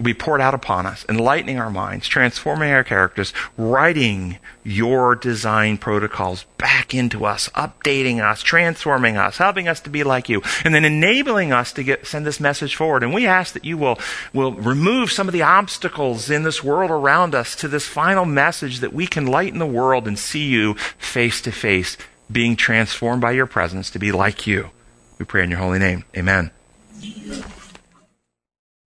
will 0.00 0.04
be 0.06 0.14
poured 0.14 0.40
out 0.40 0.54
upon 0.54 0.86
us, 0.86 1.04
enlightening 1.10 1.58
our 1.58 1.68
minds, 1.68 2.08
transforming 2.08 2.72
our 2.72 2.82
characters, 2.82 3.34
writing 3.58 4.38
your 4.64 5.14
design 5.14 5.76
protocols 5.76 6.44
back 6.56 6.94
into 6.94 7.26
us, 7.26 7.50
updating 7.50 8.18
us, 8.18 8.42
transforming 8.42 9.18
us, 9.18 9.36
helping 9.36 9.68
us 9.68 9.78
to 9.80 9.90
be 9.90 10.02
like 10.02 10.30
you, 10.30 10.40
and 10.64 10.74
then 10.74 10.86
enabling 10.86 11.52
us 11.52 11.70
to 11.74 11.82
get, 11.82 12.06
send 12.06 12.24
this 12.24 12.40
message 12.40 12.74
forward. 12.74 13.02
And 13.02 13.12
we 13.12 13.26
ask 13.26 13.52
that 13.52 13.66
you 13.66 13.76
will, 13.76 13.98
will 14.32 14.52
remove 14.52 15.12
some 15.12 15.28
of 15.28 15.34
the 15.34 15.42
obstacles 15.42 16.30
in 16.30 16.44
this 16.44 16.64
world 16.64 16.90
around 16.90 17.34
us 17.34 17.54
to 17.56 17.68
this 17.68 17.86
final 17.86 18.24
message 18.24 18.80
that 18.80 18.94
we 18.94 19.06
can 19.06 19.26
lighten 19.26 19.58
the 19.58 19.66
world 19.66 20.08
and 20.08 20.18
see 20.18 20.48
you 20.48 20.74
face 20.96 21.42
to 21.42 21.52
face, 21.52 21.98
being 22.32 22.56
transformed 22.56 23.20
by 23.20 23.32
your 23.32 23.46
presence 23.46 23.90
to 23.90 23.98
be 23.98 24.12
like 24.12 24.46
you. 24.46 24.70
We 25.18 25.26
pray 25.26 25.44
in 25.44 25.50
your 25.50 25.58
holy 25.58 25.78
name. 25.78 26.04
Amen. 26.16 26.52